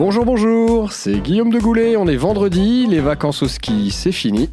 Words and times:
Bonjour, 0.00 0.24
bonjour, 0.24 0.92
c'est 0.92 1.20
Guillaume 1.20 1.50
de 1.50 1.58
Goulet, 1.58 1.94
on 1.94 2.08
est 2.08 2.16
vendredi, 2.16 2.86
les 2.86 3.00
vacances 3.00 3.42
au 3.42 3.48
ski, 3.48 3.90
c'est 3.90 4.12
fini. 4.12 4.48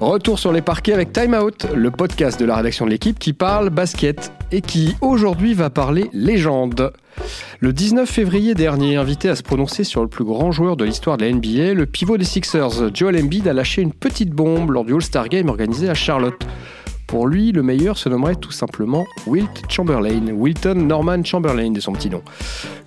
Retour 0.00 0.38
sur 0.38 0.54
les 0.54 0.62
parquets 0.62 0.94
avec 0.94 1.12
Time 1.12 1.34
Out, 1.34 1.66
le 1.74 1.90
podcast 1.90 2.40
de 2.40 2.46
la 2.46 2.56
rédaction 2.56 2.86
de 2.86 2.90
l'équipe 2.92 3.18
qui 3.18 3.34
parle 3.34 3.68
basket 3.68 4.32
et 4.52 4.62
qui 4.62 4.96
aujourd'hui 5.02 5.52
va 5.52 5.68
parler 5.68 6.08
légende. 6.14 6.94
Le 7.60 7.74
19 7.74 8.08
février 8.08 8.54
dernier, 8.54 8.96
invité 8.96 9.28
à 9.28 9.36
se 9.36 9.42
prononcer 9.42 9.84
sur 9.84 10.00
le 10.00 10.08
plus 10.08 10.24
grand 10.24 10.50
joueur 10.50 10.78
de 10.78 10.86
l'histoire 10.86 11.18
de 11.18 11.26
la 11.26 11.30
NBA, 11.30 11.74
le 11.74 11.84
pivot 11.84 12.16
des 12.16 12.24
Sixers, 12.24 12.94
Joel 12.94 13.22
Embiid, 13.22 13.46
a 13.48 13.52
lâché 13.52 13.82
une 13.82 13.92
petite 13.92 14.30
bombe 14.30 14.70
lors 14.70 14.86
du 14.86 14.94
All-Star 14.94 15.28
Game 15.28 15.50
organisé 15.50 15.90
à 15.90 15.94
Charlotte. 15.94 16.42
Pour 17.06 17.28
lui, 17.28 17.52
le 17.52 17.62
meilleur 17.62 17.98
se 17.98 18.08
nommerait 18.08 18.34
tout 18.34 18.50
simplement 18.50 19.06
Wilt 19.26 19.62
Chamberlain, 19.68 20.32
Wilton 20.32 20.74
Norman 20.74 21.22
Chamberlain 21.24 21.70
de 21.70 21.80
son 21.80 21.92
petit 21.92 22.10
nom. 22.10 22.22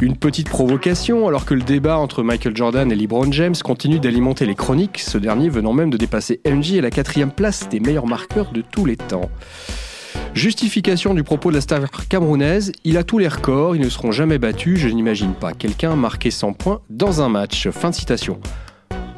Une 0.01 0.17
petite 0.17 0.49
provocation 0.49 1.27
alors 1.27 1.45
que 1.45 1.53
le 1.53 1.61
débat 1.61 1.97
entre 1.97 2.21
Michael 2.21 2.55
Jordan 2.55 2.91
et 2.91 2.95
LeBron 2.95 3.31
James 3.31 3.55
continue 3.63 3.99
d'alimenter 3.99 4.45
les 4.45 4.55
chroniques, 4.55 4.99
ce 4.99 5.17
dernier 5.17 5.47
venant 5.47 5.71
même 5.71 5.89
de 5.89 5.97
dépasser 5.97 6.41
MJ 6.45 6.79
à 6.79 6.81
la 6.81 6.91
quatrième 6.91 7.31
place 7.31 7.69
des 7.69 7.79
meilleurs 7.79 8.07
marqueurs 8.07 8.51
de 8.51 8.61
tous 8.61 8.85
les 8.85 8.97
temps. 8.97 9.29
Justification 10.33 11.13
du 11.13 11.23
propos 11.23 11.49
de 11.49 11.55
la 11.55 11.61
star 11.61 11.79
camerounaise, 12.09 12.71
il 12.83 12.97
a 12.97 13.03
tous 13.03 13.17
les 13.17 13.27
records, 13.27 13.75
ils 13.75 13.81
ne 13.81 13.89
seront 13.89 14.11
jamais 14.11 14.37
battus, 14.37 14.79
je 14.79 14.89
n'imagine 14.89 15.33
pas 15.33 15.53
quelqu'un 15.53 15.95
marquer 15.95 16.29
100 16.29 16.53
points 16.53 16.81
dans 16.89 17.21
un 17.21 17.29
match. 17.29 17.69
Fin 17.69 17.89
de 17.89 17.95
citation. 17.95 18.39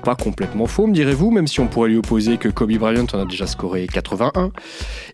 Pas 0.04 0.16
complètement 0.16 0.66
faux, 0.66 0.88
me 0.88 0.94
direz-vous, 0.94 1.30
même 1.32 1.48
si 1.48 1.60
on 1.60 1.68
pourrait 1.68 1.90
lui 1.90 1.98
opposer 1.98 2.38
que 2.38 2.50
Kobe 2.50 2.74
Bryant 2.74 3.06
en 3.14 3.20
a 3.20 3.26
déjà 3.26 3.46
scoré 3.46 3.88
81, 3.88 4.52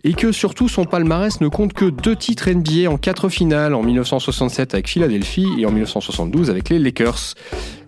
et 0.04 0.14
que 0.14 0.32
surtout 0.32 0.68
son 0.68 0.84
palmarès 0.84 1.40
ne 1.40 1.48
compte 1.48 1.74
que 1.74 1.84
deux 1.84 2.16
titres 2.16 2.50
NBA 2.50 2.90
en 2.90 2.96
quatre 2.96 3.28
finales, 3.28 3.74
en 3.74 3.82
1967 3.82 4.74
avec 4.74 4.88
Philadelphie 4.88 5.46
et 5.58 5.66
en 5.66 5.70
1972 5.70 6.48
avec 6.48 6.70
les 6.70 6.78
Lakers, 6.78 7.34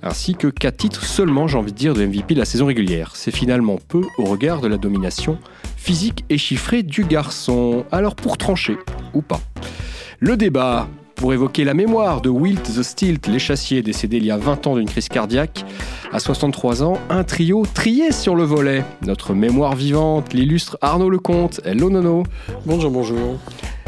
ainsi 0.02 0.34
que 0.34 0.48
quatre 0.48 0.76
titres 0.76 1.04
seulement, 1.04 1.48
j'ai 1.48 1.56
envie 1.58 1.72
de 1.72 1.76
dire, 1.76 1.94
de 1.94 2.04
MVP 2.04 2.34
de 2.34 2.40
la 2.40 2.44
saison 2.44 2.66
régulière. 2.66 3.12
C'est 3.14 3.34
finalement 3.34 3.78
peu 3.88 4.02
au 4.18 4.24
regard 4.24 4.60
de 4.60 4.68
la 4.68 4.76
domination 4.76 5.38
physique 5.76 6.24
et 6.28 6.38
chiffrée 6.38 6.82
du 6.82 7.04
garçon. 7.04 7.84
Alors 7.90 8.14
pour 8.14 8.36
trancher, 8.36 8.76
ou 9.14 9.22
pas 9.22 9.40
le 10.22 10.36
débat, 10.36 10.86
pour 11.20 11.34
évoquer 11.34 11.64
la 11.64 11.74
mémoire 11.74 12.22
de 12.22 12.30
Wilt 12.30 12.62
the 12.62 12.82
Stilt, 12.82 13.26
l'échassier 13.26 13.82
décédé 13.82 14.16
il 14.16 14.24
y 14.24 14.30
a 14.30 14.38
20 14.38 14.66
ans 14.66 14.74
d'une 14.74 14.88
crise 14.88 15.08
cardiaque. 15.08 15.66
À 16.12 16.18
63 16.18 16.82
ans, 16.82 16.98
un 17.10 17.24
trio 17.24 17.64
trié 17.74 18.10
sur 18.10 18.34
le 18.34 18.42
volet. 18.42 18.82
Notre 19.06 19.34
mémoire 19.34 19.76
vivante, 19.76 20.32
l'illustre 20.32 20.78
Arnaud 20.80 21.10
Lecomte. 21.10 21.60
Hello 21.64 21.90
Nono. 21.90 22.22
Bonjour, 22.64 22.90
bonjour. 22.90 23.38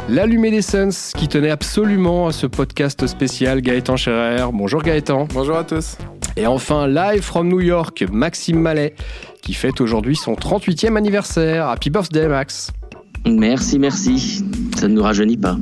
L'allumé 0.09 0.51
des 0.51 0.61
Suns 0.61 1.11
qui 1.17 1.27
tenait 1.27 1.49
absolument 1.49 2.27
à 2.27 2.31
ce 2.31 2.45
podcast 2.45 3.07
spécial, 3.07 3.61
Gaëtan 3.61 3.97
Scherer. 3.97 4.45
Bonjour 4.53 4.83
Gaëtan. 4.83 5.27
Bonjour 5.33 5.57
à 5.57 5.63
tous. 5.63 5.97
Et 6.37 6.45
enfin, 6.45 6.87
live 6.87 7.21
from 7.21 7.47
New 7.47 7.61
York, 7.61 8.05
Maxime 8.11 8.59
Mallet, 8.59 8.93
qui 9.41 9.55
fête 9.55 9.81
aujourd'hui 9.81 10.15
son 10.15 10.33
38e 10.33 10.97
anniversaire. 10.97 11.67
Happy 11.67 11.89
birthday 11.89 12.27
Max. 12.27 12.71
Merci, 13.25 13.79
merci. 13.79 14.43
Ça 14.77 14.87
ne 14.87 14.95
nous 14.95 15.03
rajeunit 15.03 15.37
pas. 15.37 15.57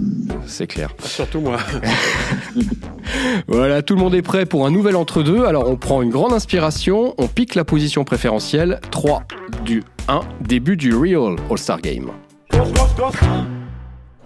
C'est 0.48 0.68
clair. 0.68 0.90
Surtout 1.04 1.42
moi. 1.42 1.58
voilà, 3.48 3.82
tout 3.82 3.96
le 3.96 4.00
monde 4.00 4.16
est 4.16 4.22
prêt 4.22 4.46
pour 4.46 4.66
un 4.66 4.72
nouvel 4.72 4.96
entre-deux. 4.96 5.46
Alors 5.46 5.70
on 5.70 5.76
prend 5.76 6.02
une 6.02 6.10
grande 6.10 6.34
inspiration, 6.34 7.14
on 7.18 7.28
pique 7.28 7.56
la 7.56 7.64
position 7.64 8.04
préférentielle. 8.04 8.80
3 8.92 9.24
du 9.64 9.84
1, 10.08 10.22
début 10.42 10.78
du 10.78 10.96
Real 10.96 11.36
All-Star 11.50 11.82
Game. 11.82 12.12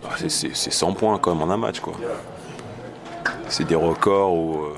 Ah, 0.07 0.15
c'est 0.27 0.53
100 0.53 0.93
points 0.93 1.17
quand 1.17 1.33
même 1.33 1.49
en 1.49 1.53
un 1.53 1.57
match 1.57 1.79
quoi. 1.79 1.93
C'est 3.47 3.67
des 3.67 3.75
records 3.75 4.33
où, 4.33 4.55
euh, 4.63 4.73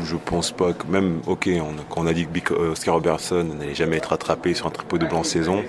où 0.00 0.04
je 0.04 0.16
pense 0.16 0.50
pas 0.50 0.72
que 0.72 0.86
même 0.86 1.20
ok 1.26 1.48
on, 1.60 1.74
quand 1.88 2.02
on 2.02 2.06
a 2.06 2.12
dit 2.12 2.26
que 2.26 2.54
Oscar 2.54 2.94
Robertson 2.94 3.44
n'allait 3.58 3.74
jamais 3.74 3.96
être 3.96 4.12
attrapé 4.12 4.54
sur 4.54 4.66
un 4.66 4.70
triple 4.70 4.98
double 4.98 5.14
en 5.14 5.24
saison, 5.24 5.62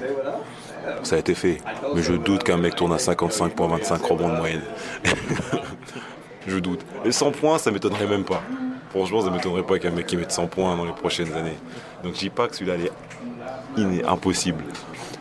ça 1.07 1.15
a 1.15 1.19
été 1.19 1.33
fait. 1.33 1.57
Mais 1.95 2.03
je 2.03 2.13
doute 2.13 2.43
qu'un 2.43 2.57
mec 2.57 2.75
tourne 2.75 2.93
à 2.93 2.99
55 2.99 3.53
points, 3.53 3.67
25 3.67 4.03
rebonds 4.03 4.29
de 4.29 4.35
moyenne. 4.35 4.61
je 6.47 6.57
doute. 6.59 6.81
Et 7.05 7.11
100 7.11 7.31
points, 7.31 7.57
ça 7.57 7.71
m'étonnerait 7.71 8.07
même 8.07 8.23
pas. 8.23 8.41
Franchement, 8.89 9.21
ça 9.21 9.29
m'étonnerait 9.29 9.63
pas 9.63 9.79
qu'un 9.79 9.91
mec 9.91 10.05
qui 10.05 10.17
mette 10.17 10.31
100 10.31 10.47
points 10.47 10.75
dans 10.75 10.85
les 10.85 10.93
prochaines 10.93 11.33
années. 11.33 11.57
Donc 12.03 12.13
je 12.13 12.19
dis 12.19 12.29
pas 12.29 12.47
que 12.47 12.55
celui-là 12.55 12.75
est 13.77 14.05
impossible. 14.05 14.63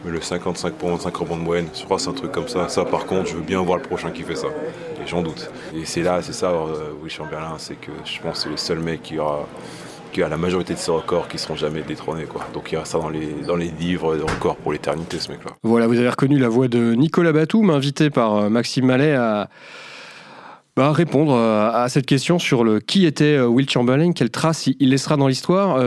Mais 0.05 0.11
le 0.11 0.21
55 0.21 0.75
points, 0.75 0.91
25 0.93 1.17
rebonds 1.17 1.37
de 1.37 1.43
moyenne, 1.43 1.69
je 1.75 1.85
crois 1.85 1.97
que 1.97 2.03
c'est 2.03 2.11
un 2.11 2.15
truc 2.15 2.33
comme 2.33 2.49
ça. 2.49 2.69
Ça, 2.69 2.85
par 2.85 3.07
contre, 3.07 3.29
je 3.29 3.35
veux 3.35 3.43
bien 3.43 3.61
voir 3.63 3.79
le 3.79 3.83
prochain 3.83 4.11
qui 4.11 4.23
fait 4.23 4.37
ça. 4.37 4.49
Et 5.03 5.07
j'en 5.07 5.23
doute. 5.23 5.51
Et 5.75 5.85
c'est 5.85 6.03
là, 6.03 6.21
c'est 6.23 6.33
ça, 6.33 6.51
euh, 6.51 6.93
Chamberlain, 7.09 7.55
c'est 7.59 7.77
que 7.77 7.91
je 8.05 8.21
pense 8.21 8.39
que 8.39 8.43
c'est 8.43 8.51
le 8.51 8.57
seul 8.57 8.79
mec 8.81 9.03
qui 9.03 9.19
aura 9.19 9.47
a 10.23 10.29
la 10.29 10.37
majorité 10.37 10.75
de 10.75 10.79
ces 10.79 10.91
records 10.91 11.29
qui 11.29 11.39
seront 11.39 11.57
jamais 11.57 11.83
détrônés. 11.83 12.25
Quoi. 12.25 12.47
Donc 12.55 12.73
il 12.73 12.79
ça 12.85 12.99
dans 12.99 13.09
les, 13.09 13.33
dans 13.47 13.57
les 13.57 13.71
livres 13.71 14.17
de 14.17 14.23
records 14.23 14.57
pour 14.57 14.73
l'éternité, 14.73 15.19
ce 15.19 15.31
mec-là. 15.31 15.53
Voilà, 15.63 15.87
vous 15.87 15.99
avez 15.99 16.09
reconnu 16.09 16.39
la 16.39 16.49
voix 16.49 16.69
de 16.69 16.95
Nicolas 16.95 17.33
Batum, 17.33 17.71
invité 17.71 18.11
par 18.11 18.37
euh, 18.37 18.49
Maxime 18.49 18.87
Mallet 18.87 19.15
à 19.15 19.49
bah, 20.77 20.93
répondre 20.93 21.33
euh, 21.33 21.71
à 21.73 21.89
cette 21.89 22.05
question 22.05 22.39
sur 22.39 22.63
le 22.63 22.81
qui 22.81 23.07
était 23.07 23.37
euh, 23.37 23.47
Will 23.47 23.69
Chamberlain, 23.69 24.13
quelle 24.13 24.31
trace 24.31 24.67
il 24.67 24.91
laissera 24.91 25.17
dans 25.17 25.27
l'histoire. 25.27 25.83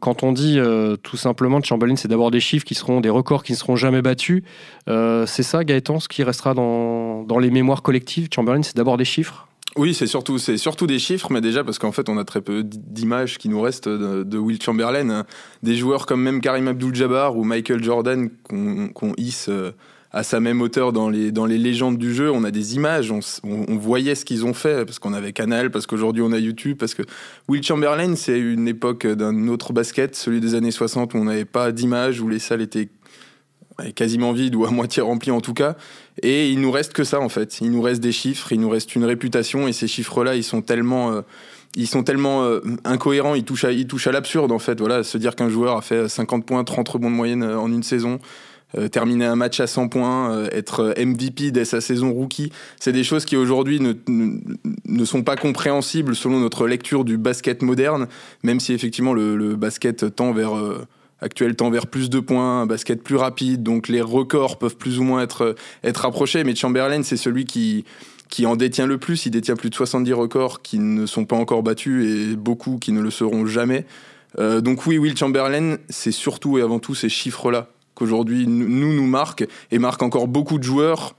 quand 0.00 0.22
on 0.22 0.32
dit 0.32 0.58
tout 1.02 1.16
simplement 1.16 1.62
Chamberlain, 1.62 1.96
c'est 1.96 2.08
d'abord 2.08 2.30
des 2.30 2.40
chiffres 2.40 2.64
qui 2.64 2.74
seront 2.74 3.00
des 3.00 3.10
records 3.10 3.44
qui 3.44 3.52
ne 3.52 3.56
seront 3.56 3.76
jamais 3.76 4.02
battus. 4.02 4.42
c'est 4.86 5.42
ça, 5.42 5.64
Gaëtan, 5.64 6.00
ce 6.00 6.08
qui 6.08 6.22
restera 6.22 6.54
dans, 6.54 7.22
dans 7.22 7.38
les 7.38 7.50
mémoires 7.50 7.82
collectives? 7.82 8.28
Chamberlain, 8.34 8.62
c'est 8.62 8.76
d'abord 8.76 8.96
des 8.96 9.04
chiffres? 9.04 9.46
Oui, 9.76 9.94
c'est 9.94 10.06
surtout, 10.06 10.38
c'est 10.38 10.58
surtout 10.58 10.86
des 10.86 10.98
chiffres, 10.98 11.32
mais 11.32 11.40
déjà 11.40 11.64
parce 11.64 11.78
qu'en 11.78 11.92
fait, 11.92 12.08
on 12.08 12.18
a 12.18 12.24
très 12.24 12.40
peu 12.40 12.62
d'images 12.62 13.38
qui 13.38 13.48
nous 13.48 13.60
restent 13.60 13.88
de, 13.88 14.38
Will 14.38 14.60
Chamberlain. 14.60 15.24
Des 15.62 15.76
joueurs 15.76 16.06
comme 16.06 16.22
même 16.22 16.40
Karim 16.40 16.68
Abdul-Jabbar 16.68 17.36
ou 17.36 17.44
Michael 17.44 17.82
Jordan 17.82 18.28
qu'on 18.48 19.14
hisse 19.16 19.48
euh, 19.48 19.72
à 20.10 20.22
sa 20.22 20.40
même 20.40 20.60
hauteur 20.60 20.92
dans 20.92 21.08
les, 21.08 21.32
dans 21.32 21.46
les 21.46 21.56
légendes 21.56 21.96
du 21.96 22.14
jeu. 22.14 22.30
On 22.30 22.44
a 22.44 22.50
des 22.50 22.74
images, 22.74 23.10
on, 23.10 23.20
on, 23.44 23.76
voyait 23.76 24.14
ce 24.14 24.26
qu'ils 24.26 24.44
ont 24.44 24.52
fait 24.52 24.84
parce 24.84 24.98
qu'on 24.98 25.14
avait 25.14 25.32
Canal, 25.32 25.70
parce 25.70 25.86
qu'aujourd'hui 25.86 26.22
on 26.22 26.32
a 26.32 26.38
YouTube, 26.38 26.76
parce 26.78 26.94
que 26.94 27.02
Will 27.48 27.62
Chamberlain, 27.62 28.14
c'est 28.14 28.38
une 28.38 28.68
époque 28.68 29.06
d'un 29.06 29.48
autre 29.48 29.72
basket, 29.72 30.14
celui 30.14 30.40
des 30.40 30.54
années 30.54 30.70
60 30.70 31.14
où 31.14 31.16
on 31.16 31.24
n'avait 31.24 31.46
pas 31.46 31.72
d'images, 31.72 32.20
où 32.20 32.28
les 32.28 32.38
salles 32.38 32.60
étaient 32.60 32.88
quasiment 33.94 34.32
vide 34.32 34.54
ou 34.54 34.64
à 34.64 34.70
moitié 34.82 35.02
rempli 35.02 35.30
en 35.30 35.40
tout 35.40 35.54
cas. 35.54 35.76
Et 36.22 36.50
il 36.50 36.60
nous 36.60 36.70
reste 36.70 36.92
que 36.92 37.04
ça 37.04 37.20
en 37.20 37.28
fait. 37.28 37.60
Il 37.60 37.70
nous 37.70 37.82
reste 37.82 38.00
des 38.00 38.12
chiffres, 38.12 38.52
il 38.52 38.60
nous 38.60 38.68
reste 38.68 38.94
une 38.94 39.04
réputation 39.04 39.68
et 39.68 39.72
ces 39.72 39.88
chiffres-là, 39.88 40.34
ils 40.34 40.44
sont 40.44 40.62
tellement, 40.62 41.12
euh, 41.12 41.22
ils 41.74 41.86
sont 41.86 42.02
tellement 42.02 42.44
euh, 42.44 42.60
incohérents, 42.84 43.34
ils 43.34 43.44
touchent 43.44 43.64
à, 43.64 43.72
ils 43.72 43.86
touchent 43.86 44.06
à 44.06 44.12
l'absurde 44.12 44.52
en 44.52 44.58
fait. 44.58 44.78
Voilà, 44.78 45.02
se 45.02 45.18
dire 45.18 45.34
qu'un 45.34 45.48
joueur 45.48 45.76
a 45.76 45.82
fait 45.82 46.08
50 46.08 46.44
points, 46.44 46.64
30 46.64 46.88
rebonds 46.88 47.10
de 47.10 47.16
moyenne 47.16 47.42
euh, 47.42 47.58
en 47.58 47.70
une 47.72 47.82
saison. 47.82 48.18
terminer 48.90 49.26
un 49.26 49.36
match 49.36 49.60
à 49.60 49.66
100 49.66 49.88
points, 49.88 50.46
être 50.50 50.94
MVP 50.96 51.50
dès 51.50 51.66
sa 51.66 51.82
saison 51.82 52.10
rookie, 52.10 52.50
c'est 52.80 52.92
des 52.92 53.04
choses 53.04 53.26
qui 53.26 53.36
aujourd'hui 53.36 53.80
ne, 53.80 53.92
ne, 54.08 55.04
sont 55.04 55.22
pas 55.22 55.36
compréhensibles 55.36 56.16
selon 56.16 56.40
notre 56.40 56.66
lecture 56.66 57.04
du 57.04 57.18
basket 57.18 57.60
moderne, 57.60 58.06
même 58.42 58.60
si 58.60 58.72
effectivement 58.72 59.12
le, 59.12 59.36
le 59.36 59.56
basket 59.56 60.16
tend 60.16 60.32
vers 60.32 60.54
actuel 61.22 61.56
tend 61.56 61.70
vers 61.70 61.86
plus 61.86 62.10
de 62.10 62.20
points, 62.20 62.62
un 62.62 62.66
basket 62.66 63.02
plus 63.02 63.16
rapide, 63.16 63.62
donc 63.62 63.88
les 63.88 64.02
records 64.02 64.58
peuvent 64.58 64.76
plus 64.76 64.98
ou 64.98 65.04
moins 65.04 65.22
être, 65.22 65.54
être 65.84 66.04
approchés. 66.04 66.44
Mais 66.44 66.54
Chamberlain, 66.54 67.02
c'est 67.02 67.16
celui 67.16 67.44
qui, 67.44 67.84
qui 68.28 68.44
en 68.44 68.56
détient 68.56 68.86
le 68.86 68.98
plus. 68.98 69.24
Il 69.26 69.30
détient 69.30 69.56
plus 69.56 69.70
de 69.70 69.74
70 69.74 70.12
records 70.12 70.62
qui 70.62 70.78
ne 70.78 71.06
sont 71.06 71.24
pas 71.24 71.36
encore 71.36 71.62
battus 71.62 72.04
et 72.06 72.36
beaucoup 72.36 72.78
qui 72.78 72.92
ne 72.92 73.00
le 73.00 73.10
seront 73.10 73.46
jamais. 73.46 73.86
Euh, 74.38 74.60
donc 74.60 74.86
oui, 74.86 74.98
Will 74.98 75.16
Chamberlain, 75.16 75.76
c'est 75.88 76.12
surtout 76.12 76.58
et 76.58 76.62
avant 76.62 76.78
tout 76.78 76.94
ces 76.94 77.08
chiffres-là 77.08 77.68
qu'aujourd'hui 77.94 78.46
nous 78.46 78.94
nous 78.94 79.06
marquent 79.06 79.46
et 79.70 79.78
marquent 79.78 80.02
encore 80.02 80.26
beaucoup 80.26 80.56
de 80.58 80.62
joueurs 80.62 81.14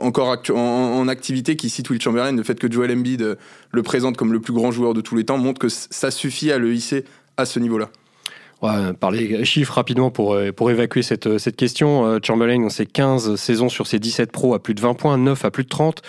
encore 0.00 0.36
en, 0.50 1.08
activité 1.08 1.56
qui 1.56 1.68
citent 1.68 1.90
Will 1.90 2.00
Chamberlain. 2.00 2.32
Le 2.32 2.42
fait 2.42 2.58
que 2.58 2.70
Joel 2.70 2.92
Embiid 2.92 3.36
le 3.72 3.82
présente 3.82 4.16
comme 4.16 4.32
le 4.32 4.40
plus 4.40 4.52
grand 4.52 4.70
joueur 4.70 4.94
de 4.94 5.00
tous 5.00 5.16
les 5.16 5.24
temps 5.24 5.36
montre 5.36 5.58
que 5.58 5.68
ça 5.68 6.10
suffit 6.10 6.50
à 6.50 6.58
le 6.58 6.72
hisser 6.72 7.04
à 7.36 7.44
ce 7.44 7.58
niveau-là. 7.58 7.90
Ouais, 8.62 8.92
parler 8.92 9.44
chiffres 9.44 9.74
rapidement 9.74 10.12
pour, 10.12 10.34
euh, 10.34 10.52
pour 10.52 10.70
évacuer 10.70 11.02
cette, 11.02 11.26
euh, 11.26 11.38
cette 11.38 11.56
question. 11.56 12.06
Euh, 12.06 12.18
Chamberlain, 12.22 12.68
c'est 12.68 12.86
15 12.86 13.34
saisons 13.34 13.68
sur 13.68 13.88
ses 13.88 13.98
17 13.98 14.30
pros 14.30 14.54
à 14.54 14.62
plus 14.62 14.74
de 14.74 14.80
20 14.80 14.94
points, 14.94 15.18
9 15.18 15.44
à 15.44 15.50
plus 15.50 15.64
de 15.64 15.68
30. 15.68 16.00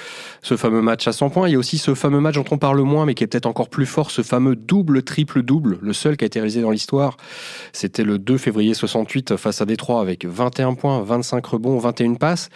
Ce 0.44 0.56
fameux 0.56 0.84
match 0.84 1.08
à 1.08 1.14
100 1.14 1.32
points. 1.32 1.50
Il 1.50 1.54
y 1.54 1.56
a 1.56 1.58
aussi 1.58 1.80
ce 1.80 1.96
fameux 1.96 2.20
match 2.20 2.36
dont 2.36 2.46
on 2.52 2.60
parle 2.60 2.80
moins, 2.82 3.08
mais 3.08 3.16
qui 3.16 3.24
est 3.24 3.28
peut-être 3.28 3.48
encore 3.48 3.70
plus 3.70 3.88
fort, 3.88 4.12
ce 4.12 4.22
fameux 4.22 4.56
double-triple-double, 4.56 5.80
le 5.82 5.94
seul 5.94 6.16
qui 6.16 6.26
a 6.26 6.28
été 6.28 6.40
réalisé 6.40 6.62
dans 6.62 6.70
l'histoire. 6.70 7.18
C'était 7.72 8.04
le 8.04 8.20
2 8.20 8.38
février 8.38 8.76
68 8.76 9.36
face 9.36 9.60
à 9.60 9.66
Détroit 9.66 10.00
avec 10.00 10.24
21 10.24 10.76
points, 10.76 11.02
25 11.02 11.44
rebonds, 11.44 11.80
21 11.80 12.14
passes. 12.14 12.52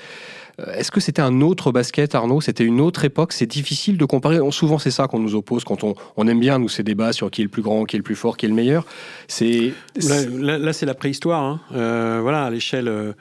Est-ce 0.74 0.90
que 0.90 1.00
c'était 1.00 1.22
un 1.22 1.42
autre 1.42 1.72
basket, 1.72 2.16
Arnaud? 2.16 2.42
C'était 2.42 2.64
une 2.64 2.82
autre 2.82 3.06
époque? 3.06 3.32
C'est 3.32 3.46
difficile 3.46 3.98
de 3.98 4.06
comparer. 4.06 4.40
Souvent, 4.50 4.80
c'est 4.80 4.90
ça 4.90 5.08
qu'on 5.08 5.20
nous 5.20 5.36
oppose 5.36 5.64
quand 5.64 5.84
on, 5.84 5.94
on, 6.16 6.28
aime 6.28 6.40
bien, 6.40 6.58
nous, 6.58 6.68
ces 6.68 6.82
débats 6.82 7.14
sur 7.14 7.30
qui 7.30 7.42
est 7.42 7.44
le 7.44 7.50
plus 7.50 7.62
grand, 7.62 7.86
qui 7.86 7.96
est 7.96 8.00
le 8.00 8.04
plus 8.04 8.16
fort, 8.16 8.38
qui 8.38 8.48
est 8.48 8.50
le 8.50 8.56
meilleur. 8.56 8.84
C'est 9.28 9.74
Là, 9.96 10.58
là, 10.58 10.74
c'est 10.74 10.88
la 10.88 10.96
préhistoire. 10.96 11.44
Hein. 11.44 11.60
Euh, 11.76 12.20
voilà, 12.24 12.46
à 12.46 12.50
l'échelle, 12.50 12.88
euh, 12.88 13.14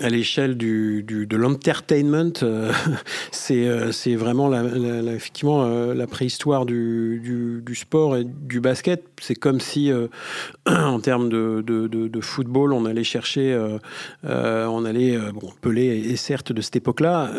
à 0.00 0.08
l'échelle 0.08 0.56
du, 0.56 1.02
du, 1.02 1.26
de 1.26 1.36
l'entertainment, 1.36 2.32
euh, 2.42 2.72
c'est, 3.32 3.66
euh, 3.66 3.90
c'est 3.90 4.14
vraiment 4.14 4.48
la, 4.48 4.62
la, 4.62 5.12
effectivement 5.12 5.64
euh, 5.64 5.92
la 5.92 6.06
préhistoire 6.06 6.66
du, 6.66 7.20
du, 7.22 7.62
du, 7.64 7.74
sport 7.74 8.16
et 8.16 8.24
du 8.24 8.60
basket. 8.60 9.04
C'est 9.20 9.34
comme 9.34 9.58
si, 9.58 9.90
en 10.66 11.00
termes 11.00 11.28
de, 11.28 11.64
de, 11.66 11.88
de, 11.88 12.20
football, 12.20 12.72
on 12.72 12.84
allait 12.86 13.04
chercher, 13.04 13.58
on 14.24 14.84
allait, 14.84 15.18
bon, 15.32 15.50
Pelé 15.60 16.12
est 16.12 16.16
certes 16.16 16.52
de 16.52 16.60
cette 16.60 16.75
époque-là. 16.76 17.30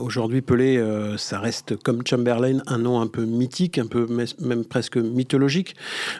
aujourd'hui, 0.00 0.42
Pelé, 0.42 0.82
ça 1.16 1.38
reste 1.38 1.76
comme 1.82 2.02
Chamberlain 2.06 2.58
un 2.66 2.78
nom 2.78 3.00
un 3.00 3.06
peu 3.06 3.24
mythique, 3.24 3.78
un 3.78 3.86
peu 3.86 4.06
même 4.40 4.64
presque 4.64 4.96
mythologique. 4.96 5.76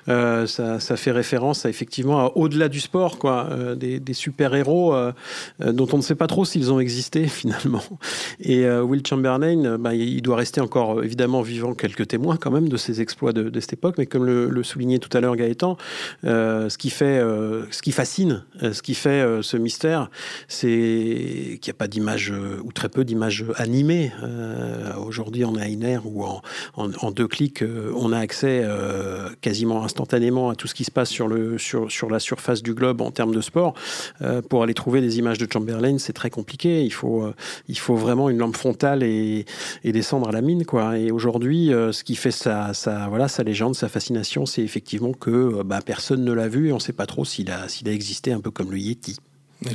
ça, 0.07 0.47
ça 0.47 0.97
fait 0.97 1.11
référence 1.11 1.67
à 1.67 1.71
effectivement 1.71 2.37
au-delà 2.37 2.69
du 2.69 2.81
sport, 2.81 3.19
quoi, 3.19 3.49
des, 3.77 4.01
super-héros 4.13 4.95
dont 5.61 5.89
on 5.93 5.97
ne 5.99 6.03
sait 6.03 6.15
pas 6.15 6.27
trop 6.27 6.45
s'ils 6.45 6.73
ont 6.73 6.81
existé 6.81 7.27
finalement. 7.27 7.83
Et 8.41 8.69
Will 8.69 9.07
Chamberlain, 9.07 9.79
bah, 9.79 9.95
il 9.95 10.23
doit 10.23 10.37
rester 10.37 10.61
encore 10.61 11.03
évidemment 11.03 11.43
vivant 11.43 11.75
quelques 11.75 12.09
témoins 12.09 12.37
quand 12.37 12.51
même 12.51 12.69
de 12.69 12.77
ces 12.77 13.01
exploits 13.01 13.33
de, 13.33 13.61
cette 13.61 13.73
époque, 13.73 13.97
mais 13.99 14.07
comme 14.07 14.25
le, 14.25 14.49
le 14.49 14.63
soulignait 14.63 14.99
tout 14.99 15.15
à 15.17 15.21
l'heure 15.21 15.37
Gaëtan, 15.37 15.77
euh, 16.25 16.69
ce 16.69 16.79
qui 16.79 16.91
fait, 16.91 17.19
euh, 17.19 17.65
ce 17.71 17.83
qui 17.83 17.93
fascine, 17.93 18.45
euh, 18.63 18.73
ce 18.73 18.83
qui 18.83 18.95
fait 18.95 19.09
euh, 19.11 19.43
ce 19.43 19.57
mystère, 19.57 20.11
c'est 20.49 21.59
qu'il 21.61 21.71
n'y 21.71 21.71
a 21.71 21.79
pas 21.79 21.89
d'image 21.89 22.33
ou 22.65 22.73
très 22.73 22.89
peu 22.89 23.05
d'images 23.05 23.45
animées. 23.57 24.13
Aujourd'hui, 25.05 25.45
en 25.45 25.55
AINR 25.57 26.01
ou 26.05 26.25
en, 26.25 26.43
en, 26.77 26.91
en, 27.01 27.11
deux 27.11 27.29
clics, 27.29 27.65
on 27.95 28.13
a 28.13 28.19
accès 28.19 28.65
quasiment 29.41 29.85
instantanément 29.85 30.51
à 30.51 30.55
tout 30.55 30.67
ce 30.67 30.75
qui 30.75 30.85
se 30.85 30.91
passe 30.91 31.11
sur, 31.11 31.29
la 31.29 32.19
surface 32.19 32.63
du 32.63 32.75
globe 32.75 33.01
en 33.01 33.11
termes 33.11 33.35
de 33.35 33.41
sport. 33.41 33.75
pour 34.49 34.63
aller 34.63 34.75
trouver 34.75 35.01
des 35.01 35.19
images 35.19 35.39
de 35.39 35.47
Chamberlain, 35.51 35.99
c'est 35.99 36.13
très 36.13 36.31
compliqué. 36.31 36.85
Il 36.85 36.93
faut, 36.93 37.33
vraiment 37.89 38.31
une 38.31 38.39
lampe 38.39 38.57
frontale 38.57 39.03
et, 39.03 39.45
descendre 39.85 40.29
à 40.29 40.33
la 40.33 40.43
mine. 40.43 40.65
Et 40.97 41.11
aujourd'hui, 41.11 41.69
ce 41.69 42.05
qui 42.05 42.17
fait 42.17 42.31
sa 42.31 42.73
légende, 43.45 43.75
sa 43.75 43.89
fascination, 43.89 44.47
c'est 44.47 44.63
effectivement 44.63 45.13
que 45.13 45.63
bah, 45.63 45.81
personne 45.85 46.25
ne 46.25 46.33
l'a 46.33 46.49
vu 46.49 46.69
et 46.69 46.73
on 46.73 46.77
ne 46.77 46.81
sait 46.81 46.93
pas 46.93 47.07
trop 47.07 47.25
s'il 47.25 47.51
a, 47.51 47.69
s'il 47.69 47.89
a 47.89 47.93
existé 47.93 48.33
un 48.33 48.41
peu 48.41 48.51
comme 48.51 48.71
le 48.71 48.79
Yeti. 48.79 49.17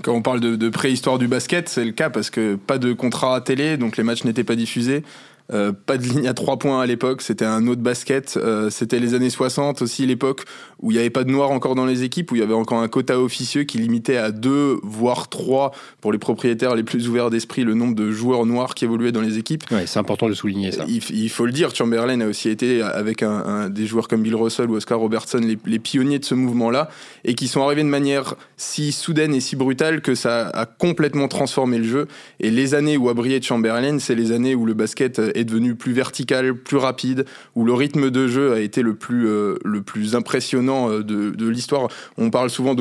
Quand 0.01 0.13
on 0.13 0.21
parle 0.21 0.39
de, 0.39 0.55
de 0.55 0.69
préhistoire 0.69 1.17
du 1.17 1.27
basket, 1.27 1.67
c'est 1.67 1.83
le 1.83 1.91
cas 1.91 2.09
parce 2.09 2.29
que 2.29 2.55
pas 2.55 2.77
de 2.77 2.93
contrat 2.93 3.35
à 3.35 3.41
télé, 3.41 3.75
donc 3.75 3.97
les 3.97 4.03
matchs 4.03 4.23
n'étaient 4.23 4.45
pas 4.45 4.55
diffusés. 4.55 5.03
Euh, 5.51 5.73
pas 5.73 5.97
de 5.97 6.03
ligne 6.03 6.27
à 6.27 6.33
trois 6.33 6.57
points 6.57 6.81
à 6.81 6.85
l'époque, 6.85 7.21
c'était 7.21 7.45
un 7.45 7.67
autre 7.67 7.81
basket. 7.81 8.37
Euh, 8.37 8.69
c'était 8.69 8.99
les 8.99 9.13
années 9.13 9.29
60 9.29 9.81
aussi, 9.81 10.05
l'époque 10.05 10.45
où 10.79 10.91
il 10.91 10.95
n'y 10.95 10.99
avait 10.99 11.09
pas 11.09 11.23
de 11.23 11.31
noirs 11.31 11.51
encore 11.51 11.75
dans 11.75 11.85
les 11.85 12.03
équipes, 12.03 12.31
où 12.31 12.35
il 12.35 12.39
y 12.39 12.43
avait 12.43 12.53
encore 12.53 12.79
un 12.79 12.89
quota 12.89 13.19
officieux 13.19 13.63
qui 13.63 13.77
limitait 13.77 14.17
à 14.17 14.31
deux, 14.31 14.79
voire 14.83 15.29
trois, 15.29 15.71
pour 16.01 16.11
les 16.11 16.17
propriétaires 16.17 16.75
les 16.75 16.83
plus 16.83 17.07
ouverts 17.07 17.29
d'esprit, 17.29 17.63
le 17.63 17.73
nombre 17.73 17.95
de 17.95 18.11
joueurs 18.11 18.45
noirs 18.45 18.75
qui 18.75 18.83
évoluaient 18.83 19.13
dans 19.13 19.21
les 19.21 19.37
équipes. 19.37 19.63
Ouais, 19.71 19.85
c'est 19.85 19.99
important 19.99 20.27
de 20.27 20.33
souligner 20.33 20.73
ça. 20.73 20.83
Il, 20.87 21.01
il, 21.11 21.29
faut 21.29 21.45
le 21.45 21.53
dire, 21.53 21.73
Chamberlain 21.73 22.19
a 22.19 22.27
aussi 22.27 22.49
été, 22.49 22.81
avec 22.81 23.23
un, 23.23 23.31
un, 23.31 23.69
des 23.69 23.85
joueurs 23.85 24.09
comme 24.09 24.23
Bill 24.23 24.35
Russell 24.35 24.69
ou 24.69 24.75
Oscar 24.75 24.99
Robertson, 24.99 25.37
les, 25.37 25.57
les 25.65 25.79
pionniers 25.79 26.19
de 26.19 26.25
ce 26.25 26.35
mouvement-là, 26.35 26.89
et 27.23 27.33
qui 27.33 27.47
sont 27.47 27.61
arrivés 27.61 27.83
de 27.83 27.87
manière 27.87 28.35
si 28.57 28.91
soudaine 28.91 29.33
et 29.33 29.39
si 29.39 29.55
brutale 29.55 30.01
que 30.01 30.15
ça 30.15 30.49
a 30.49 30.65
complètement 30.65 31.29
transformé 31.29 31.77
le 31.77 31.85
jeu. 31.85 32.07
Et 32.41 32.51
les 32.51 32.75
années 32.75 32.97
où 32.97 33.07
a 33.07 33.13
brillé 33.13 33.41
Chamberlain, 33.41 33.99
c'est 33.99 34.15
les 34.15 34.33
années 34.33 34.53
où 34.53 34.65
le 34.65 34.73
basket 34.73 35.21
est 35.33 35.43
devenu 35.43 35.75
plus 35.75 35.93
vertical, 35.93 36.55
plus 36.55 36.77
rapide, 36.77 37.25
où 37.55 37.65
le 37.65 37.73
rythme 37.73 38.09
de 38.09 38.27
jeu 38.27 38.53
a 38.53 38.59
été 38.59 38.81
le 38.81 38.95
plus, 38.95 39.27
euh, 39.27 39.55
le 39.63 39.81
plus 39.81 40.15
impressionnant 40.15 40.89
euh, 40.89 41.03
de, 41.03 41.31
de 41.31 41.47
l'histoire. 41.47 41.87
On 42.17 42.29
parle 42.29 42.49
souvent 42.49 42.75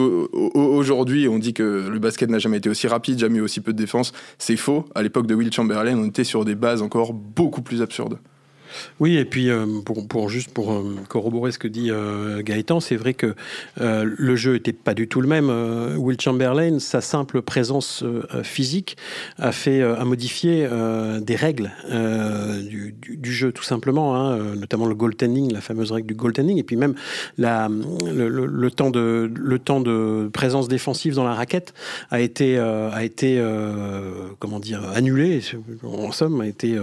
aujourd'hui, 0.54 1.28
on 1.28 1.38
dit 1.38 1.54
que 1.54 1.88
le 1.88 1.98
basket 1.98 2.30
n'a 2.30 2.38
jamais 2.38 2.58
été 2.58 2.68
aussi 2.68 2.86
rapide, 2.86 3.18
jamais 3.18 3.38
eu 3.38 3.42
aussi 3.42 3.60
peu 3.60 3.72
de 3.72 3.78
défense. 3.78 4.12
C'est 4.38 4.56
faux. 4.56 4.84
À 4.94 5.02
l'époque 5.02 5.26
de 5.26 5.34
Will 5.34 5.52
Chamberlain, 5.52 5.96
on 5.98 6.06
était 6.06 6.24
sur 6.24 6.44
des 6.44 6.54
bases 6.54 6.82
encore 6.82 7.12
beaucoup 7.12 7.62
plus 7.62 7.82
absurdes. 7.82 8.18
Oui, 9.00 9.16
et 9.16 9.24
puis 9.24 9.50
euh, 9.50 9.66
pour, 9.84 10.28
juste 10.28 10.52
pour 10.52 10.72
euh, 10.72 10.96
corroborer 11.08 11.52
ce 11.52 11.58
que 11.58 11.68
dit 11.68 11.90
euh, 11.90 12.42
Gaëtan, 12.42 12.80
c'est 12.80 12.96
vrai 12.96 13.14
que 13.14 13.34
euh, 13.80 14.04
le 14.16 14.36
jeu 14.36 14.54
n'était 14.54 14.72
pas 14.72 14.94
du 14.94 15.08
tout 15.08 15.20
le 15.20 15.28
même. 15.28 15.50
Will 15.98 16.20
Chamberlain, 16.20 16.78
sa 16.78 17.00
simple 17.00 17.42
présence 17.42 18.04
physique 18.42 18.96
a 19.38 19.52
fait 19.52 19.82
a 19.82 20.04
modifié 20.04 20.68
des 21.20 21.36
règles 21.36 21.72
du, 21.88 23.32
jeu 23.32 23.52
tout 23.52 23.62
simplement, 23.62 24.16
hein, 24.16 24.54
notamment 24.56 24.86
le 24.86 24.94
goaltending, 24.94 25.52
la 25.52 25.60
fameuse 25.60 25.92
règle 25.92 26.08
du 26.08 26.14
goaltending, 26.14 26.58
et 26.58 26.62
puis 26.62 26.76
même 26.76 26.94
le, 27.38 28.68
temps 28.70 28.90
de 28.90 29.30
le 29.34 29.58
temps 29.58 29.80
de 29.80 30.28
présence 30.32 30.68
défensive 30.68 31.14
dans 31.14 31.24
la 31.24 31.34
raquette 31.34 31.74
a 32.10 32.20
été 32.20 32.58
a 32.58 33.04
été 33.04 33.42
comment 34.38 34.60
dire 34.60 34.82
annulé. 34.94 35.40
En 35.82 36.12
somme, 36.12 36.40
a 36.40 36.46
été 36.46 36.78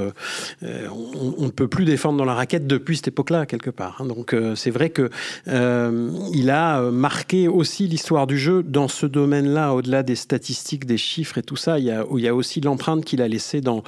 on 0.61 1.45
ne 1.45 1.51
peut 1.51 1.67
plus 1.67 1.78
défendre 1.85 2.17
dans 2.17 2.25
la 2.25 2.33
raquette 2.33 2.67
depuis 2.67 2.97
cette 2.97 3.09
époque-là, 3.09 3.45
quelque 3.45 3.69
part. 3.69 3.97
Hein. 3.99 4.05
Donc 4.05 4.33
euh, 4.33 4.55
c'est 4.55 4.71
vrai 4.71 4.89
que 4.89 5.09
euh, 5.47 6.09
a 6.49 6.81
euh, 6.81 6.91
marqué 6.91 7.47
aussi 7.47 7.87
l'histoire 7.87 8.27
du 8.27 8.37
jeu 8.37 8.63
dans 8.63 8.87
ce 8.87 9.05
domaine-là, 9.05 9.73
au-delà 9.73 10.03
des 10.03 10.15
statistiques, 10.15 10.85
des 10.85 10.97
chiffres 10.97 11.37
et 11.37 11.43
tout 11.43 11.55
ça. 11.55 11.79
Il 11.79 11.85
y 11.85 11.91
a, 11.91 12.05
il 12.15 12.23
y 12.23 12.29
aussi 12.29 12.61
l'empreinte 12.61 13.05
qu'il 13.05 13.21
a 13.21 13.27
laissée 13.27 13.61
dans 13.61 13.83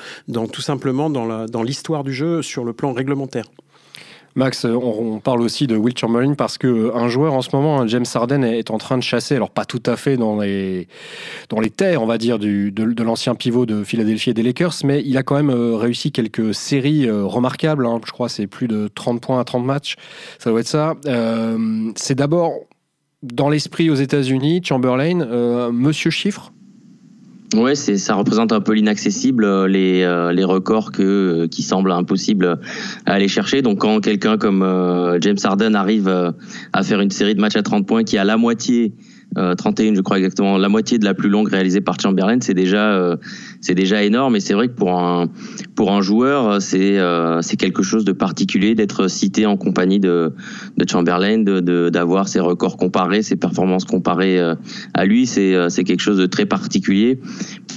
tout 0.47 0.61
simplement 0.61 1.09
dans 1.09 1.63
l'histoire 1.63 2.03
du 2.03 2.13
jeu 2.13 2.41
sur 2.41 2.63
le 2.63 2.73
plan 2.73 2.93
réglementaire. 2.93 3.45
Max, 4.35 4.65
on, 4.65 5.19
parle 5.19 5.41
aussi 5.41 5.67
de 5.67 5.75
Will 5.75 5.97
Chamberlain 5.97 6.33
parce 6.33 6.57
que 6.57 6.95
un 6.95 7.07
joueur 7.09 7.33
en 7.33 7.41
ce 7.41 7.55
moment, 7.55 7.85
James 7.87 8.05
Harden, 8.13 8.43
est 8.43 8.71
en 8.71 8.77
train 8.77 8.97
de 8.97 9.03
chasser, 9.03 9.35
alors 9.35 9.49
pas 9.49 9.65
tout 9.65 9.83
à 9.85 9.95
fait 9.95 10.17
dans 10.17 10.39
les, 10.39 10.87
dans 11.49 11.59
les 11.59 11.69
terres, 11.69 12.01
on 12.01 12.05
va 12.05 12.17
dire, 12.17 12.39
du, 12.39 12.71
de, 12.71 13.03
l'ancien 13.03 13.35
pivot 13.35 13.65
de 13.65 13.83
Philadelphie 13.83 14.31
et 14.31 14.33
des 14.33 14.43
Lakers, 14.43 14.75
mais 14.83 15.01
il 15.05 15.17
a 15.17 15.23
quand 15.23 15.35
même 15.35 15.49
euh, 15.49 15.75
réussi 15.75 16.11
quelques 16.11 16.53
séries 16.53 17.07
euh, 17.07 17.25
remarquables. 17.25 17.85
Hein. 17.85 17.99
Je 18.05 18.11
crois 18.11 18.29
c'est 18.29 18.47
plus 18.47 18.67
de 18.67 18.89
30 18.93 19.21
points 19.21 19.39
à 19.39 19.43
30 19.43 19.65
matchs. 19.65 19.95
Ça 20.39 20.49
doit 20.49 20.61
être 20.61 20.67
ça. 20.67 20.95
Euh, 21.07 21.91
c'est 21.95 22.15
d'abord 22.15 22.53
dans 23.21 23.49
l'esprit 23.49 23.89
aux 23.89 23.95
États-Unis, 23.95 24.61
Chamberlain, 24.63 25.21
euh, 25.21 25.71
monsieur 25.71 26.09
chiffre? 26.09 26.51
Ouais, 27.53 27.75
c'est 27.75 27.97
ça 27.97 28.15
représente 28.15 28.53
un 28.53 28.61
peu 28.61 28.71
l'inaccessible, 28.71 29.43
euh, 29.43 29.67
les 29.67 30.03
euh, 30.03 30.31
les 30.31 30.45
records 30.45 30.93
que 30.93 31.03
euh, 31.03 31.47
qui 31.47 31.63
semblent 31.63 31.91
impossibles 31.91 32.59
à 33.05 33.13
aller 33.13 33.27
chercher. 33.27 33.61
Donc 33.61 33.79
quand 33.79 33.99
quelqu'un 33.99 34.37
comme 34.37 34.61
James 35.19 35.37
Harden 35.43 35.75
arrive 35.75 36.33
à 36.71 36.83
faire 36.83 37.01
une 37.01 37.11
série 37.11 37.35
de 37.35 37.41
matchs 37.41 37.57
à 37.57 37.63
30 37.63 37.85
points 37.85 38.03
qui 38.05 38.17
a 38.17 38.23
la 38.23 38.37
moitié 38.37 38.93
euh, 39.37 39.55
31 39.55 39.95
je 39.95 40.01
crois 40.01 40.17
exactement. 40.17 40.57
La 40.57 40.69
moitié 40.69 40.97
de 40.97 41.05
la 41.05 41.13
plus 41.13 41.29
longue 41.29 41.47
réalisée 41.47 41.81
par 41.81 41.99
Chamberlain 41.99 42.37
c'est 42.41 42.53
déjà 42.53 42.93
euh, 42.93 43.15
déjà 43.69 44.03
énorme. 44.03 44.35
Et 44.35 44.39
c'est 44.39 44.53
vrai 44.53 44.67
que 44.67 44.73
pour 44.73 44.97
un 44.97 45.29
pour 45.75 45.91
un 45.91 46.01
joueur 46.01 46.61
c'est 46.61 46.99
euh, 46.99 47.41
c'est 47.41 47.57
quelque 47.57 47.83
chose 47.83 48.05
de 48.05 48.11
particulier 48.11 48.75
d'être 48.75 49.07
cité 49.07 49.45
en 49.45 49.57
compagnie 49.57 49.99
de 49.99 50.33
de 50.77 50.89
Chamberlain 50.89 51.39
d'avoir 51.39 52.27
ses 52.27 52.39
records 52.39 52.77
comparés 52.77 53.21
ses 53.21 53.35
performances 53.35 53.85
comparées 53.85 54.39
euh, 54.39 54.55
à 54.93 55.05
lui. 55.05 55.25
C'est 55.25 55.55
euh, 55.55 55.69
c'est 55.69 55.83
quelque 55.83 56.01
chose 56.01 56.17
de 56.17 56.25
très 56.25 56.45
particulier. 56.45 57.19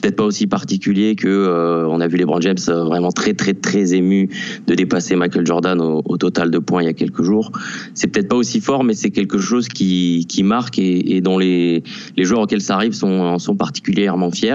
Peut-être 0.00 0.16
pas 0.16 0.24
aussi 0.24 0.46
particulier 0.46 1.16
que 1.16 1.28
euh, 1.28 1.86
on 1.88 2.00
a 2.00 2.08
vu 2.08 2.16
les 2.16 2.24
Brand 2.24 2.42
James 2.42 2.58
vraiment 2.66 3.10
très 3.10 3.34
très 3.34 3.54
très 3.54 3.94
ému 3.94 4.28
de 4.66 4.74
dépasser 4.74 5.16
Michael 5.16 5.46
Jordan 5.46 5.80
au, 5.80 6.02
au 6.04 6.16
total 6.16 6.50
de 6.50 6.58
points 6.58 6.82
il 6.82 6.86
y 6.86 6.88
a 6.88 6.92
quelques 6.92 7.22
jours. 7.22 7.52
C'est 7.94 8.08
peut-être 8.08 8.28
pas 8.28 8.36
aussi 8.36 8.60
fort 8.60 8.84
mais 8.84 8.94
c'est 8.94 9.10
quelque 9.10 9.38
chose 9.38 9.68
qui 9.68 10.26
qui 10.28 10.42
marque 10.42 10.78
et, 10.78 11.16
et 11.16 11.20
dont 11.20 11.38
les 11.38 11.43
les, 11.44 12.24
joueurs 12.24 12.42
auxquels 12.42 12.60
ça 12.60 12.74
arrive 12.74 12.92
sont, 12.92 13.38
particulièrement 13.58 14.30
fiers. 14.30 14.54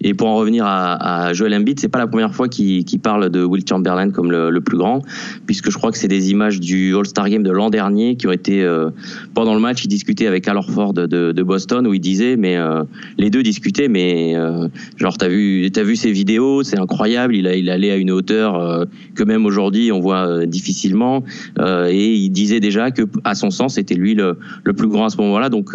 Et 0.00 0.14
pour 0.14 0.28
en 0.28 0.36
revenir 0.36 0.64
à, 0.66 1.26
à 1.26 1.32
Joel 1.32 1.54
Embiid, 1.54 1.78
c'est 1.78 1.88
pas 1.88 1.98
la 1.98 2.06
première 2.06 2.34
fois 2.34 2.48
qu'il 2.48 2.84
qu 2.84 2.98
parle 2.98 3.30
de 3.30 3.44
Will 3.44 3.64
Chamberlain 3.68 4.10
comme 4.10 4.30
le, 4.30 4.60
plus 4.60 4.78
grand, 4.78 5.02
puisque 5.46 5.70
je 5.70 5.76
crois 5.76 5.90
que 5.90 5.98
c'est 5.98 6.08
des 6.08 6.30
images 6.30 6.60
du 6.60 6.96
All-Star 6.96 7.28
Game 7.28 7.42
de 7.42 7.50
l'an 7.50 7.70
dernier 7.70 8.16
qui 8.16 8.26
ont 8.28 8.32
été 8.32 8.62
euh, 8.62 8.90
pendant 9.34 9.54
le 9.54 9.60
match, 9.60 9.84
il 9.84 9.88
discutait 9.88 10.26
avec 10.26 10.46
Al 10.46 10.56
Horford 10.56 10.94
de, 10.94 11.42
Boston 11.42 11.86
où 11.86 11.94
il 11.94 12.00
disait, 12.00 12.36
mais 12.36 12.56
euh, 12.56 12.84
les 13.18 13.28
deux 13.28 13.42
discutaient, 13.42 13.88
mais 13.88 14.36
euh, 14.36 14.68
genre 14.96 15.18
t'as 15.18 15.28
vu, 15.28 15.68
vu 15.68 15.96
ses 15.96 16.12
vidéos, 16.12 16.62
c'est 16.62 16.78
incroyable, 16.78 17.34
il 17.34 17.48
a, 17.48 17.56
il 17.56 17.68
allait 17.68 17.90
à 17.90 17.96
une 17.96 18.12
hauteur 18.12 18.86
que 19.16 19.24
même 19.24 19.44
aujourd'hui 19.44 19.90
on 19.90 20.00
voit 20.00 20.46
difficilement, 20.46 21.24
et 21.58 22.14
il 22.14 22.30
disait 22.30 22.60
déjà 22.60 22.90
que 22.92 23.02
à 23.24 23.34
son 23.34 23.50
sens 23.50 23.74
c'était 23.74 23.94
lui 23.94 24.14
le, 24.14 24.38
le 24.62 24.72
plus 24.72 24.88
grand 24.88 25.06
à 25.06 25.10
ce 25.10 25.16
moment-là, 25.16 25.48
donc 25.48 25.74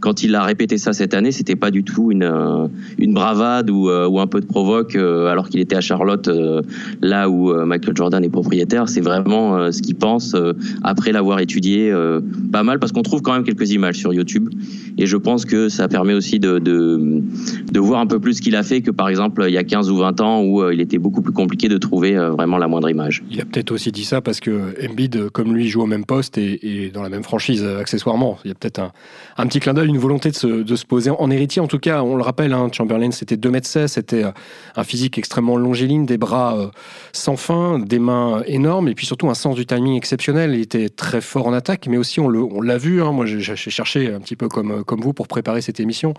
quand 0.00 0.22
il 0.22 0.34
a 0.34 0.42
répété 0.42 0.78
ça 0.78 0.92
cette 0.92 1.14
année, 1.14 1.32
c'était 1.32 1.56
pas 1.56 1.70
du 1.70 1.84
tout 1.84 2.10
une, 2.10 2.24
euh, 2.24 2.66
une 2.98 3.14
bravade 3.14 3.70
ou, 3.70 3.88
euh, 3.88 4.06
ou 4.06 4.20
un 4.20 4.26
peu 4.26 4.40
de 4.40 4.46
provoque 4.46 4.96
euh, 4.96 5.26
alors 5.26 5.48
qu'il 5.48 5.60
était 5.60 5.76
à 5.76 5.80
Charlotte, 5.80 6.30
là 7.00 7.28
où 7.28 7.52
Michael 7.64 7.96
Jordan 7.96 8.24
est 8.24 8.28
propriétaire. 8.28 8.88
C'est 8.88 9.00
vraiment 9.00 9.70
ce 9.72 9.82
qu'il 9.82 9.94
pense 9.94 10.36
après 10.82 11.12
l'avoir 11.12 11.40
étudié 11.40 11.92
pas 12.52 12.62
mal 12.62 12.78
parce 12.78 12.92
qu'on 12.92 13.02
trouve 13.02 13.22
quand 13.22 13.32
même 13.32 13.44
quelques 13.44 13.70
images 13.72 13.96
sur 13.96 14.12
YouTube 14.12 14.50
Et 14.98 15.06
je 15.06 15.16
pense 15.16 15.44
que 15.44 15.68
ça 15.68 15.88
permet 15.88 16.14
aussi 16.14 16.38
de, 16.38 16.58
de, 16.58 17.22
de 17.72 17.80
voir 17.80 18.00
un 18.00 18.06
peu 18.06 18.18
plus 18.18 18.34
ce 18.34 18.42
qu'il 18.42 18.56
a 18.56 18.62
fait 18.62 18.82
que 18.82 18.90
par 18.90 19.08
exemple 19.08 19.44
il 19.46 19.52
y 19.52 19.58
a 19.58 19.64
15 19.64 19.90
ou 19.90 19.96
20 19.96 20.20
ans 20.20 20.42
où 20.42 20.70
il 20.70 20.80
était 20.80 20.98
beaucoup 20.98 21.22
plus 21.22 21.32
compliqué 21.32 21.68
de 21.68 21.78
trouver 21.78 22.14
vraiment 22.14 22.58
la 22.58 22.68
moindre 22.68 22.88
image. 22.90 23.22
Il 23.30 23.40
a 23.40 23.44
peut-être 23.44 23.72
aussi 23.72 23.92
dit 23.92 24.04
ça 24.04 24.20
parce 24.20 24.40
que 24.40 24.74
Embiid, 24.88 25.30
comme 25.30 25.54
lui, 25.54 25.68
joue 25.68 25.82
au 25.82 25.86
même 25.86 26.04
poste 26.04 26.38
et, 26.38 26.84
et 26.86 26.90
dans 26.90 27.02
la 27.02 27.08
même 27.08 27.24
franchise 27.24 27.64
accessoirement. 27.64 28.38
Il 28.44 28.48
y 28.48 28.50
a 28.50 28.54
peut-être 28.54 28.78
un, 28.80 28.92
un, 29.36 29.46
petit 29.46 29.60
clin 29.64 29.72
d'œil, 29.72 29.88
une 29.88 29.98
volonté 29.98 30.30
de 30.30 30.36
se, 30.76 30.84
poser 30.84 31.10
en 31.10 31.30
héritier. 31.30 31.62
En 31.62 31.66
tout 31.66 31.78
cas, 31.78 32.02
on 32.02 32.16
le 32.16 32.22
rappelle, 32.22 32.52
hein, 32.52 32.68
Chamberlain, 32.70 33.10
c'était 33.12 33.36
2m16, 33.36 33.86
c'était 33.86 34.24
un 34.76 34.84
physique 34.84 35.16
extrêmement 35.16 35.56
longiligne, 35.56 36.04
des 36.04 36.18
bras 36.18 36.70
sans 37.14 37.36
fin, 37.36 37.78
des 37.78 37.98
mains 37.98 38.42
énormes 38.46 38.88
et 38.88 38.94
puis 38.94 39.06
surtout 39.06 39.30
un 39.30 39.34
sens 39.34 39.54
du 39.54 39.64
timing 39.64 39.96
exceptionnel. 39.96 40.54
Il 40.54 40.60
était 40.60 40.90
très 40.90 41.22
fort 41.22 41.46
en 41.46 41.54
attaque, 41.54 41.86
mais 41.86 41.96
aussi 41.96 42.20
on 42.20 42.28
l'a 42.28 42.76
vu. 42.76 43.02
Hein, 43.02 43.12
moi, 43.12 43.24
j'ai 43.24 43.56
cherché 43.56 44.12
un 44.12 44.20
petit 44.20 44.36
peu 44.36 44.48
comme, 44.48 44.84
vous 44.86 45.14
pour 45.14 45.28
préparer 45.28 45.62
cette 45.62 45.80
émission 45.80 46.12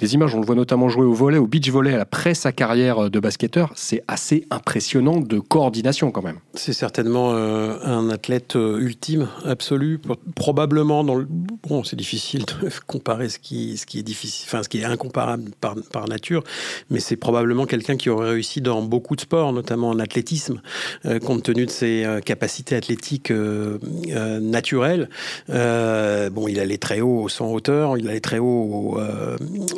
des 0.00 0.14
images. 0.14 0.34
On 0.34 0.40
le 0.40 0.46
voit 0.46 0.56
notamment 0.56 0.88
jouer 0.88 1.06
au 1.06 1.14
volet, 1.14 1.38
au 1.38 1.46
beach 1.46 1.70
volley 1.70 1.94
après 1.94 2.34
sa 2.34 2.50
carrière 2.50 3.10
de 3.10 3.20
basketteur. 3.20 3.70
C'est 3.76 4.02
assez 4.08 4.44
impressionnant 4.50 5.20
de 5.20 5.38
coordination 5.38 6.10
quand 6.10 6.22
même. 6.22 6.38
C'est 6.54 6.72
certainement 6.72 7.30
euh, 7.32 7.76
un 7.84 8.10
athlète 8.10 8.56
euh, 8.56 8.80
ultime, 8.80 9.28
absolu. 9.44 10.00
Probablement 10.34 11.04
dans 11.04 11.14
le 11.14 11.26
bon, 11.28 11.84
c'est 11.84 11.96
difficile 11.96 12.44
de 12.44 12.68
comparer 12.88 13.28
ce 13.28 13.38
qui, 13.38 13.76
ce 13.76 13.84
qui 13.84 13.98
est 13.98 14.02
difficile, 14.02 14.46
enfin 14.48 14.62
ce 14.62 14.68
qui 14.68 14.80
est 14.80 14.84
incomparable 14.84 15.50
par, 15.60 15.76
par 15.92 16.08
nature, 16.08 16.42
mais 16.90 17.00
c'est 17.00 17.16
probablement 17.16 17.66
quelqu'un 17.66 17.96
qui 17.96 18.08
aurait 18.08 18.30
réussi 18.30 18.62
dans 18.62 18.80
beaucoup 18.82 19.14
de 19.14 19.20
sports, 19.20 19.52
notamment 19.52 19.90
en 19.90 19.98
athlétisme, 19.98 20.62
euh, 21.04 21.20
compte 21.20 21.42
tenu 21.42 21.66
de 21.66 21.70
ses 21.70 22.06
capacités 22.24 22.74
athlétiques 22.74 23.30
naturelles. 23.30 25.10
bon, 25.48 26.48
il 26.48 26.58
allait 26.58 26.78
très 26.78 27.00
haut 27.00 27.22
au 27.24 27.28
saut 27.28 27.44
en 27.44 27.52
hauteur, 27.52 27.98
il 27.98 28.08
allait 28.08 28.20
très 28.20 28.38
haut 28.38 28.96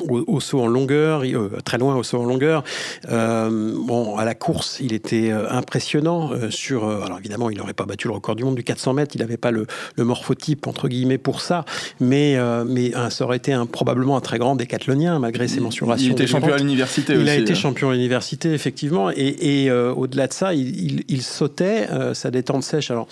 au, 0.08 0.22
au, 0.26 0.40
saut 0.40 0.60
en 0.60 0.68
longueur, 0.68 1.24
très 1.64 1.78
loin 1.78 1.96
au 1.96 2.04
saut 2.04 2.20
en 2.20 2.24
longueur. 2.24 2.62
bon, 3.08 4.16
à 4.16 4.24
la 4.24 4.34
course, 4.36 4.78
il 4.80 4.92
était 4.92 5.32
impressionnant 5.32 6.30
sur. 6.50 6.88
alors 6.88 7.18
évidemment, 7.18 7.50
il 7.50 7.58
n'aurait 7.58 7.74
pas 7.74 7.86
battu 7.86 8.06
le 8.06 8.14
record 8.14 8.36
du 8.36 8.44
monde 8.44 8.54
du 8.54 8.62
400 8.62 8.94
mètres, 8.94 9.16
il 9.16 9.20
n'avait 9.20 9.36
pas 9.36 9.50
le, 9.50 9.66
morphotype 9.98 10.68
entre 10.68 10.86
guillemets 10.88 11.18
pour 11.18 11.40
ça, 11.40 11.64
mais 11.98 12.38
mais 12.66 12.89
ça 13.11 13.25
aurait 13.25 13.37
été 13.37 13.52
un, 13.52 13.66
probablement 13.66 14.16
un 14.16 14.20
très 14.20 14.38
grand 14.38 14.56
décathlonien 14.56 15.18
malgré 15.18 15.49
ses 15.49 15.61
mensurations. 15.61 16.06
Il 16.06 16.12
était 16.12 16.26
champion 16.26 16.52
à 16.52 16.59
l'université. 16.59 17.14
Il 17.14 17.28
a 17.28 17.37
été 17.37 17.52
hein. 17.52 17.54
champion 17.54 17.90
à 17.90 17.94
l'université 17.94 18.52
effectivement, 18.52 19.11
et, 19.11 19.70
au-delà 19.70 20.26
de 20.26 20.32
ça, 20.32 20.54
il, 20.54 21.23
sautait 21.23 21.88
sa 22.14 22.30
détente 22.30 22.64
sèche. 22.64 22.90
Alors 22.90 23.06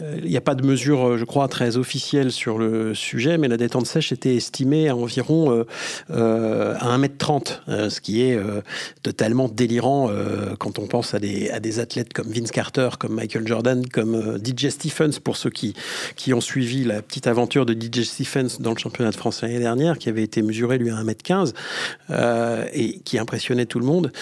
il 0.00 0.28
n'y 0.30 0.36
a 0.36 0.40
pas 0.40 0.54
de 0.54 0.64
mesure, 0.64 1.18
je 1.18 1.24
crois, 1.24 1.48
très 1.48 1.76
officielle 1.76 2.32
sur 2.32 2.58
le 2.58 2.94
sujet, 2.94 3.38
mais 3.38 3.48
la 3.48 3.56
détente 3.56 3.86
sèche 3.86 4.12
était 4.12 4.36
estimée 4.36 4.88
à 4.88 4.96
environ 4.96 5.64
à 6.10 6.98
1m30, 6.98 7.88
ce 7.88 8.00
qui 8.00 8.22
est 8.22 8.38
totalement 9.02 9.48
délirant 9.48 10.10
quand 10.58 10.78
on 10.78 10.86
pense 10.86 11.14
à 11.14 11.18
des, 11.18 11.50
à 11.50 11.60
des 11.60 11.78
athlètes 11.78 12.12
comme 12.12 12.28
Vince 12.28 12.50
Carter, 12.50 12.88
comme 12.98 13.14
Michael 13.14 13.46
Jordan, 13.46 13.86
comme 13.88 14.14
euh, 14.14 14.38
DJ 14.38 14.68
Stephens, 14.68 15.20
pour 15.22 15.36
ceux 15.36 15.50
qui, 15.50 15.74
qui 16.16 16.32
ont 16.34 16.40
suivi 16.40 16.84
la 16.84 17.02
petite 17.02 17.26
aventure 17.26 17.66
de 17.66 17.74
DJ 17.74 18.04
Stephens 18.04 18.60
dans 18.60 18.72
le 18.72 18.78
championnat 18.78 19.10
de 19.10 19.16
France 19.18 19.42
l'année 19.42 19.58
dernière, 19.58 19.98
qui 19.98 20.08
avait 20.08 20.22
été 20.22 20.42
mesuré 20.42 20.78
lui 20.78 20.90
à 20.90 20.94
1m15 20.94 21.52
euh, 22.10 22.64
et 22.72 23.00
qui 23.00 23.18
impressionnait 23.18 23.66
tout 23.66 23.78
le 23.78 23.84
monde. 23.84 24.12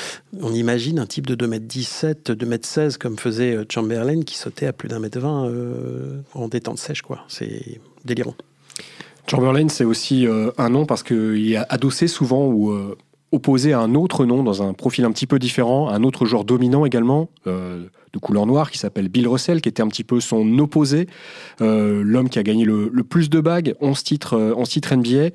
On 0.41 0.53
imagine 0.53 0.99
un 0.99 1.07
type 1.07 1.27
de 1.27 1.35
2m17, 1.37 2.33
2m16 2.35 2.99
comme 2.99 3.19
faisait 3.19 3.55
euh, 3.55 3.65
Chamberlain 3.71 4.23
qui 4.23 4.37
sautait 4.37 4.67
à 4.67 4.73
plus 4.73 4.89
d'un 4.89 4.99
mètre 4.99 5.21
20 5.21 5.53
en 6.35 6.49
détente 6.49 6.79
sèche, 6.79 7.03
quoi. 7.03 7.25
C'est 7.29 7.81
délirant. 8.05 8.35
Chamberlain, 9.29 9.69
c'est 9.69 9.85
aussi 9.85 10.27
un 10.57 10.69
nom 10.69 10.87
parce 10.87 11.03
qu'il 11.03 11.53
est 11.53 11.57
adossé 11.69 12.07
souvent 12.07 12.47
ou 12.47 12.73
opposé 13.37 13.73
à 13.73 13.81
un 13.81 13.95
autre 13.95 14.25
nom 14.25 14.43
dans 14.43 14.63
un 14.63 14.73
profil 14.73 15.05
un 15.05 15.13
petit 15.13 15.27
peu 15.27 15.39
différent, 15.39 15.89
un 15.89 16.03
autre 16.03 16.27
joueur 16.27 16.45
dominant 16.45 16.85
également, 16.85 17.31
euh, 17.47 17.85
de 18.13 18.19
couleur 18.19 18.47
noire, 18.47 18.71
qui 18.71 18.79
s'appelle 18.79 19.09
Bill 19.09 19.29
Russell, 19.29 19.61
qui 19.61 19.69
était 19.69 19.83
un 19.83 19.89
petit 19.89 20.03
peu 20.03 20.21
son 20.21 20.59
opposé, 20.59 21.07
euh, 21.61 22.03
l'homme 22.03 22.29
qui 22.29 22.39
a 22.39 22.43
gagné 22.43 22.65
le, 22.65 22.91
plus 23.05 23.31
de 23.31 23.41
bagues, 23.41 23.75
11 23.81 24.03
titres, 24.03 24.35
euh, 24.35 24.65
titres 24.65 24.97
NBA. 24.97 25.29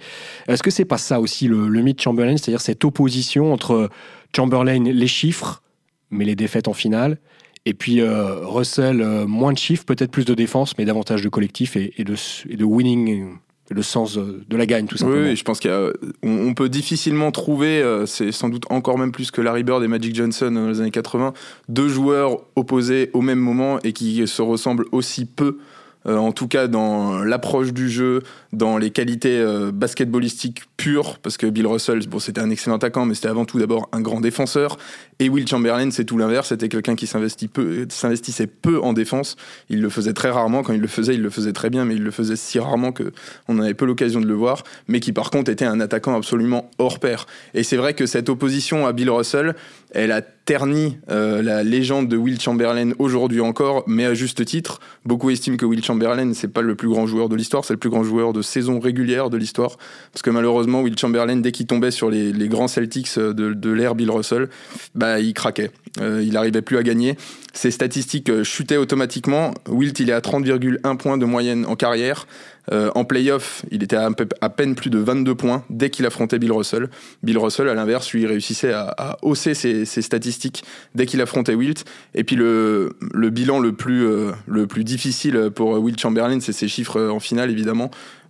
Est-ce 0.48 0.64
que 0.64 0.72
c'est 0.72 0.86
pas 0.86 0.98
ça 0.98 1.22
aussi 1.22 1.48
le, 1.48 1.70
le 1.70 1.82
mythe 1.82 2.02
Chamberlain, 2.02 2.36
c'est-à-dire 2.36 2.62
cette 2.62 2.84
opposition 2.84 3.54
entre 3.54 3.90
Chamberlain, 4.36 4.84
les 4.84 5.08
chiffres, 5.08 5.62
mais 6.10 6.26
les 6.26 6.36
défaites 6.36 6.68
en 6.68 6.74
finale, 6.74 7.20
et 7.66 7.76
puis 7.76 8.02
Russell, 8.04 9.26
moins 9.28 9.54
de 9.54 9.58
chiffres, 9.60 9.86
peut-être 9.86 10.10
plus 10.10 10.26
de 10.26 10.34
défense, 10.34 10.76
mais 10.80 10.86
davantage 10.86 11.22
de 11.22 11.30
collectif 11.30 11.76
et 11.76 12.04
de 12.04 12.64
winning 12.64 13.38
le 13.70 13.82
sens 13.84 14.18
de 14.18 14.58
la 14.58 14.66
gagne, 14.66 14.86
tout 14.86 14.98
simplement. 14.98 15.30
Oui, 15.30 15.36
je 15.36 15.44
pense 15.44 15.60
qu'on 15.60 16.54
peut 16.54 16.70
difficilement 16.70 17.32
trouver, 17.32 17.82
euh, 17.82 18.06
c'est 18.06 18.32
sans 18.32 18.50
doute 18.50 18.66
encore 18.70 18.98
même 18.98 19.12
plus 19.12 19.32
que 19.32 19.42
Larry 19.42 19.64
Bird 19.64 19.84
et 19.84 19.88
Magic 19.88 20.14
Johnson 20.16 20.52
dans 20.52 20.68
les 20.68 20.82
années 20.82 20.92
80, 20.92 21.34
deux 21.70 21.88
joueurs 21.88 22.42
opposés 22.56 23.10
au 23.14 23.22
même 23.22 23.40
moment 23.40 23.80
et 23.84 23.94
qui 23.94 24.28
se 24.28 24.42
ressemblent 24.42 24.86
aussi 24.92 25.26
peu 25.26 25.58
euh, 26.06 26.18
en 26.18 26.32
tout 26.32 26.48
cas 26.48 26.68
dans 26.68 27.24
l'approche 27.24 27.74
du 27.74 27.90
jeu, 27.90 28.24
dans 28.54 28.78
les 28.78 28.92
qualités 28.92 29.38
euh, 29.38 29.72
basketballistiques 29.72 30.64
pures, 30.78 31.20
parce 31.20 31.38
que 31.38 31.48
Bill 31.48 31.68
Russell, 31.68 32.00
bon, 32.08 32.20
c'était 32.20 32.42
un 32.42 32.50
excellent 32.50 32.78
attaquant, 32.78 33.06
mais 33.06 33.14
c'était 33.14 33.28
avant 33.28 33.46
tout 33.46 33.60
d'abord 33.60 33.90
un 33.92 34.02
grand 34.02 34.22
défenseur. 34.22 34.78
Et 35.20 35.30
Will 35.30 35.48
Chamberlain, 35.48 35.92
c'est 35.92 36.06
tout 36.06 36.18
l'inverse, 36.18 36.50
c'était 36.50 36.70
quelqu'un 36.70 36.96
qui 36.96 37.06
s'investissait 37.06 38.48
peu 38.48 38.80
en 38.82 38.94
défense. 38.94 39.36
Il 39.70 39.82
le 39.82 39.90
faisait 39.90 40.14
très 40.14 40.32
rarement. 40.32 40.64
Quand 40.64 40.74
il 40.74 40.82
le 40.82 40.88
faisait, 40.88 41.14
il 41.14 41.22
le 41.22 41.30
faisait 41.30 41.54
très 41.54 41.70
bien, 41.70 41.86
mais 41.86 41.96
il 41.96 42.04
le 42.04 42.12
faisait 42.12 42.36
si 42.36 42.58
rarement 42.58 42.92
que 42.92 43.12
on 43.48 43.60
avait 43.60 43.76
peu 43.76 43.86
l'occasion 43.86 44.20
de 44.20 44.26
le 44.26 44.34
voir. 44.34 44.64
Mais 44.88 45.00
qui 45.00 45.14
par 45.14 45.30
contre 45.30 45.52
était 45.52 45.66
un 45.66 45.80
attaquant 45.80 46.16
absolument 46.16 46.72
hors 46.80 47.00
pair. 47.00 47.28
Et 47.54 47.64
c'est 47.64 47.78
vrai 47.78 47.94
que 47.94 48.08
cette 48.08 48.30
opposition 48.30 48.88
à 48.88 48.94
Bill 48.94 49.12
Russell, 49.12 49.56
elle 49.94 50.12
a 50.12 50.22
terni 50.22 50.98
euh, 51.10 51.42
la 51.42 51.64
légende 51.64 52.08
de 52.08 52.18
Will 52.18 52.40
Chamberlain 52.40 52.92
aujourd'hui 52.98 53.42
encore, 53.42 53.84
mais 53.88 54.06
à 54.06 54.14
juste 54.14 54.44
titre. 54.46 54.80
Beaucoup 55.06 55.30
estiment 55.30 55.58
que 55.58 55.66
Will 55.66 55.84
Chamberlain, 55.84 56.34
c'est 56.34 56.48
pas 56.48 56.62
le 56.62 56.76
plus 56.76 56.90
grand 56.90 57.08
joueur 57.08 57.30
de 57.30 57.36
l'histoire, 57.36 57.66
c'est 57.66 57.74
le 57.74 57.80
plus 57.80 57.90
grand 57.90 58.04
joueur 58.04 58.34
de 58.34 58.42
saison 58.42 58.80
régulière 58.80 59.30
de 59.30 59.38
l'histoire. 59.38 59.78
Parce 60.12 60.22
que 60.22 60.30
malheureusement, 60.30 60.82
Will 60.82 60.98
Chamberlain, 60.98 61.38
dès 61.38 61.52
qu'il 61.52 61.68
tombait 61.68 61.92
sur 61.92 62.10
les, 62.10 62.32
grands 62.48 62.68
Celtics 62.68 63.18
de, 63.18 63.32
de 63.32 63.70
l'ère 63.72 63.96
Bill 63.96 64.12
Russell, 64.12 64.50
bah, 64.96 65.20
il 65.20 65.34
craquait. 65.34 65.72
Euh, 66.00 66.24
il 66.26 66.34
n'arrivait 66.34 66.62
plus 66.62 66.78
à 66.78 66.84
gagner. 66.84 67.18
Ses 67.54 67.72
statistiques 67.72 68.30
euh, 68.30 68.44
chutaient 68.44 68.78
automatiquement. 68.78 69.54
Wilt, 69.68 70.00
il 70.00 70.10
est 70.10 70.14
à 70.14 70.20
30,1 70.20 70.98
points 70.98 71.18
de 71.18 71.26
moyenne 71.26 71.66
en 71.66 71.76
carrière. 71.76 72.28
Euh, 72.72 72.92
en 72.94 73.06
playoff, 73.06 73.66
il 73.72 73.84
était 73.84 73.96
à, 73.96 74.10
à, 74.42 74.50
peine 74.50 74.76
plus 74.76 74.90
de 74.90 75.00
22 75.00 75.34
points 75.36 75.64
dès 75.70 75.90
qu'il 75.90 76.06
affrontait 76.06 76.38
Bill 76.38 76.52
Russell. 76.52 76.90
Bill 77.24 77.38
Russell, 77.38 77.68
à 77.70 77.74
l'inverse, 77.74 78.12
lui, 78.14 78.26
réussissait 78.26 78.74
à, 78.74 79.18
hausser 79.22 79.54
ses, 79.54 79.86
statistiques 79.86 80.64
dès 80.94 81.06
qu'il 81.06 81.22
affrontait 81.22 81.56
Wilt. 81.56 81.86
Et 82.14 82.24
puis 82.24 82.36
le, 82.36 82.96
bilan 83.14 83.60
le 83.60 83.74
plus, 83.74 84.06
le 84.48 84.68
plus 84.68 84.84
difficile 84.84 85.50
pour 85.54 85.72
Wilt 85.80 86.00
Chamberlain, 86.00 86.40
c'est 86.40 86.54
ses 86.54 86.68
chiffres 86.68 87.02
en 87.02 87.20
finale, 87.20 87.50
évidemment, 87.50 87.90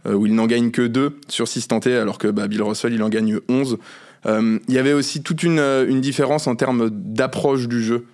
où 0.09 0.25
il 0.25 0.33
n'en 0.33 0.47
gagne 0.47 0.71
que 0.71 0.83
2 0.83 1.17
sur 1.27 1.47
6 1.47 1.67
tentés, 1.67 1.97
alors 1.97 2.17
que 2.17 2.27
bah, 2.27 2.47
Bill 2.47 2.63
Russell, 2.63 2.93
il 2.93 3.03
en 3.03 3.09
gagne 3.09 3.39
11. 3.49 3.77
Euh, 4.25 4.59
il 4.67 4.73
y 4.73 4.77
avait 4.77 4.93
aussi 4.93 5.23
toute 5.23 5.43
une, 5.43 5.59
euh, 5.59 5.87
une 5.87 6.01
différence 6.01 6.47
en 6.47 6.55
termes 6.55 6.89
d'approche 6.91 7.67
du 7.67 7.81
jeu. 7.81 8.05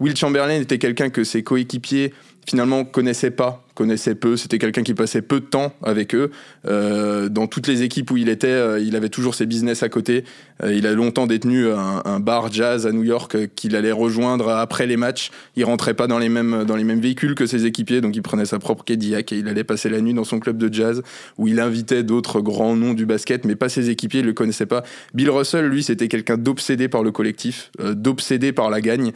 Will 0.00 0.16
Chamberlain 0.16 0.60
était 0.60 0.78
quelqu'un 0.78 1.10
que 1.10 1.22
ses 1.22 1.42
coéquipiers 1.42 2.14
finalement 2.48 2.84
connaissaient 2.84 3.30
pas 3.30 3.65
connaissait 3.76 4.16
peu. 4.16 4.36
C'était 4.36 4.58
quelqu'un 4.58 4.82
qui 4.82 4.94
passait 4.94 5.22
peu 5.22 5.38
de 5.38 5.44
temps 5.44 5.72
avec 5.82 6.14
eux. 6.14 6.32
Euh, 6.66 7.28
dans 7.28 7.46
toutes 7.46 7.68
les 7.68 7.82
équipes 7.82 8.10
où 8.10 8.16
il 8.16 8.28
était, 8.28 8.48
euh, 8.48 8.80
il 8.80 8.96
avait 8.96 9.10
toujours 9.10 9.36
ses 9.36 9.46
business 9.46 9.84
à 9.84 9.88
côté. 9.88 10.24
Euh, 10.64 10.74
il 10.74 10.86
a 10.88 10.92
longtemps 10.94 11.28
détenu 11.28 11.68
un, 11.70 12.18
bar 12.18 12.50
jazz 12.50 12.86
à 12.86 12.92
New 12.92 13.04
York 13.04 13.36
qu'il 13.54 13.76
allait 13.76 13.92
rejoindre 13.92 14.48
après 14.48 14.86
les 14.86 14.96
matchs. 14.96 15.30
Il 15.54 15.64
rentrait 15.64 15.94
pas 15.94 16.06
dans 16.06 16.18
les 16.18 16.30
mêmes 16.30 16.64
dans 16.64 16.74
les 16.74 16.82
mêmes 16.82 17.00
véhicules 17.00 17.34
que 17.34 17.46
ses 17.46 17.66
équipiers, 17.66 18.00
donc 18.00 18.16
il 18.16 18.22
prenait 18.22 18.46
sa 18.46 18.58
propre 18.58 18.82
Cadillac 18.82 19.30
et 19.32 19.38
il 19.38 19.48
allait 19.48 19.64
passer 19.64 19.90
la 19.90 20.00
nuit 20.00 20.14
dans 20.14 20.24
son 20.24 20.40
club 20.40 20.56
de 20.56 20.72
jazz 20.72 21.02
où 21.36 21.46
il 21.46 21.60
invitait 21.60 22.02
d'autres 22.02 22.40
grands 22.40 22.74
noms 22.74 22.94
du 22.94 23.04
basket, 23.04 23.44
mais 23.44 23.54
pas 23.54 23.68
ses 23.68 23.90
équipiers. 23.90 24.20
Il 24.20 24.26
le 24.26 24.32
connaissait 24.32 24.66
pas. 24.66 24.82
Bill 25.12 25.30
Russell, 25.30 25.66
lui, 25.66 25.82
c'était 25.82 26.08
quelqu'un 26.08 26.38
d'obsédé 26.38 26.88
par 26.88 27.02
le 27.02 27.12
collectif, 27.12 27.70
d'obsédé 27.78 28.52
par 28.52 28.70
la 28.70 28.80
gagne. 28.80 29.12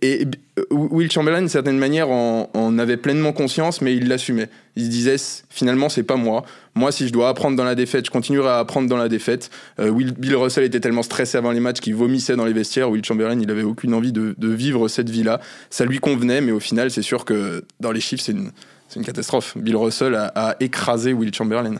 et 0.00 0.26
Will 0.70 1.10
Chamberlain, 1.10 1.40
d'une 1.40 1.48
certaine 1.48 1.78
manière, 1.78 2.08
en 2.10 2.78
avait 2.78 2.96
pleinement 2.96 3.23
conscience, 3.32 3.80
mais 3.80 3.96
il 3.96 4.08
l'assumait. 4.08 4.48
Il 4.76 4.84
se 4.84 4.90
disait 4.90 5.16
finalement 5.50 5.88
c'est 5.88 6.02
pas 6.02 6.16
moi. 6.16 6.44
Moi, 6.74 6.90
si 6.90 7.06
je 7.06 7.12
dois 7.12 7.28
apprendre 7.28 7.56
dans 7.56 7.64
la 7.64 7.74
défaite, 7.74 8.06
je 8.06 8.10
continuerai 8.10 8.48
à 8.48 8.58
apprendre 8.58 8.88
dans 8.88 8.96
la 8.96 9.08
défaite. 9.08 9.50
Euh, 9.78 9.92
Bill 9.92 10.36
Russell 10.36 10.64
était 10.64 10.80
tellement 10.80 11.02
stressé 11.02 11.38
avant 11.38 11.52
les 11.52 11.60
matchs 11.60 11.80
qu'il 11.80 11.94
vomissait 11.94 12.36
dans 12.36 12.44
les 12.44 12.52
vestiaires. 12.52 12.90
Will 12.90 13.04
Chamberlain, 13.04 13.38
il 13.40 13.50
avait 13.50 13.62
aucune 13.62 13.94
envie 13.94 14.12
de, 14.12 14.34
vivre 14.40 14.88
cette 14.88 15.10
vie-là. 15.10 15.40
Ça 15.70 15.84
lui 15.84 15.98
convenait, 15.98 16.40
mais 16.40 16.52
au 16.52 16.60
final, 16.60 16.90
c'est 16.90 17.02
sûr 17.02 17.24
que 17.24 17.64
dans 17.80 17.92
les 17.92 18.00
chiffres, 18.00 18.22
c'est 18.24 18.32
une, 18.32 18.50
une, 18.96 19.04
catastrophe. 19.04 19.56
Bill 19.56 19.76
Russell 19.76 20.14
a, 20.14 20.32
a 20.34 20.56
écrasé 20.60 21.12
Will 21.12 21.32
Chamberlain. 21.32 21.76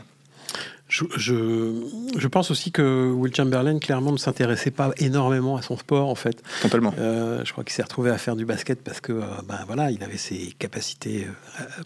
Je, 1.17 1.73
je, 2.17 2.29
pense 2.29 2.53
aussi 2.53 2.71
que 2.71 3.11
Will 3.11 3.35
Chamberlain, 3.35 3.81
clairement, 3.81 4.13
ne 4.13 4.17
s'intéressait 4.17 4.71
pas 4.71 4.93
énormément 4.99 5.57
à 5.57 5.63
son 5.63 5.77
sport, 5.77 6.09
en 6.09 6.15
fait. 6.15 6.41
Totalement. 6.63 6.95
Euh, 6.99 7.41
je 7.45 7.51
crois 7.51 7.65
qu'il 7.65 7.73
s'est 7.73 7.83
retrouvé 7.83 8.11
à 8.11 8.19
faire 8.19 8.37
du 8.37 8.45
basket 8.45 8.81
parce 8.81 9.01
que, 9.01 9.13
ben, 9.13 9.59
voilà, 9.67 9.91
il 9.91 10.05
avait 10.05 10.19
ses 10.19 10.55
capacités 10.57 11.27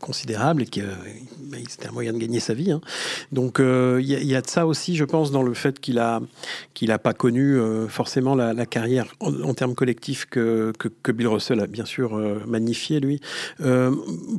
considérables 0.00 0.62
et 0.62 0.66
que 0.66 0.82
ben, 1.38 1.62
c'était 1.66 1.88
un 1.88 1.92
moyen 1.92 2.12
de 2.12 2.18
gagner 2.18 2.38
sa 2.38 2.52
vie. 2.52 2.70
Hein. 2.70 2.82
Donc, 3.32 3.60
il 3.60 4.04
y, 4.04 4.26
y, 4.26 4.34
a 4.34 4.42
de 4.42 4.46
ça 4.46 4.66
aussi, 4.66 4.94
je 4.94 5.04
pense, 5.04 5.30
dans 5.30 5.42
le 5.42 5.54
fait 5.54 5.80
qu'il 5.80 5.98
a, 5.98 6.20
qu'il 6.74 6.88
n'a 6.88 6.98
pas 6.98 7.14
connu 7.14 7.56
forcément 7.88 8.34
la, 8.34 8.66
carrière 8.66 9.06
en, 9.20 9.54
termes 9.54 9.74
collectifs 9.74 10.26
que, 10.26 10.72
que, 10.78 11.12
Bill 11.12 11.28
Russell 11.28 11.60
a 11.60 11.66
bien 11.66 11.86
sûr 11.86 12.14
magnifié, 12.46 13.00
lui. 13.00 13.22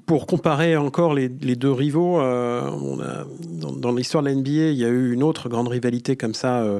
pour 0.05 0.27
comparer 0.27 0.77
encore 0.77 1.15
les, 1.15 1.27
les 1.41 1.55
deux 1.55 1.71
rivaux, 1.71 2.19
on 2.19 2.99
a, 3.01 3.25
dans, 3.49 3.71
dans 3.71 3.91
l'histoire 3.91 4.23
de 4.23 4.29
la 4.29 4.35
NBA, 4.35 4.58
il 4.59 4.77
y 4.77 4.85
a 4.85 4.89
eu 4.89 5.13
une 5.13 5.23
autre 5.23 5.49
grande 5.49 5.67
rivalité 5.67 6.15
comme 6.15 6.33
ça, 6.33 6.61
euh, 6.61 6.79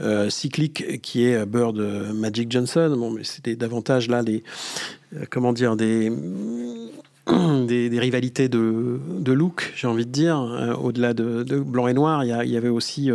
euh, 0.00 0.30
cyclique, 0.30 1.00
qui 1.02 1.24
est 1.24 1.46
Bird 1.46 1.78
Magic 2.14 2.50
Johnson. 2.50 2.94
Bon, 2.98 3.10
mais 3.10 3.24
c'était 3.24 3.56
davantage 3.56 4.08
là 4.08 4.22
les, 4.22 4.42
euh, 5.14 5.24
comment 5.30 5.52
dire, 5.52 5.76
des 5.76 6.10
des, 7.66 7.98
rivalités 7.98 8.48
de, 8.48 9.00
de 9.18 9.32
look, 9.32 9.72
j'ai 9.76 9.86
envie 9.86 10.06
de 10.06 10.10
dire. 10.10 10.38
Au-delà 10.82 11.12
de, 11.12 11.58
blanc 11.60 11.86
et 11.86 11.92
noir, 11.92 12.24
il 12.24 12.50
y, 12.50 12.56
avait 12.56 12.70
aussi 12.70 13.10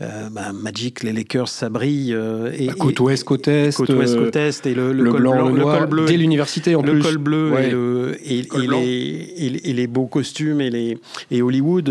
bah, 0.00 0.52
Magic, 0.52 1.02
les 1.02 1.12
Lakers, 1.12 1.48
ça 1.48 1.68
brille. 1.68 2.10
et, 2.10 2.66
bah, 2.66 2.72
côte 2.78 2.98
ouest, 3.00 3.24
côte 3.24 3.48
est. 3.48 3.76
Côte 3.76 3.90
ouest, 3.90 4.16
côte 4.16 4.36
est. 4.36 4.66
Et 4.66 4.74
le, 4.74 4.92
le, 4.92 5.10
col 5.10 5.20
blanc, 5.20 5.48
le, 5.48 5.60
noir, 5.60 5.78
col 5.78 5.88
bleu. 5.88 6.04
Dès 6.06 6.16
l'université, 6.16 6.74
en 6.74 6.82
le 6.82 6.92
plus. 6.92 7.02
col 7.02 7.18
bleu 7.18 8.16
et, 8.24 8.38
et, 8.40 8.66
les, 8.66 9.60
et, 9.64 9.72
les, 9.72 9.86
beaux 9.86 10.06
costumes 10.06 10.60
et, 10.60 10.70
les, 10.70 10.98
et 11.30 11.42
Hollywood. 11.42 11.88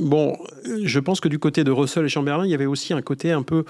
bon, 0.00 0.36
je 0.82 0.98
pense 0.98 1.20
que 1.20 1.28
du 1.28 1.38
côté 1.38 1.64
de 1.64 1.70
Russell 1.70 2.04
et 2.04 2.08
Chamberlain, 2.08 2.44
il 2.44 2.50
y 2.50 2.54
avait 2.54 2.66
aussi 2.66 2.92
un 2.92 3.02
côté 3.02 3.32
un 3.32 3.42
peu, 3.42 3.64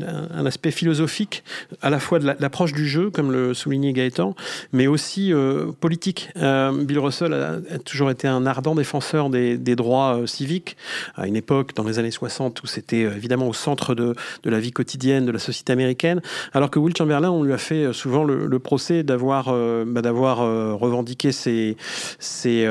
un 0.00 0.46
aspect 0.46 0.70
philosophique, 0.70 1.42
à 1.82 1.90
la 1.90 1.98
fois 1.98 2.18
de 2.18 2.26
l'approche 2.26 2.72
du 2.72 2.86
jeu, 2.86 3.10
comme 3.10 3.32
le 3.32 3.54
soulignait 3.54 3.92
Gaëtan, 3.92 4.34
mais 4.72 4.86
aussi 4.86 5.32
euh, 5.32 5.72
politique. 5.80 6.30
Euh, 6.36 6.72
Bill 6.84 6.98
Russell 6.98 7.32
a, 7.32 7.78
toujours 7.78 8.10
été 8.10 8.28
un 8.28 8.46
ardent 8.46 8.74
défenseur 8.74 9.30
des, 9.30 9.56
droits 9.76 10.16
euh, 10.16 10.26
civiques, 10.26 10.76
à 11.16 11.26
une 11.26 11.36
époque, 11.36 11.74
dans 11.74 11.84
les 11.84 11.98
années 11.98 12.10
60, 12.10 12.60
où 12.66 12.68
c'était 12.68 13.00
évidemment 13.00 13.48
au 13.48 13.52
centre 13.52 13.94
de, 13.94 14.14
la 14.44 14.60
vie 14.60 14.72
quotidienne 14.72 15.26
de 15.26 15.32
la 15.32 15.38
société 15.38 15.72
américaine, 15.72 16.20
alors 16.52 16.70
que 16.70 16.78
Will 16.78 16.96
Chamberlain, 16.96 17.30
on 17.30 17.42
lui 17.42 17.52
a 17.52 17.58
fait 17.58 17.92
souvent 17.92 18.24
le, 18.24 18.58
procès 18.58 19.02
d'avoir 19.02 19.54
bah, 19.86 20.02
d'avoir 20.02 20.38
revendiqué 20.78 21.30
ses, 21.30 21.76
ses, 22.18 22.68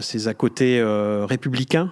ses 0.00 0.28
à 0.28 0.34
côté 0.34 0.82
républicains, 1.28 1.90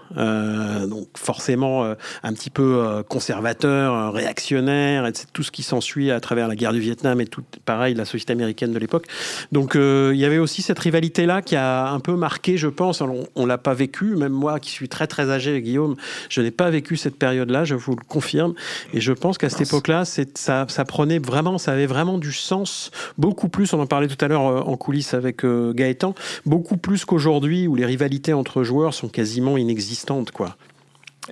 donc 0.89 1.09
forcément 1.17 1.85
euh, 1.85 1.95
un 2.23 2.33
petit 2.33 2.51
peu 2.51 2.81
euh, 2.81 3.03
conservateur, 3.03 3.95
euh, 3.95 4.11
réactionnaire, 4.11 5.07
et 5.07 5.13
tout 5.33 5.43
ce 5.43 5.51
qui 5.51 5.63
s'ensuit 5.63 6.11
à 6.11 6.21
travers 6.21 6.49
la 6.49 6.57
guerre 6.57 6.73
du 6.73 6.81
Vietnam 6.81 7.21
et 7.21 7.27
tout, 7.27 7.43
pareil, 7.65 7.95
la 7.95 8.05
société 8.05 8.33
américaine 8.33 8.73
de 8.73 8.79
l'époque. 8.79 9.07
Donc 9.53 9.75
il 9.75 10.17
y 10.17 10.25
avait 10.25 10.39
aussi 10.39 10.63
cette 10.63 10.79
rivalité-là 10.79 11.43
qui 11.43 11.57
a 11.57 11.91
un 11.91 12.01
peu 12.01 12.15
marqué, 12.17 12.57
je 12.57 12.69
pense, 12.69 13.01
on, 13.01 13.27
on 13.35 13.47
l'a 13.47 13.59
pas 13.59 13.75
vécu, 13.75 14.17
même 14.17 14.33
moi 14.33 14.59
qui 14.61 14.71
suis 14.71 14.89
très 14.89 15.07
très 15.07 15.31
âgé, 15.31 15.61
Guillaume, 15.61 15.97
je 16.29 16.41
n'ai 16.41 16.51
pas 16.51 16.71
vécu 16.71 16.97
cette 16.97 17.17
période-là, 17.31 17.65
je 17.65 17.75
vous 17.75 17.93
le 17.93 18.05
confirme, 18.07 18.55
et 18.93 19.01
je 19.01 19.13
pense 19.13 19.39
qu'à 19.39 19.49
cette 19.49 19.69
époque-là, 19.69 20.05
ça, 20.05 20.67
ça 20.69 20.85
prenait 20.85 21.19
vraiment, 21.19 21.59
ça 21.59 21.73
avait 21.73 21.87
vraiment 21.87 22.19
du 22.19 22.33
sens, 22.33 22.91
beaucoup 23.19 23.49
plus, 23.49 23.73
on 23.73 23.81
en 23.81 23.87
parlait 23.87 24.09
tout 24.09 24.23
à 24.25 24.29
l'heure 24.29 24.69
en 24.69 24.77
coulisses 24.77 25.15
avec 25.15 25.45
Gaëtan, 25.45 26.15
beaucoup 26.45 26.77
plus 26.77 27.05
qu'aujourd'hui 27.05 27.67
où 27.67 27.77
les 27.77 27.87
rivalités 27.87 28.33
entre 28.33 28.65
joueurs 28.65 28.95
sont 28.95 29.09
quasiment 29.09 29.57
inexistantes, 29.57 30.31
quoi. 30.33 30.57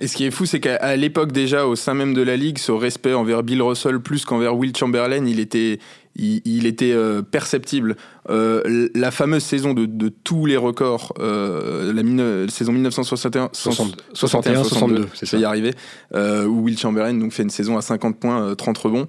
Et 0.01 0.07
ce 0.07 0.15
qui 0.15 0.25
est 0.25 0.31
fou, 0.31 0.45
c'est 0.45 0.61
qu'à 0.61 0.95
l'époque 0.95 1.33
déjà, 1.33 1.65
au 1.65 1.75
sein 1.75 1.93
même 1.93 2.13
de 2.13 2.21
la 2.21 2.37
ligue, 2.37 2.57
ce 2.57 2.71
respect 2.71 3.13
envers 3.13 3.43
Bill 3.43 3.61
Russell 3.61 3.99
plus 3.99 4.23
qu'envers 4.23 4.55
Will 4.55 4.75
Chamberlain, 4.75 5.25
il 5.25 5.39
était, 5.39 5.79
il, 6.19 6.65
était 6.65 6.91
euh, 6.91 7.21
perceptible. 7.21 7.95
Euh, 8.29 8.89
la 8.93 9.11
fameuse 9.11 9.43
saison 9.43 9.73
de, 9.73 9.85
de 9.85 10.09
tous 10.09 10.45
les 10.45 10.57
records, 10.57 11.13
euh, 11.19 11.93
la 11.93 12.49
saison 12.49 12.71
1961, 12.73 13.49
61, 13.53 14.63
62, 14.63 15.07
c'est 15.13 15.25
ça 15.25 15.37
y 15.37 15.45
arriver, 15.45 15.73
où 16.13 16.63
Will 16.63 16.77
Chamberlain 16.77 17.13
donc 17.13 17.31
fait 17.31 17.43
une 17.43 17.49
saison 17.49 17.77
à 17.77 17.81
50 17.81 18.19
points, 18.19 18.55
30 18.55 18.77
rebonds. 18.77 19.07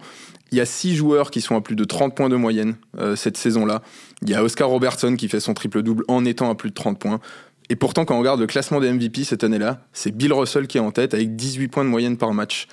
Il 0.52 0.59
y 0.59 0.61
a 0.61 0.67
six 0.67 0.97
joueurs 0.97 1.31
qui 1.31 1.40
sont 1.40 1.55
à 1.57 1.61
plus 1.61 1.76
de 1.76 1.85
30 1.85 2.14
points 2.17 2.29
de 2.29 2.37
moyenne 2.37 2.75
cette 3.14 3.37
saison-là. 3.37 3.83
Il 4.23 4.31
y 4.31 4.35
a 4.35 4.43
Oscar 4.43 4.69
Robertson 4.69 5.14
qui 5.17 5.29
fait 5.29 5.40
son 5.40 5.55
triple-double 5.55 6.05
en 6.09 6.25
étant 6.25 6.50
à 6.50 6.55
plus 6.55 6.71
de 6.71 6.75
30 6.75 6.99
points. 6.99 7.21
Et 7.69 7.76
pourtant, 7.76 8.05
quand 8.05 8.17
on 8.17 8.19
regarde 8.19 8.40
le 8.40 8.49
classement 8.49 8.81
des 8.81 8.93
MVP 8.93 9.23
cette 9.23 9.45
année-là, 9.45 9.87
c'est 9.93 10.11
Bill 10.11 10.33
Russell 10.33 10.67
qui 10.67 10.79
est 10.79 10.81
en 10.81 10.90
tête 10.90 11.14
avec 11.14 11.37
18 11.37 11.69
points 11.69 11.85
de 11.85 11.88
moyenne 11.88 12.17
par 12.17 12.35
match. 12.35 12.67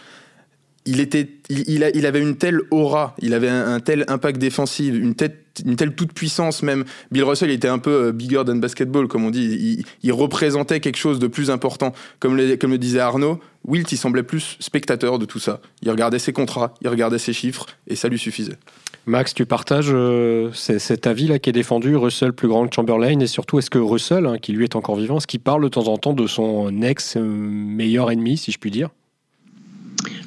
Il, 0.87 1.07
il, 1.49 2.05
avait 2.05 2.21
une 2.21 2.37
telle 2.37 2.61
aura, 2.71 3.15
il 3.19 3.33
avait 3.33 3.49
un, 3.49 3.79
tel 3.79 4.05
impact 4.07 4.39
défensif, 4.39 4.95
une, 4.95 5.15
telle 5.15 5.95
toute 5.95 6.13
puissance 6.13 6.63
même. 6.63 6.85
Bill 7.11 7.23
Russell 7.23 7.51
était 7.51 7.67
un 7.67 7.79
peu 7.79 8.07
euh, 8.07 8.11
bigger 8.11 8.43
than 8.45 8.55
basketball, 8.55 9.07
comme 9.07 9.25
on 9.25 9.29
dit. 9.29 9.85
Il, 10.01 10.13
représentait 10.13 10.79
quelque 10.79 10.97
chose 10.97 11.19
de 11.19 11.27
plus 11.27 11.51
important. 11.51 11.93
Comme 12.19 12.35
le, 12.37 12.77
disait 12.77 12.99
Arnaud, 12.99 13.39
Wilt, 13.65 13.91
il 13.91 13.97
semblait 13.97 14.23
plus 14.23 14.57
spectateur 14.59 15.19
de 15.19 15.25
tout 15.25 15.39
ça. 15.39 15.61
Il 15.81 15.91
regardait 15.91 16.19
ses 16.19 16.33
contrats, 16.33 16.73
il 16.81 16.87
regardait 16.87 17.19
ses 17.19 17.33
chiffres, 17.33 17.65
et 17.87 17.95
ça 17.95 18.07
lui 18.07 18.17
suffisait. 18.17 18.57
Max, 19.05 19.33
tu 19.33 19.45
partages 19.45 19.91
euh, 19.91 20.51
cet 20.53 21.07
avis-là 21.07 21.39
qui 21.39 21.49
est 21.49 21.53
défendu, 21.53 21.95
Russell 21.95 22.33
plus 22.33 22.47
grand 22.47 22.67
que 22.67 22.75
Chamberlain, 22.75 23.19
et 23.19 23.27
surtout, 23.27 23.59
est-ce 23.59 23.69
que 23.69 23.79
Russell, 23.79 24.25
hein, 24.25 24.37
qui 24.37 24.51
lui 24.51 24.63
est 24.65 24.75
encore 24.75 24.97
vivant, 24.97 25.17
est-ce 25.17 25.27
qu'il 25.27 25.39
parle 25.39 25.63
de 25.63 25.69
temps 25.69 25.87
en 25.87 25.97
temps 25.97 26.13
de 26.13 26.27
son 26.27 26.81
ex-meilleur 26.81 28.11
ennemi, 28.11 28.37
si 28.37 28.51
je 28.51 28.57
puis 28.57 28.71
dire? 28.71 28.89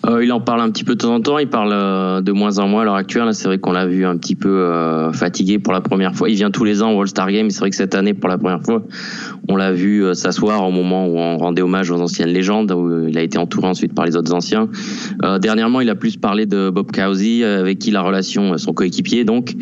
Euh, 0.07 0.25
il 0.25 0.33
en 0.33 0.41
parle 0.41 0.63
un 0.63 0.71
petit 0.71 0.85
peu 0.85 0.95
de 0.95 1.01
temps 1.01 1.15
en 1.15 1.21
temps. 1.21 1.39
Il 1.39 1.49
parle 1.49 1.73
euh, 1.73 2.21
de 2.21 2.33
moins 2.33 2.59
en 2.59 2.69
moins 2.69 2.83
à 2.83 2.85
l'heure 2.85 2.95
actuelle. 2.95 3.29
C'est 3.33 3.49
vrai 3.49 3.59
qu'on 3.59 3.73
l'a 3.73 3.87
vu 3.87 4.07
un 4.07 4.17
petit 4.17 4.35
peu 4.35 4.49
euh, 4.49 5.13
fatigué 5.13 5.59
pour 5.59 5.73
la 5.73 5.81
première 5.81 6.15
fois. 6.15 6.31
Il 6.31 6.37
vient 6.37 6.51
tous 6.51 6.65
les 6.65 6.83
ans 6.83 6.93
au 6.93 7.03
All-Star 7.03 7.31
Game. 7.31 7.51
C'est 7.51 7.61
vrai 7.61 7.71
que 7.71 7.77
cette 7.77 7.95
année, 7.95 8.15
pour 8.15 8.29
la 8.29 8.39
première 8.39 8.63
fois, 8.63 8.83
on 9.49 9.57
l'a 9.57 9.73
vu 9.73 10.05
s'asseoir 10.15 10.67
au 10.67 10.71
moment 10.71 11.07
où 11.07 11.19
on 11.19 11.37
rendait 11.37 11.63
hommage 11.63 11.91
aux 11.91 12.01
anciennes 12.01 12.31
légendes, 12.31 12.73
où 12.73 13.09
il 13.09 13.19
a 13.19 13.23
été 13.23 13.39
entouré 13.39 13.69
ensuite 13.69 13.95
par 13.95 14.07
les 14.07 14.17
autres 14.17 14.33
anciens. 14.33 14.69
dernièrement, 15.41 15.81
il 15.81 15.91
a 15.91 15.95
plus 15.95 16.17
parlé 16.17 16.47
de 16.47 16.71
Bob 16.71 16.91
Cousy, 16.93 17.45
avec 17.45 17.79
qui 17.79 17.91
la 17.91 18.03
relation, 18.03 18.57
son 18.59 18.73
coéquipier, 18.73 19.25
donc, 19.25 19.55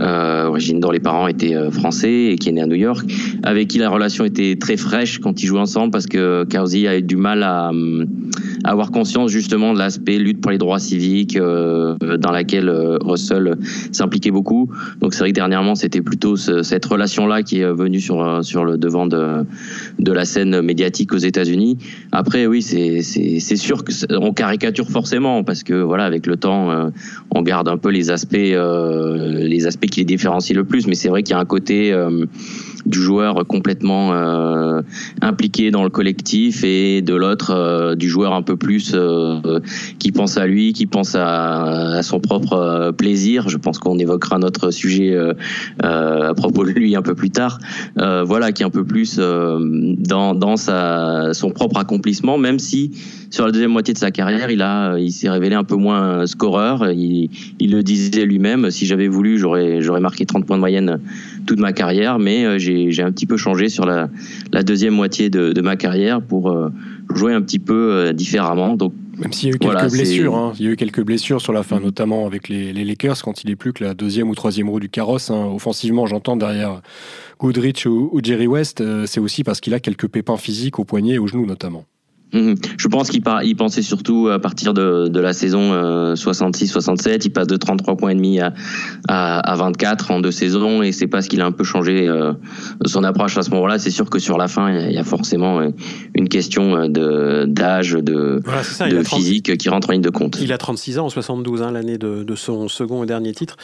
origine 0.00 0.80
dont 0.80 0.90
les 0.90 1.00
parents 1.00 1.26
étaient 1.26 1.70
français 1.70 2.26
et 2.32 2.36
qui 2.36 2.50
est 2.50 2.52
né 2.52 2.62
à 2.62 2.66
New 2.66 2.74
York, 2.74 3.10
avec 3.42 3.68
qui 3.68 3.78
la 3.78 3.88
relation 3.88 4.24
était 4.24 4.56
très 4.60 4.76
fraîche 4.76 5.18
quand 5.18 5.42
ils 5.42 5.46
jouaient 5.46 5.60
ensemble 5.60 5.90
parce 5.90 6.06
que 6.06 6.44
Cousy 6.44 6.86
a 6.86 6.98
eu 6.98 7.02
du 7.02 7.16
mal 7.16 7.42
à, 7.42 7.68
à 7.68 7.72
avoir 8.64 8.90
conscience 8.90 9.30
justement 9.30 9.72
de 9.72 9.78
l'aspect 9.78 10.18
lutte 10.18 10.40
pour 10.40 10.50
les 10.50 10.58
droits 10.58 10.78
civiques 10.78 11.36
euh, 11.36 11.96
dans 12.18 12.30
laquelle 12.30 12.68
euh, 12.68 12.98
Russell 13.00 13.56
s'impliquait 13.92 14.30
beaucoup. 14.30 14.70
Donc 15.00 15.14
c'est 15.14 15.20
vrai 15.20 15.30
que 15.30 15.34
dernièrement 15.34 15.74
c'était 15.74 16.02
plutôt 16.02 16.36
cette 16.36 16.84
relation-là 16.84 17.42
qui 17.42 17.60
est 17.60 17.72
venue 17.72 18.00
sur 18.00 18.22
euh, 18.22 18.42
sur 18.42 18.64
le 18.64 18.76
devant 18.76 19.06
de 19.06 19.44
de 19.98 20.12
la 20.12 20.24
scène 20.24 20.60
médiatique 20.62 21.12
aux 21.12 21.18
États-Unis. 21.18 21.78
Après 22.12 22.46
oui 22.46 22.62
c'est 22.62 23.02
c'est 23.02 23.56
sûr 23.56 23.84
que 23.84 23.92
on 24.16 24.32
caricature 24.32 24.88
forcément 24.88 25.44
parce 25.44 25.62
que 25.62 25.74
voilà 25.74 26.04
avec 26.04 26.26
le 26.26 26.36
temps 26.36 26.90
on 27.30 27.42
garde 27.42 27.68
un 27.68 27.78
peu 27.78 27.90
les 27.90 28.10
aspects 28.10 28.36
les 28.36 29.66
aspects 29.66 29.86
qui 29.86 30.00
les 30.00 30.06
différencient 30.06 30.56
le 30.56 30.64
plus. 30.64 30.86
Mais 30.86 30.94
c'est 30.94 31.08
vrai 31.08 31.22
qu'il 31.22 31.34
y 31.34 31.38
a 31.38 31.40
un 31.40 31.44
côté 31.44 31.94
du 32.86 33.00
joueur 33.00 33.46
complètement 33.46 34.12
euh, 34.12 34.82
impliqué 35.20 35.70
dans 35.70 35.82
le 35.82 35.90
collectif 35.90 36.64
et 36.64 37.02
de 37.02 37.14
l'autre 37.14 37.52
euh, 37.54 37.94
du 37.94 38.08
joueur 38.08 38.32
un 38.32 38.42
peu 38.42 38.56
plus 38.56 38.92
euh, 38.94 39.60
qui 39.98 40.12
pense 40.12 40.36
à 40.36 40.46
lui, 40.46 40.72
qui 40.72 40.86
pense 40.86 41.14
à, 41.14 42.02
son 42.02 42.20
propre 42.20 42.92
plaisir. 42.96 43.48
Je 43.48 43.56
pense 43.56 43.78
qu'on 43.78 43.98
évoquera 43.98 44.38
notre 44.38 44.70
sujet 44.70 45.16
à 45.82 46.34
propos 46.34 46.64
de 46.64 46.70
lui 46.70 46.96
un 46.96 47.02
peu 47.02 47.14
plus 47.14 47.30
tard. 47.30 47.58
voilà, 47.96 48.52
qui 48.52 48.62
est 48.62 48.66
un 48.66 48.70
peu 48.70 48.84
plus 48.84 49.18
dans, 49.18 50.34
dans 50.34 50.56
sa, 50.56 51.32
son 51.34 51.50
propre 51.50 51.78
accomplissement, 51.78 52.38
même 52.38 52.58
si 52.58 52.92
sur 53.30 53.46
la 53.46 53.52
deuxième 53.52 53.70
moitié 53.70 53.94
de 53.94 53.98
sa 53.98 54.10
carrière, 54.10 54.50
il 54.50 54.60
il 54.98 55.12
s'est 55.12 55.30
révélé 55.30 55.54
un 55.54 55.64
peu 55.64 55.76
moins 55.76 56.26
scoreur. 56.26 56.90
Il, 56.90 57.30
il 57.60 57.70
le 57.70 57.82
disait 57.82 58.24
lui-même. 58.24 58.70
Si 58.70 58.86
j'avais 58.86 59.08
voulu, 59.08 59.38
j'aurais, 59.38 59.80
j'aurais 59.80 60.00
marqué 60.00 60.26
30 60.26 60.46
points 60.46 60.56
de 60.56 60.60
moyenne 60.60 61.00
toute 61.46 61.60
ma 61.60 61.72
carrière, 61.72 62.18
mais 62.18 62.58
j'ai, 62.58 62.69
j'ai 62.90 63.02
un 63.02 63.12
petit 63.12 63.26
peu 63.26 63.36
changé 63.36 63.68
sur 63.68 63.84
la, 63.86 64.08
la 64.52 64.62
deuxième 64.62 64.94
moitié 64.94 65.30
de, 65.30 65.52
de 65.52 65.60
ma 65.60 65.76
carrière 65.76 66.22
pour 66.22 66.54
jouer 67.14 67.34
un 67.34 67.42
petit 67.42 67.58
peu 67.58 68.12
différemment. 68.14 68.76
Donc 68.76 68.92
même 69.20 69.32
s'il 69.32 69.50
y 69.50 69.52
a 69.52 69.54
eu 69.54 69.58
quelques 69.58 69.90
blessures, 69.90 70.34
hein. 70.34 70.52
il 70.58 70.64
y 70.64 70.68
a 70.68 70.72
eu 70.72 70.76
quelques 70.76 71.02
blessures 71.02 71.40
sur 71.40 71.52
la 71.52 71.62
fin, 71.62 71.78
notamment 71.78 72.26
avec 72.26 72.48
les, 72.48 72.72
les, 72.72 72.84
Lakers 72.84 73.22
quand 73.22 73.44
il 73.44 73.50
est 73.50 73.56
plus 73.56 73.72
que 73.72 73.84
la 73.84 73.92
deuxième 73.92 74.30
ou 74.30 74.34
troisième 74.34 74.70
roue 74.70 74.80
du 74.80 74.88
carrosse. 74.88 75.30
Hein. 75.30 75.50
Offensivement, 75.54 76.06
j'entends 76.06 76.36
derrière 76.36 76.80
Goodrich 77.38 77.84
ou, 77.86 78.08
ou 78.12 78.20
Jerry 78.22 78.46
West, 78.46 78.80
euh, 78.80 79.04
c'est 79.06 79.20
aussi 79.20 79.44
parce 79.44 79.60
qu'il 79.60 79.74
a 79.74 79.80
quelques 79.80 80.08
pépins 80.08 80.38
physiques 80.38 80.78
au 80.78 80.84
poignet 80.84 81.14
et 81.14 81.18
au 81.18 81.26
genou 81.26 81.44
notamment. 81.44 81.84
Mhm. 82.32 82.54
Je 82.76 82.88
pense 82.88 83.10
qu'il 83.10 83.22
il 83.44 83.56
pensait 83.56 83.82
surtout 83.82 84.28
à 84.28 84.38
partir 84.38 84.74
de, 84.74 85.08
de 85.08 85.20
la 85.20 85.32
saison 85.32 86.14
66-67. 86.14 87.08
Euh, 87.08 87.18
il 87.24 87.30
passe 87.30 87.46
de 87.46 87.56
33 87.56 87.96
points 87.96 88.10
et 88.10 88.14
demi 88.14 88.40
à, 88.40 88.52
à, 89.08 89.38
à 89.38 89.56
24 89.56 90.10
en 90.10 90.20
deux 90.20 90.30
saisons 90.30 90.82
et 90.82 90.92
c'est 90.92 91.06
parce 91.06 91.28
qu'il 91.28 91.40
a 91.40 91.46
un 91.46 91.52
peu 91.52 91.64
changé 91.64 92.08
euh, 92.08 92.32
son 92.84 93.04
approche 93.04 93.36
à 93.36 93.42
ce 93.42 93.50
moment-là. 93.50 93.78
C'est 93.78 93.90
sûr 93.90 94.08
que 94.08 94.18
sur 94.18 94.38
la 94.38 94.48
fin, 94.48 94.72
il 94.72 94.92
y 94.92 94.98
a 94.98 95.04
forcément 95.04 95.60
une 96.14 96.28
question 96.28 96.88
de 96.88 97.44
d'âge, 97.46 97.92
de, 97.92 98.42
de 98.90 99.02
physique 99.02 99.56
qui 99.56 99.68
rentre 99.68 99.90
en 99.90 99.92
ligne 99.92 100.02
de 100.02 100.10
compte. 100.10 100.38
Il 100.40 100.52
a 100.52 100.58
36 100.58 100.98
ans 100.98 101.06
en 101.06 101.10
72, 101.10 101.62
hein, 101.62 101.72
l'année 101.72 101.98
de, 101.98 102.22
de, 102.22 102.34
son 102.34 102.68
second 102.68 103.02
et 103.02 103.06
dernier 103.06 103.32
titre. 103.32 103.56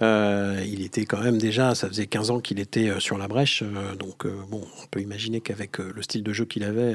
Euh, 0.00 0.62
il 0.70 0.82
était 0.82 1.04
quand 1.04 1.20
même 1.20 1.38
déjà, 1.38 1.74
ça 1.74 1.88
faisait 1.88 2.06
15 2.06 2.30
ans 2.30 2.40
qu'il 2.40 2.60
était 2.60 2.88
euh, 2.88 3.00
sur 3.00 3.18
la 3.18 3.28
brèche. 3.28 3.64
donc 3.98 4.26
bon, 4.50 4.60
on 4.82 4.86
peut 4.90 5.00
imaginer 5.00 5.40
qu'avec 5.40 5.78
le 5.78 6.02
style 6.02 6.22
de 6.22 6.32
jeu 6.32 6.44
qu'il 6.44 6.64
avait, 6.64 6.94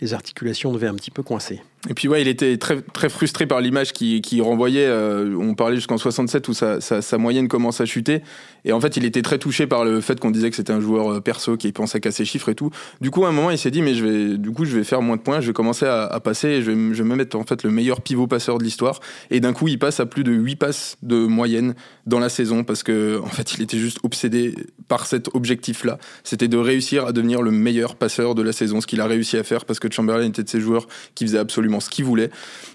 les 0.00 0.14
articulations 0.14 0.67
devait 0.72 0.88
un 0.88 0.94
petit 0.94 1.10
peu 1.10 1.22
coincer. 1.22 1.60
Et 1.88 1.94
puis 1.94 2.08
ouais, 2.08 2.20
il 2.20 2.28
était 2.28 2.56
très, 2.56 2.82
très 2.82 3.08
frustré 3.08 3.46
par 3.46 3.60
l'image 3.60 3.92
qui, 3.92 4.20
qui 4.20 4.40
renvoyait. 4.40 4.86
Euh, 4.86 5.36
on 5.38 5.54
parlait 5.54 5.76
jusqu'en 5.76 5.96
67 5.96 6.48
où 6.48 6.52
sa, 6.52 6.80
sa, 6.80 7.18
moyenne 7.18 7.46
commence 7.46 7.80
à 7.80 7.86
chuter. 7.86 8.22
Et 8.64 8.72
en 8.72 8.80
fait, 8.80 8.96
il 8.96 9.04
était 9.04 9.22
très 9.22 9.38
touché 9.38 9.68
par 9.68 9.84
le 9.84 10.00
fait 10.00 10.18
qu'on 10.18 10.32
disait 10.32 10.50
que 10.50 10.56
c'était 10.56 10.72
un 10.72 10.80
joueur 10.80 11.12
euh, 11.12 11.20
perso 11.20 11.56
qui 11.56 11.70
pensait 11.70 12.00
qu'à 12.00 12.10
ses 12.10 12.24
chiffres 12.24 12.48
et 12.48 12.56
tout. 12.56 12.70
Du 13.00 13.10
coup, 13.10 13.24
à 13.24 13.28
un 13.28 13.32
moment, 13.32 13.50
il 13.50 13.58
s'est 13.58 13.70
dit 13.70 13.80
mais 13.80 13.94
je 13.94 14.04
vais, 14.04 14.38
du 14.38 14.50
coup, 14.50 14.64
je 14.64 14.76
vais 14.76 14.82
faire 14.82 15.02
moins 15.02 15.16
de 15.16 15.22
points. 15.22 15.40
Je 15.40 15.46
vais 15.46 15.52
commencer 15.52 15.86
à, 15.86 16.18
passer. 16.20 16.48
Et 16.48 16.62
je 16.62 16.72
vais, 16.72 16.94
je 16.94 17.02
vais 17.02 17.08
me 17.08 17.14
mettre 17.14 17.38
en 17.38 17.44
fait 17.44 17.62
le 17.62 17.70
meilleur 17.70 18.00
pivot 18.00 18.26
passeur 18.26 18.58
de 18.58 18.64
l'histoire. 18.64 18.98
Et 19.30 19.38
d'un 19.38 19.52
coup, 19.52 19.68
il 19.68 19.78
passe 19.78 20.00
à 20.00 20.06
plus 20.06 20.24
de 20.24 20.32
8 20.32 20.56
passes 20.56 20.96
de 21.02 21.26
moyenne 21.26 21.74
dans 22.06 22.18
la 22.18 22.28
saison 22.28 22.64
parce 22.64 22.82
que 22.82 23.20
en 23.22 23.28
fait, 23.28 23.54
il 23.54 23.62
était 23.62 23.78
juste 23.78 23.98
obsédé 24.02 24.54
par 24.88 25.06
cet 25.06 25.32
objectif-là. 25.32 25.98
C'était 26.24 26.48
de 26.48 26.56
réussir 26.56 27.06
à 27.06 27.12
devenir 27.12 27.40
le 27.40 27.52
meilleur 27.52 27.94
passeur 27.94 28.34
de 28.34 28.42
la 28.42 28.52
saison, 28.52 28.80
ce 28.80 28.86
qu'il 28.86 29.00
a 29.00 29.06
réussi 29.06 29.36
à 29.36 29.44
faire 29.44 29.64
parce 29.64 29.78
que 29.78 29.88
Chamberlain 29.90 30.26
était 30.26 30.42
de 30.42 30.48
joueurs 30.60 30.88
qui 31.14 31.24
faisaient 31.24 31.38
absolument 31.38 31.80
ce 31.80 31.90
qu'il 31.90 32.04
voulait. 32.04 32.30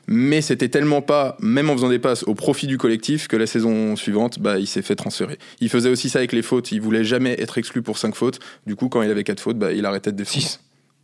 Mais 0.07 0.41
c'était 0.41 0.69
tellement 0.69 1.01
pas, 1.01 1.37
même 1.39 1.69
en 1.69 1.73
faisant 1.73 1.89
des 1.89 1.99
passes 1.99 2.23
au 2.23 2.35
profit 2.35 2.67
du 2.67 2.77
collectif, 2.77 3.27
que 3.27 3.37
la 3.37 3.47
saison 3.47 3.95
suivante, 3.95 4.39
bah, 4.39 4.59
il 4.59 4.67
s'est 4.67 4.81
fait 4.81 4.95
transférer. 4.95 5.37
Il 5.59 5.69
faisait 5.69 5.89
aussi 5.89 6.09
ça 6.09 6.19
avec 6.19 6.31
les 6.33 6.41
fautes. 6.41 6.71
Il 6.71 6.81
voulait 6.81 7.03
jamais 7.03 7.35
être 7.39 7.57
exclu 7.57 7.81
pour 7.81 7.97
5 7.97 8.15
fautes. 8.15 8.39
Du 8.67 8.75
coup, 8.75 8.89
quand 8.89 9.01
il 9.01 9.09
avait 9.09 9.23
4 9.23 9.39
fautes, 9.39 9.57
bah, 9.57 9.71
il 9.71 9.85
arrêtait 9.85 10.11
de 10.11 10.17
défendre. 10.17 10.41
6. 10.41 10.59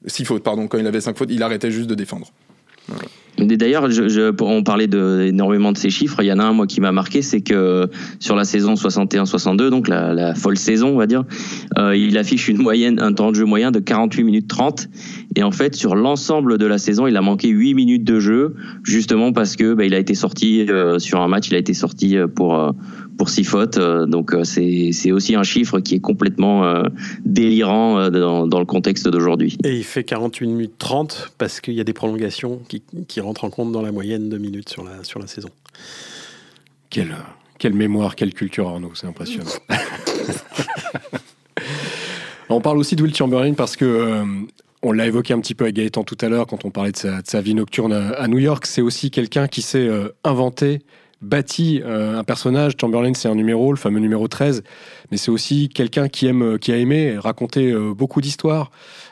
6 0.05 0.25
fautes, 0.25 0.43
pardon. 0.43 0.67
Quand 0.67 0.77
il 0.77 0.87
avait 0.87 1.01
5 1.01 1.17
fautes, 1.17 1.29
il 1.31 1.43
arrêtait 1.43 1.71
juste 1.71 1.89
de 1.89 1.95
défendre. 1.95 2.31
D'ailleurs, 3.45 3.88
on 4.41 4.63
parlait 4.63 4.88
de, 4.88 5.25
énormément 5.28 5.71
de 5.71 5.78
ces 5.78 5.89
chiffres. 5.89 6.21
Il 6.21 6.28
y 6.28 6.34
en 6.34 6.39
a 6.39 6.43
un, 6.43 6.54
moi, 6.54 6.67
qui 6.67 6.82
m'a 6.82 6.91
marqué, 6.91 7.21
c'est 7.21 7.41
que 7.41 7.88
sur 8.19 8.36
la 8.36 8.43
saison 8.43 8.73
61-62, 8.73 9.69
donc 9.69 9.88
la, 9.88 10.36
folle 10.36 10.58
saison, 10.58 10.89
on 10.89 10.97
va 10.97 11.08
dire, 11.08 11.23
euh, 11.78 11.95
il 11.95 12.17
affiche 12.17 12.47
une 12.47 12.58
moyenne, 12.58 12.99
un 12.99 13.13
temps 13.13 13.32
de 13.32 13.36
jeu 13.36 13.45
moyen 13.45 13.71
de 13.71 13.80
48 13.80 14.23
minutes 14.23 14.47
30. 14.47 14.89
Et 15.36 15.43
en 15.43 15.52
fait, 15.52 15.75
sur 15.75 15.95
l'ensemble 15.95 16.58
de 16.58 16.65
la 16.65 16.78
saison, 16.78 17.08
il 17.08 17.15
a 17.15 17.21
manqué 17.21 17.49
8 17.49 17.73
minutes 17.75 18.04
de 18.04 18.19
jeu, 18.19 18.56
justement 18.84 19.32
parce 19.32 19.56
que 19.56 19.73
bah, 19.73 19.86
il 19.86 19.93
a 19.93 19.99
été 19.99 20.15
sorti 20.15 20.65
euh, 20.69 20.99
sur 20.99 21.21
un 21.21 21.28
match, 21.28 21.49
il 21.49 21.56
a 21.56 21.60
été 21.60 21.73
sorti 21.73 22.17
euh, 22.17 22.28
pour 22.28 22.73
pour 23.19 23.29
six 23.29 23.43
fautes. 23.43 23.77
donc 23.77 24.34
c'est 24.43 24.89
c'est 24.93 25.12
aussi 25.12 25.36
un 25.36 25.43
chiffre 25.43 25.79
qui 25.79 25.93
est 25.95 25.99
complètement 25.99 26.84
délirant 27.23 28.10
dans, 28.10 28.47
dans 28.47 28.60
le 28.60 28.65
contexte 28.65 29.08
d'aujourd'hui. 29.08 29.58
Et 29.63 29.75
il 29.75 29.84
fait 29.84 30.03
48 30.03 30.47
minutes 30.47 30.73
30 30.79 31.34
parce 31.38 31.62
qu'il 31.62 31.75
y 31.75 31.82
a 31.82 31.84
des 31.84 31.93
prolongations 31.93 32.62
qui 32.67 32.82
qui 33.08 33.21
rentrent 33.21 33.43
en 33.43 33.51
compte 33.51 33.71
dans 33.71 33.84
la 33.84 33.91
moyenne 33.91 34.29
de 34.29 34.38
minutes 34.39 34.69
sur 34.69 34.84
la 34.84 35.03
sur 35.03 35.19
la 35.19 35.27
saison. 35.27 35.49
Quelle 36.89 37.15
quelle 37.60 37.73
mémoire, 37.73 38.15
quelle 38.15 38.34
culture 38.34 38.67
Arnaud, 38.69 38.93
c'est 38.95 39.05
impressionnant. 39.05 39.51
On 42.49 42.62
parle 42.62 42.79
aussi 42.79 42.95
de 42.95 43.03
Will 43.03 43.13
Chamberlain 43.13 43.53
parce 43.53 43.75
que 43.75 44.23
on 44.82 44.91
l'a 44.91 45.08
évoqué 45.08 45.34
un 45.34 45.39
petit 45.39 45.55
peu 45.55 45.65
avec 45.65 45.75
Gaëtan 45.75 46.03
tout 46.03 46.17
à 46.21 46.29
l'heure 46.29 46.47
quand 46.47 46.63
on 46.65 46.71
parlait 46.71 46.91
de 46.91 46.97
sa, 46.97 47.41
vie 47.41 47.53
nocturne 47.53 47.93
à, 47.93 48.27
New 48.27 48.38
York. 48.38 48.65
C'est 48.65 48.82
aussi 48.82 49.12
quelqu'un 49.12 49.47
qui 49.47 49.62
s'est 49.62 49.88
euh, 49.88 50.15
inventé, 50.23 50.82
bâti 51.21 51.82
euh, 51.84 52.17
un 52.17 52.23
personnage. 52.23 52.73
Chamberlain, 52.79 53.13
c'est 53.13 53.27
un 53.27 53.36
numéro, 53.36 53.71
le 53.71 53.77
fameux 53.77 53.99
numéro 53.99 54.27
13. 54.27 54.63
Mais 55.12 55.17
c'est 55.17 55.32
aussi 55.32 55.69
quelqu'un 55.69 56.08
qui 56.08 56.27
aime, 56.27 56.41
euh, 56.41 56.58
qui 56.58 56.71
a 56.71 56.77
aimé 56.77 57.17
raconter 57.17 57.73
beaucoup 57.95 58.21
d'histoires 58.21 58.71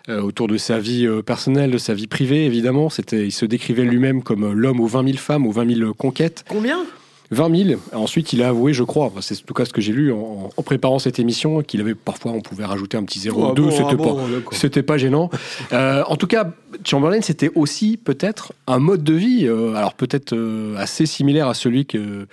autour 0.10 0.48
de 0.48 0.58
sa 0.58 0.80
vie 0.80 1.06
personnelle, 1.26 1.70
de 1.70 1.78
sa 1.78 1.94
vie 1.94 2.08
privée, 2.08 2.46
évidemment. 2.46 2.90
C'était, 2.90 3.26
il 3.26 3.32
se 3.32 3.46
décrivait 3.46 3.84
lui-même 3.84 4.24
comme 4.24 4.54
l'homme 4.54 4.80
aux 4.80 4.88
20 4.88 5.04
000 5.04 5.18
femmes, 5.18 5.46
aux 5.46 5.52
20 5.52 5.76
000 5.76 5.94
conquêtes. 5.94 6.46
Combien? 6.48 6.86
20 7.32 7.66
000. 7.66 7.80
Ensuite, 7.94 8.34
il 8.34 8.42
a 8.42 8.50
avoué, 8.50 8.74
je 8.74 8.84
crois, 8.84 9.12
c'est 9.22 9.36
en 9.42 9.46
tout 9.46 9.54
cas 9.54 9.66
ce 9.66 9.74
que 9.74 9.82
j'ai 9.82 9.94
lu 9.94 10.12
en, 10.12 10.50
préparant 10.64 11.00
cette 11.00 11.20
émission, 11.20 11.62
qu'il 11.62 11.82
avait 11.82 11.96
parfois, 11.96 12.32
on 12.32 12.42
pouvait 12.42 12.66
rajouter 12.66 12.98
un 12.98 13.04
petit 13.04 13.20
0 13.20 13.54
2, 13.54 13.72
c'était 13.72 13.98
pas, 13.98 14.16
c'était 14.52 14.84
pas 14.84 14.98
gênant. 14.98 15.30
Euh, 15.74 16.04
en 16.08 16.16
tout 16.16 16.28
cas, 16.28 16.52
Chamberlain, 16.86 17.22
c'était 17.22 17.52
aussi 17.56 17.98
peut-être 17.98 18.54
un 18.68 18.80
mode 18.80 19.04
de 19.04 19.14
vie, 19.14 19.46
euh, 19.46 19.76
alors 19.76 19.94
peut-être 19.94 20.34
euh, 20.34 20.76
assez 20.78 21.06
similaire 21.06 21.48
à 21.48 21.54
celui 21.54 21.86
que, 21.86 22.28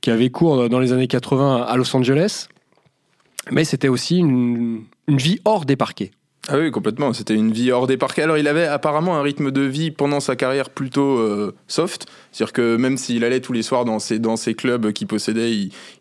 qui 0.00 0.10
avait 0.10 0.30
cours 0.30 0.68
dans 0.68 0.80
les 0.80 0.92
années 0.92 1.08
80 1.08 1.62
à 1.62 1.76
Los 1.76 1.94
Angeles, 1.94 2.48
mais 3.50 3.64
c'était 3.64 3.88
aussi 3.88 4.18
une, 4.18 4.84
une 5.08 5.16
vie 5.16 5.40
hors 5.44 5.64
des 5.64 5.76
parquets. 5.76 6.10
Ah 6.48 6.58
oui, 6.58 6.72
complètement. 6.72 7.12
C'était 7.12 7.34
une 7.34 7.52
vie 7.52 7.70
hors 7.70 7.86
des 7.86 7.96
parquets. 7.96 8.22
Alors, 8.22 8.36
il 8.36 8.48
avait 8.48 8.66
apparemment 8.66 9.16
un 9.16 9.22
rythme 9.22 9.52
de 9.52 9.60
vie 9.60 9.92
pendant 9.92 10.18
sa 10.18 10.34
carrière 10.34 10.70
plutôt 10.70 11.18
euh, 11.18 11.54
soft. 11.68 12.06
C'est-à-dire 12.32 12.52
que 12.52 12.76
même 12.76 12.96
s'il 12.96 13.22
allait 13.22 13.38
tous 13.38 13.52
les 13.52 13.62
soirs 13.62 13.84
dans 13.84 14.00
ses, 14.00 14.18
dans 14.18 14.34
ses 14.34 14.54
clubs 14.54 14.92
qu'il 14.92 15.06
possédait, 15.06 15.52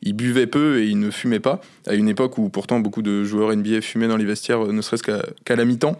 il, 0.02 0.14
buvait 0.14 0.48
peu 0.48 0.80
et 0.80 0.88
il 0.88 1.00
ne 1.00 1.12
fumait 1.12 1.40
pas. 1.40 1.62
À 1.86 1.94
une 1.94 2.10
époque 2.10 2.40
où 2.40 2.50
pourtant 2.50 2.80
beaucoup 2.80 3.04
de 3.04 3.24
joueurs 3.24 3.56
NBA 3.56 3.82
fumaient 3.82 4.08
dans 4.08 4.18
les 4.18 4.26
vestiaires, 4.26 4.66
ne 4.66 4.82
serait-ce 4.82 5.04
qu'à 5.04 5.56
la 5.56 5.64
mi-temps. 5.64 5.96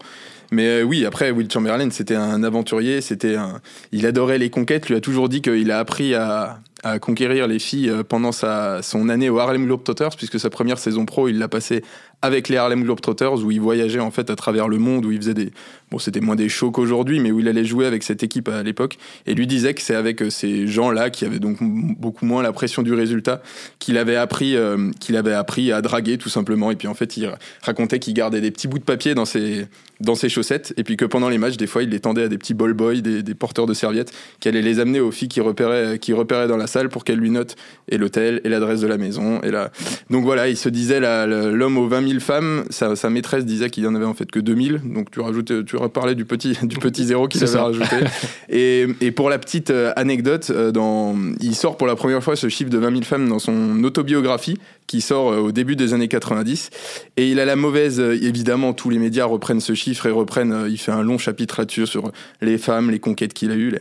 Mais 0.50 0.66
euh, 0.66 0.82
oui, 0.82 1.06
après, 1.06 1.30
Will 1.30 1.50
Chamberlain, 1.50 1.90
c'était 1.90 2.16
un 2.16 2.42
aventurier. 2.42 3.00
C'était 3.00 3.36
un... 3.36 3.60
Il 3.92 4.06
adorait 4.06 4.38
les 4.38 4.50
conquêtes. 4.50 4.88
Lui 4.88 4.96
a 4.96 5.00
toujours 5.00 5.28
dit 5.28 5.40
qu'il 5.40 5.70
a 5.70 5.78
appris 5.78 6.16
à, 6.16 6.58
à 6.82 6.98
conquérir 6.98 7.46
les 7.46 7.58
filles 7.58 7.88
euh, 7.88 8.02
pendant 8.02 8.32
sa, 8.32 8.82
son 8.82 9.08
année 9.08 9.30
au 9.30 9.38
Harlem 9.38 9.64
Globetrotters, 9.66 10.16
puisque 10.16 10.40
sa 10.40 10.50
première 10.50 10.78
saison 10.78 11.06
pro, 11.06 11.28
il 11.28 11.38
l'a 11.38 11.48
passée 11.48 11.82
avec 12.22 12.48
les 12.48 12.56
Harlem 12.56 12.82
Globetrotters, 12.82 13.44
où 13.44 13.50
il 13.50 13.60
voyageait 13.60 14.00
en 14.00 14.10
fait 14.10 14.30
à 14.30 14.36
travers 14.36 14.68
le 14.68 14.78
monde, 14.78 15.04
où 15.04 15.12
il 15.12 15.18
faisait 15.18 15.34
des... 15.34 15.50
Bon, 15.90 15.98
c'était 15.98 16.20
moins 16.20 16.36
des 16.36 16.48
shows 16.48 16.70
qu'aujourd'hui, 16.70 17.20
mais 17.20 17.30
où 17.30 17.40
il 17.40 17.48
allait 17.48 17.64
jouer 17.64 17.84
avec 17.84 18.02
cette 18.02 18.22
équipe 18.22 18.48
à 18.48 18.62
l'époque. 18.62 18.96
Et 19.26 19.34
lui 19.34 19.46
disait 19.46 19.74
que 19.74 19.82
c'est 19.82 19.94
avec 19.94 20.22
euh, 20.22 20.30
ces 20.30 20.66
gens-là, 20.66 21.10
qui 21.10 21.24
avaient 21.26 21.40
donc 21.40 21.58
beaucoup 21.60 22.24
moins 22.24 22.42
la 22.42 22.52
pression 22.52 22.82
du 22.82 22.94
résultat, 22.94 23.42
qu'il 23.78 23.98
avait, 23.98 24.16
appris, 24.16 24.56
euh, 24.56 24.90
qu'il 25.00 25.16
avait 25.16 25.34
appris 25.34 25.72
à 25.72 25.82
draguer, 25.82 26.16
tout 26.16 26.30
simplement. 26.30 26.70
Et 26.70 26.76
puis 26.76 26.88
en 26.88 26.94
fait, 26.94 27.16
il 27.16 27.30
racontait 27.62 27.98
qu'il 27.98 28.14
gardait 28.14 28.40
des 28.40 28.50
petits 28.50 28.68
bouts 28.68 28.78
de 28.78 28.84
papier 28.84 29.14
dans 29.14 29.26
ses, 29.26 29.66
dans 30.02 30.14
ses 30.14 30.28
chaussettes, 30.28 30.72
et 30.76 30.84
puis 30.84 30.96
que 30.96 31.04
pendant 31.04 31.28
les 31.28 31.38
matchs, 31.38 31.56
des 31.56 31.66
fois, 31.66 31.82
il 31.82 31.88
les 31.88 32.00
tendait 32.00 32.24
à 32.24 32.28
des 32.28 32.38
petits 32.38 32.54
ball 32.54 32.72
boys, 32.72 32.96
des, 32.96 33.34
porteurs 33.34 33.66
de 33.66 33.74
serviettes, 33.74 34.12
qui 34.40 34.48
allaient 34.48 34.62
les 34.62 34.80
amener 34.80 35.00
aux 35.00 35.10
filles 35.10 35.28
qui 35.28 35.40
repéraient, 35.40 35.98
qui 35.98 36.12
repéraient 36.12 36.48
dans 36.48 36.56
la 36.56 36.66
salle 36.66 36.88
pour 36.88 37.04
qu'elle 37.04 37.18
lui 37.18 37.30
note 37.30 37.56
et 37.88 37.98
l'hôtel 37.98 38.40
et 38.44 38.48
l'adresse 38.48 38.80
de 38.80 38.86
la 38.86 38.98
maison. 38.98 39.40
Et 39.42 39.50
là. 39.50 39.70
Donc 40.10 40.24
voilà, 40.24 40.48
il 40.48 40.56
se 40.56 40.68
disait 40.68 41.00
l'homme 41.00 41.78
aux 41.78 41.86
20 41.86 42.08
000 42.08 42.11
femmes, 42.20 42.64
sa, 42.70 42.96
sa 42.96 43.10
maîtresse 43.10 43.44
disait 43.44 43.70
qu'il 43.70 43.84
y 43.84 43.86
en 43.86 43.94
avait 43.94 44.04
en 44.04 44.14
fait 44.14 44.30
que 44.30 44.40
2000. 44.40 44.80
Donc 44.84 45.10
tu 45.10 45.20
rajoutes, 45.20 45.64
tu 45.64 45.76
reparlais 45.76 46.14
du 46.14 46.24
petit, 46.24 46.56
du 46.62 46.76
petit 46.80 47.04
zéro 47.04 47.28
qu'il 47.28 47.42
avait 47.42 47.58
rajouté. 47.58 47.96
Et, 48.48 48.86
et, 49.00 49.12
pour 49.12 49.30
la 49.30 49.38
petite 49.38 49.70
euh, 49.70 49.92
anecdote, 49.96 50.50
euh, 50.50 50.72
dans, 50.72 51.16
il 51.40 51.54
sort 51.54 51.76
pour 51.76 51.86
la 51.86 51.96
première 51.96 52.22
fois 52.22 52.36
ce 52.36 52.48
chiffre 52.48 52.70
de 52.70 52.76
20 52.76 52.90
000 52.90 53.02
femmes 53.02 53.28
dans 53.28 53.38
son 53.38 53.82
autobiographie 53.82 54.58
qui 54.86 55.00
sort 55.00 55.32
euh, 55.32 55.38
au 55.38 55.52
début 55.52 55.74
des 55.74 55.94
années 55.94 56.08
90. 56.08 56.68
Et 57.16 57.30
il 57.30 57.40
a 57.40 57.46
la 57.46 57.56
mauvaise, 57.56 57.98
évidemment, 57.98 58.74
tous 58.74 58.90
les 58.90 58.98
médias 58.98 59.24
reprennent 59.24 59.60
ce 59.60 59.74
chiffre 59.74 60.06
et 60.06 60.10
reprennent, 60.10 60.66
il 60.68 60.76
fait 60.76 60.92
un 60.92 61.02
long 61.02 61.16
chapitre 61.16 61.60
là-dessus 61.60 61.86
sur 61.86 62.12
les 62.42 62.58
femmes, 62.58 62.90
les 62.90 62.98
conquêtes 62.98 63.32
qu'il 63.32 63.50
a 63.50 63.56
eues. 63.56 63.72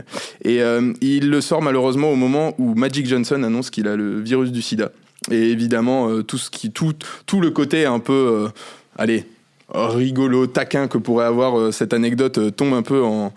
Et 0.45 0.61
il 1.01 1.29
le 1.29 1.41
sort 1.41 1.61
malheureusement 1.61 2.11
au 2.11 2.15
moment 2.15 2.53
où 2.57 2.75
Magic 2.75 3.07
Johnson 3.07 3.43
annonce 3.43 3.69
qu'il 3.69 3.87
a 3.87 3.95
le 3.95 4.21
virus 4.21 4.51
du 4.51 4.61
sida. 4.61 4.91
Et 5.29 5.51
évidemment, 5.51 6.09
euh, 6.09 6.23
tout, 6.23 6.39
ce 6.39 6.49
qui, 6.49 6.71
tout, 6.71 6.93
tout 7.27 7.41
le 7.41 7.51
côté 7.51 7.85
un 7.85 7.99
peu, 7.99 8.13
euh, 8.13 8.49
allez, 8.97 9.25
rigolo, 9.69 10.47
taquin 10.47 10.87
que 10.87 10.97
pourrait 10.97 11.25
avoir 11.25 11.59
euh, 11.59 11.71
cette 11.71 11.93
anecdote 11.93 12.55
tombe 12.55 12.73
un 12.73 12.81
peu 12.81 13.03
en 13.03 13.31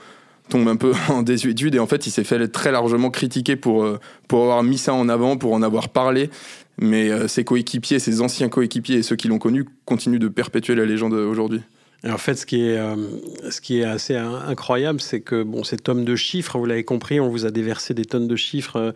tombe 0.49 0.69
un 0.69 0.77
peu 0.77 0.93
en 1.11 1.23
désuétude. 1.23 1.75
Et 1.75 1.79
en 1.79 1.87
fait 1.87 2.07
il 2.07 2.11
s'est 2.11 2.25
fait 2.25 2.49
très 2.49 2.73
largement 2.73 3.11
critiquer 3.11 3.57
pour, 3.57 3.87
pour 4.29 4.43
avoir 4.43 4.63
mis 4.63 4.79
ça 4.79 4.95
en 4.95 5.09
avant, 5.09 5.37
pour 5.37 5.53
en 5.53 5.63
avoir 5.63 5.91
parlé. 5.91 6.31
Mais 6.79 7.29
ses 7.29 7.45
coéquipiers, 7.45 8.01
ses 8.01 8.21
anciens 8.21 8.49
coéquipiers 8.49 8.97
et 8.97 9.03
ceux 9.05 9.15
qui 9.15 9.29
l'ont 9.29 9.39
connu 9.39 9.65
continuent 9.85 10.19
de 10.19 10.27
perpétuer 10.27 10.75
la 10.75 10.85
légende 10.85 11.13
aujourd'hui 11.13 11.61
en 12.07 12.19
fait, 12.19 12.35
ce 12.35 12.47
qui 12.47 12.63
est, 12.63 12.77
euh, 12.77 13.93
assez 13.93 14.17
incroyable, 14.17 15.01
c'est 15.01 15.21
que 15.21 15.43
bon, 15.43 15.65
cet 15.65 15.89
homme 15.89 16.05
de 16.05 16.17
chiffres, 16.17 16.59
vous 16.59 16.67
l'avez 16.67 16.85
compris, 16.85 17.21
on 17.21 17.29
vous 17.29 17.47
a 17.47 17.51
déversé 17.51 17.95
des 17.95 18.05
tonnes 18.05 18.29
de 18.29 18.37
chiffres, 18.37 18.77
euh, 18.77 18.93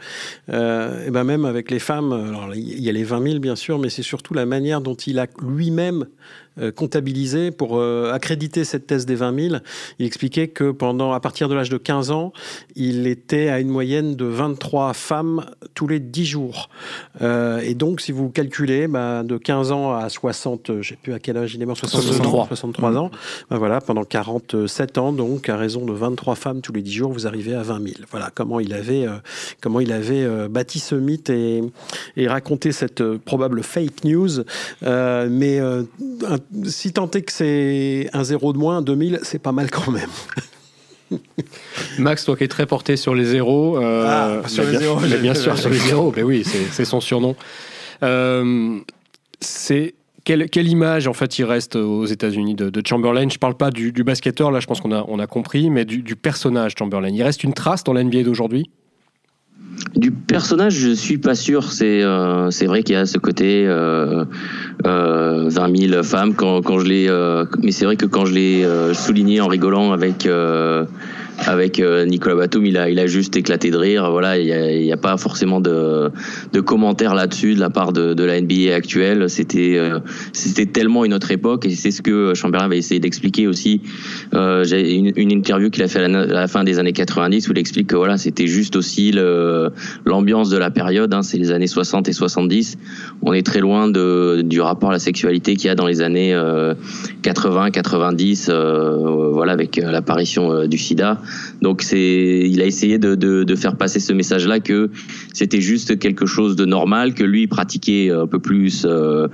euh, 0.51 1.07
et 1.07 1.11
ben 1.11 1.25
même 1.25 1.45
avec 1.45 1.71
les 1.71 1.79
femmes, 1.79 2.51
il 2.55 2.81
y 2.81 2.89
a 2.89 2.93
les 2.93 3.05
20 3.05 3.23
000 3.23 3.39
bien 3.39 3.57
sûr, 3.57 3.79
mais 3.79 3.89
c'est 3.89 4.03
surtout 4.03 4.35
la 4.35 4.47
manière 4.47 4.81
dont 4.81 4.95
il 4.95 5.19
a 5.19 5.27
lui-même 5.41 6.07
comptabiliser, 6.75 7.51
pour 7.51 7.83
accréditer 7.83 8.65
cette 8.65 8.87
thèse 8.87 9.07
des 9.07 9.15
20 9.15 9.51
000. 9.51 9.57
Il 9.99 10.07
expliquait 10.07 10.49
que 10.49 10.71
pendant, 10.71 11.13
à 11.13 11.21
partir 11.21 11.49
de 11.49 11.55
l'âge 11.55 11.71
de 11.71 11.79
15 11.79 12.11
ans, 12.11 12.33
il 12.77 13.07
était 13.07 13.49
à 13.49 13.61
une 13.61 13.69
moyenne 13.69 14.17
de 14.17 14.25
23 14.25 14.93
femmes 14.93 15.45
tous 15.75 15.87
les 15.87 16.01
10 16.01 16.27
jours. 16.27 16.69
et 17.21 17.75
donc, 17.75 18.01
si 18.01 18.13
vous 18.13 18.29
calculez, 18.31 18.89
bah, 18.89 19.23
de 19.23 19.37
15 19.37 19.73
ans 19.73 19.95
à 19.95 20.09
60, 20.09 20.67
je 20.69 20.73
ne 20.73 20.83
sais 20.83 20.97
plus 21.01 21.13
à 21.13 21.19
quel 21.19 21.37
âge 21.37 21.55
il 21.55 21.63
est 21.63 21.67
mort, 21.67 21.77
63, 21.77 22.47
63 22.49 22.97
ans, 22.97 23.11
bah, 23.51 23.59
voilà, 23.59 23.81
pendant 23.81 24.05
47 24.05 24.99
ans, 24.99 25.13
donc 25.13 25.49
à 25.49 25.57
raison 25.57 25.85
de 25.85 25.93
23 25.93 26.35
femmes 26.35 26.61
tous 26.61 26.73
les 26.73 26.83
10 26.83 26.93
jours, 26.93 27.13
vous 27.13 27.27
arrivez 27.27 27.55
à 27.55 27.63
20 27.63 27.83
000. 27.83 27.95
Voilà 28.11 28.31
comment 28.35 28.61
il 28.61 28.73
avait, 28.75 29.07
comment 29.61 29.81
il 29.81 29.93
avait 29.93 30.49
bâti 30.49 30.79
ce 30.79 30.95
mythe 30.95 31.31
et, 31.31 31.63
et 32.17 32.29
raconté 32.29 32.73
cette 32.73 33.03
probable 33.19 33.63
fake 33.63 34.05
news. 34.05 34.43
mais 34.83 35.61
si 36.65 36.93
tant 36.93 37.11
est 37.11 37.23
que 37.23 37.33
c'est 37.33 38.09
un 38.13 38.25
zéro 38.25 38.53
de 38.53 38.59
moins, 38.59 38.83
2000, 38.83 39.21
c'est 39.23 39.39
pas 39.39 39.53
mal 39.53 39.71
quand 39.71 39.91
même. 39.91 40.11
Max, 41.99 42.25
toi 42.25 42.37
qui 42.37 42.45
es 42.45 42.49
très 42.49 42.67
porté 42.67 42.97
sur 42.97 43.15
les 43.15 43.25
zéros. 43.25 43.79
Euh, 43.79 44.05
ah, 44.45 44.49
sur 44.49 44.65
les 44.65 44.71
bien, 44.71 44.81
zéros. 44.81 45.01
bien 45.21 45.35
sûr, 45.35 45.57
sur 45.59 45.71
les 45.71 45.79
zéros. 45.79 46.13
Mais 46.17 46.23
oui, 46.23 46.45
c'est 46.45 46.85
son 46.85 47.01
surnom. 47.01 47.35
Euh, 48.03 48.79
c'est 49.41 49.95
quelle, 50.25 50.51
quelle, 50.51 50.69
image 50.69 51.09
en 51.09 51.15
fait 51.15 51.39
il 51.39 51.45
reste 51.45 51.77
aux 51.77 52.05
États-Unis 52.05 52.55
de, 52.55 52.83
Chamberlain? 52.87 53.29
Je 53.29 53.39
parle 53.39 53.57
pas 53.57 53.71
du, 53.71 53.93
du, 53.93 54.05
basketteur, 54.05 54.51
là 54.51 54.61
je 54.61 54.67
pense 54.67 54.81
qu'on 54.81 54.93
a, 54.93 55.05
on 55.09 55.19
a 55.19 55.27
compris, 55.27 55.71
mais 55.71 55.85
du, 55.85 56.03
du 56.03 56.17
personnage 56.17 56.75
Chamberlain. 56.79 57.09
Il 57.09 57.23
reste 57.23 57.45
une 57.45 57.55
trace 57.55 57.85
dans 57.85 57.95
l'NBA 57.95 58.23
d'aujourd'hui? 58.23 58.71
Du 59.97 60.11
personnage, 60.11 60.75
je 60.75 60.91
suis 60.91 61.19
pas 61.19 61.35
sûr. 61.35 61.73
C'est 61.73 62.03
euh, 62.03 62.51
c'est 62.51 62.67
vrai 62.67 62.83
qu'il 62.83 62.95
y 62.95 62.99
a 62.99 63.07
ce 63.07 63.19
côté 63.19 63.65
euh, 63.67 64.25
euh, 64.87 65.49
20 65.49 65.89
000 65.89 66.03
femmes 66.03 66.35
quand, 66.35 66.63
quand 66.63 66.79
je 66.79 66.87
l'ai. 66.87 67.09
Euh, 67.09 67.45
mais 67.63 67.73
c'est 67.73 67.85
vrai 67.85 67.97
que 67.97 68.07
quand 68.07 68.25
je 68.25 68.35
l'ai 68.35 68.65
euh, 68.65 68.95
souligné 68.95 69.41
en 69.41 69.49
rigolant 69.49 69.93
avec 69.93 70.29
avec 71.47 71.79
euh, 71.79 72.05
Nicolas 72.05 72.35
Batum, 72.35 72.67
il 72.67 72.77
a, 72.77 72.91
il 72.91 72.99
a 72.99 73.07
juste 73.07 73.37
éclaté 73.37 73.71
de 73.71 73.77
rire. 73.77 74.11
Voilà, 74.11 74.39
il 74.39 74.47
n'y 74.83 74.91
a, 74.91 74.95
a, 74.95 74.97
pas 74.97 75.17
forcément 75.17 75.61
de, 75.61 76.11
de 76.53 76.61
commentaires 76.61 77.15
là-dessus 77.15 77.55
de 77.55 77.61
la 77.61 77.71
part 77.71 77.93
de, 77.93 78.15
de 78.15 78.25
la 78.25 78.41
NBA 78.41 78.75
actuelle. 78.75 79.31
C'était, 79.31 79.77
euh, 79.77 80.01
c'était 80.33 80.67
tellement 80.67 81.05
une 81.05 81.15
autre 81.15 81.31
époque 81.31 81.65
et 81.67 81.71
c'est 81.71 81.91
ce 81.91 82.03
que 82.03 82.35
Chamberlain 82.35 82.69
va 82.69 82.77
essayer 82.77 83.01
d'expliquer 83.01 83.47
aussi. 83.47 83.83
Euh, 84.35 84.65
j'ai 84.65 84.95
une, 84.95 85.13
une, 85.17 85.31
interview 85.31 85.71
qu'il 85.71 85.83
a 85.83 85.89
fait 85.89 86.01
à 86.01 86.09
la, 86.09 86.49
fin 86.49 86.65
des 86.65 86.79
années 86.79 86.93
90 86.93 87.49
où 87.49 87.53
il 87.53 87.59
explique 87.59 87.89
que 87.89 87.97
voilà, 87.97 88.19
c'était 88.19 88.47
juste 88.47 88.75
aussi 88.75 89.13
le, 89.13 89.71
l'ambiance 90.05 90.51
de 90.51 90.59
la 90.59 90.71
période. 90.71 91.15
Hein, 91.15 91.23
c'est 91.23 91.39
les 91.39 91.53
années 91.53 91.67
60 91.67 92.09
et 92.09 92.13
70. 92.13 92.79
On 93.23 93.33
est 93.33 93.47
très 93.47 93.61
loin 93.61 93.89
de, 93.89 94.43
du 94.43 94.61
rapport 94.61 94.91
à 94.91 94.93
la 94.93 94.99
sexualité 94.99 95.55
qu'il 95.55 95.69
y 95.69 95.71
a 95.71 95.75
dans 95.75 95.87
les 95.87 96.01
années 96.01 96.37
80, 97.23 97.71
90. 97.71 98.51
voilà, 98.51 99.53
avec 99.53 99.77
l'apparition 99.77 100.67
du 100.67 100.79
SIDA. 100.79 101.21
Donc 101.63 101.83
c'est, 101.83 102.43
il 102.47 102.61
a 102.61 102.67
essayé 102.67 102.99
de, 102.99 103.55
faire 103.57 103.77
passer 103.77 103.99
ce 103.99 104.13
message-là 104.13 104.61
que 104.61 104.91
c'était 105.33 105.61
juste 105.61 105.99
quelque 105.99 106.27
chose 106.27 106.55
de 106.55 106.65
normal, 106.65 107.15
que 107.15 107.25
lui 107.25 107.47
pratiquait 107.47 108.11
un 108.11 108.27
peu 108.27 108.39
plus 108.39 108.87
euh, 108.87 109.27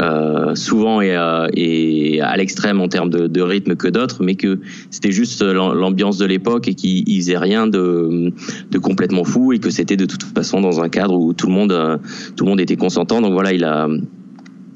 euh, 0.00 0.54
souvent 0.54 1.00
et, 1.00 1.16
euh, 1.16 1.48
et, 1.54 2.20
à 2.20 2.36
l'extrême 2.36 2.80
en 2.80 2.88
termes 2.88 3.10
de, 3.10 3.26
de 3.26 3.40
rythme 3.40 3.76
que 3.76 3.88
d'autres, 3.88 4.22
mais 4.22 4.34
que 4.34 4.58
c'était 4.90 5.12
juste 5.12 5.42
l'ambiance 5.42 6.18
de 6.18 6.26
l'époque 6.26 6.68
et 6.68 6.74
qu'il 6.74 7.16
faisait 7.20 7.38
rien 7.38 7.66
de, 7.66 8.32
de 8.70 8.78
complètement 8.78 9.24
fou 9.24 9.52
et 9.52 9.58
que 9.58 9.70
c'était 9.70 9.96
de 9.96 10.06
toute 10.06 10.22
façon 10.22 10.60
dans 10.60 10.80
un 10.80 10.88
cadre 10.88 11.14
où 11.14 11.32
tout 11.32 11.46
le 11.46 11.52
monde, 11.52 12.00
tout 12.36 12.44
le 12.44 12.50
monde 12.50 12.60
était 12.60 12.76
consentant. 12.76 13.20
Donc 13.20 13.32
voilà, 13.32 13.52
il 13.52 13.64
a 13.64 13.88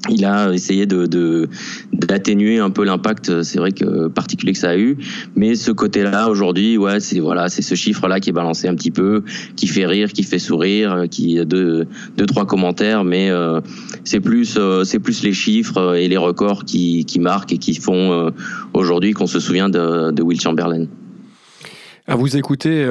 il 0.09 0.25
a 0.25 0.51
essayé 0.53 0.85
de 0.85 1.49
d'atténuer 1.93 2.59
un 2.59 2.69
peu 2.69 2.83
l'impact 2.83 3.43
c'est 3.43 3.59
vrai 3.59 3.71
que 3.71 4.07
particulier 4.07 4.53
que 4.53 4.59
ça 4.59 4.69
a 4.69 4.77
eu. 4.77 4.97
Mais 5.35 5.55
ce 5.55 5.71
côté 5.71 6.03
là 6.03 6.29
aujourd'hui 6.29 6.77
ouais 6.77 6.99
c'est 6.99 7.19
voilà 7.19 7.49
c'est 7.49 7.61
ce 7.61 7.75
chiffre 7.75 8.07
là 8.07 8.19
qui 8.19 8.29
est 8.29 8.33
balancé 8.33 8.67
un 8.67 8.75
petit 8.75 8.91
peu 8.91 9.23
qui 9.55 9.67
fait 9.67 9.85
rire 9.85 10.11
qui 10.13 10.23
fait 10.23 10.39
sourire 10.39 11.05
qui 11.09 11.43
deux 11.45 11.87
deux 12.17 12.25
trois 12.25 12.45
commentaires 12.45 13.03
mais 13.03 13.29
euh, 13.29 13.61
c'est 14.03 14.19
plus 14.19 14.55
euh, 14.57 14.83
c'est 14.83 14.99
plus 14.99 15.23
les 15.23 15.33
chiffres 15.33 15.95
et 15.95 16.07
les 16.07 16.17
records 16.17 16.65
qui 16.65 17.05
qui 17.05 17.19
marquent 17.19 17.53
et 17.53 17.57
qui 17.57 17.75
font 17.75 18.11
euh, 18.11 18.31
aujourd'hui 18.73 19.13
qu'on 19.13 19.27
se 19.27 19.39
souvient 19.39 19.69
de, 19.69 20.11
de 20.11 20.23
Will 20.23 20.39
Chamberlain. 20.39 20.85
À 22.07 22.15
vous 22.15 22.37
écouter, 22.37 22.87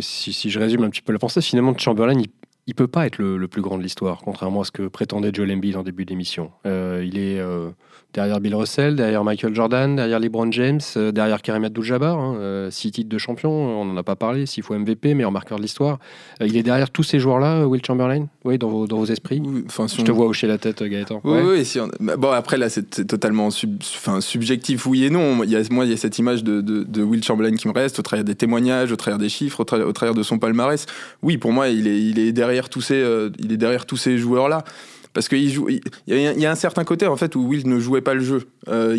si, 0.00 0.32
si, 0.32 0.50
je 0.50 0.58
résume 0.58 0.82
un 0.82 0.90
petit 0.90 1.00
peu 1.00 1.12
la 1.12 1.20
pensée, 1.20 1.40
finalement, 1.40 1.78
Chamberlain, 1.78 2.18
il 2.18 2.26
il 2.66 2.74
peut 2.74 2.86
pas 2.86 3.06
être 3.06 3.18
le, 3.18 3.48
plus 3.48 3.60
grand 3.60 3.76
de 3.76 3.82
l'histoire, 3.82 4.20
contrairement 4.24 4.60
à 4.60 4.64
ce 4.64 4.70
que 4.70 4.86
prétendait 4.86 5.30
Joel 5.32 5.52
Embiid 5.52 5.76
en 5.76 5.82
début 5.82 6.04
d'émission. 6.04 6.52
Euh, 6.64 7.04
il 7.04 7.18
est 7.18 7.40
euh, 7.40 7.70
derrière 8.14 8.40
Bill 8.40 8.54
Russell, 8.54 8.94
derrière 8.94 9.24
Michael 9.24 9.52
Jordan, 9.54 9.96
derrière 9.96 10.20
LeBron 10.20 10.50
James, 10.52 10.80
euh, 10.96 11.10
derrière 11.10 11.42
Karim 11.42 11.64
Abdul-Jabbar, 11.64 12.18
hein, 12.18 12.68
six 12.70 12.92
titres 12.92 13.08
de 13.08 13.18
champion, 13.18 13.50
on 13.50 13.84
n'en 13.84 13.96
a 13.96 14.04
pas 14.04 14.14
parlé, 14.14 14.46
six 14.46 14.62
fois 14.62 14.78
MVP, 14.78 15.14
meilleur 15.14 15.32
marqueur 15.32 15.58
de 15.58 15.62
l'histoire. 15.62 15.98
il 16.40 16.56
est 16.56 16.62
derrière 16.62 16.90
tous 16.90 17.02
ces 17.02 17.18
joueurs-là, 17.18 17.66
Will 17.66 17.84
Chamberlain, 17.84 18.28
oui, 18.44 18.58
dans 18.58 18.68
vos, 18.68 18.86
dans 18.86 18.98
vos 18.98 19.06
esprits. 19.06 19.42
Je 19.68 20.02
te 20.02 20.12
vois 20.12 20.26
hocher 20.26 20.46
la 20.46 20.58
tête, 20.58 20.84
Gaëtan. 20.84 21.20
Oui, 21.24 21.40
oui 21.44 21.64
si 21.64 21.80
bah, 21.98 22.16
bon 22.16 22.30
après 22.30 22.58
là 22.58 22.68
c'est 22.68 23.06
totalement 23.06 23.48
enfin, 23.48 24.20
subjectif, 24.20 24.86
oui 24.86 25.04
et 25.04 25.10
non. 25.10 25.42
Il 25.42 25.50
y 25.50 25.56
a, 25.56 25.62
moi 25.70 25.84
il 25.84 25.90
y 25.90 25.94
a 25.94 25.96
cette 25.96 26.18
image 26.18 26.44
de, 26.44 26.60
de, 26.60 27.02
Will 27.02 27.24
Chamberlain 27.24 27.56
qui 27.56 27.66
me 27.66 27.72
reste, 27.72 27.98
au 27.98 28.02
travers 28.02 28.24
des 28.24 28.36
témoignages, 28.36 28.92
au 28.92 28.96
travers 28.96 29.18
des 29.18 29.28
chiffres, 29.28 29.60
au, 29.60 29.92
travers, 29.92 30.14
de 30.14 30.22
son 30.22 30.38
palmarès. 30.38 30.86
Oui, 31.22 31.38
pour 31.38 31.52
moi 31.52 31.68
il 31.68 31.88
est, 31.88 32.00
il 32.00 32.18
est 32.18 32.32
derrière 32.32 32.51
tous 32.68 32.80
ces 32.80 33.02
il 33.38 33.52
est 33.52 33.56
derrière 33.56 33.86
tous 33.86 33.96
ces 33.96 34.18
joueurs 34.18 34.48
là 34.48 34.64
parce 35.12 35.28
qu'il 35.28 35.42
il 35.42 35.80
y, 36.06 36.46
a 36.46 36.50
un 36.50 36.54
certain 36.54 36.84
côté 36.84 37.06
en 37.06 37.16
fait 37.16 37.36
où 37.36 37.46
Will 37.46 37.68
ne 37.68 37.78
jouait 37.78 38.00
pas 38.00 38.14
le 38.14 38.20
jeu. 38.20 38.42
Euh, 38.68 38.96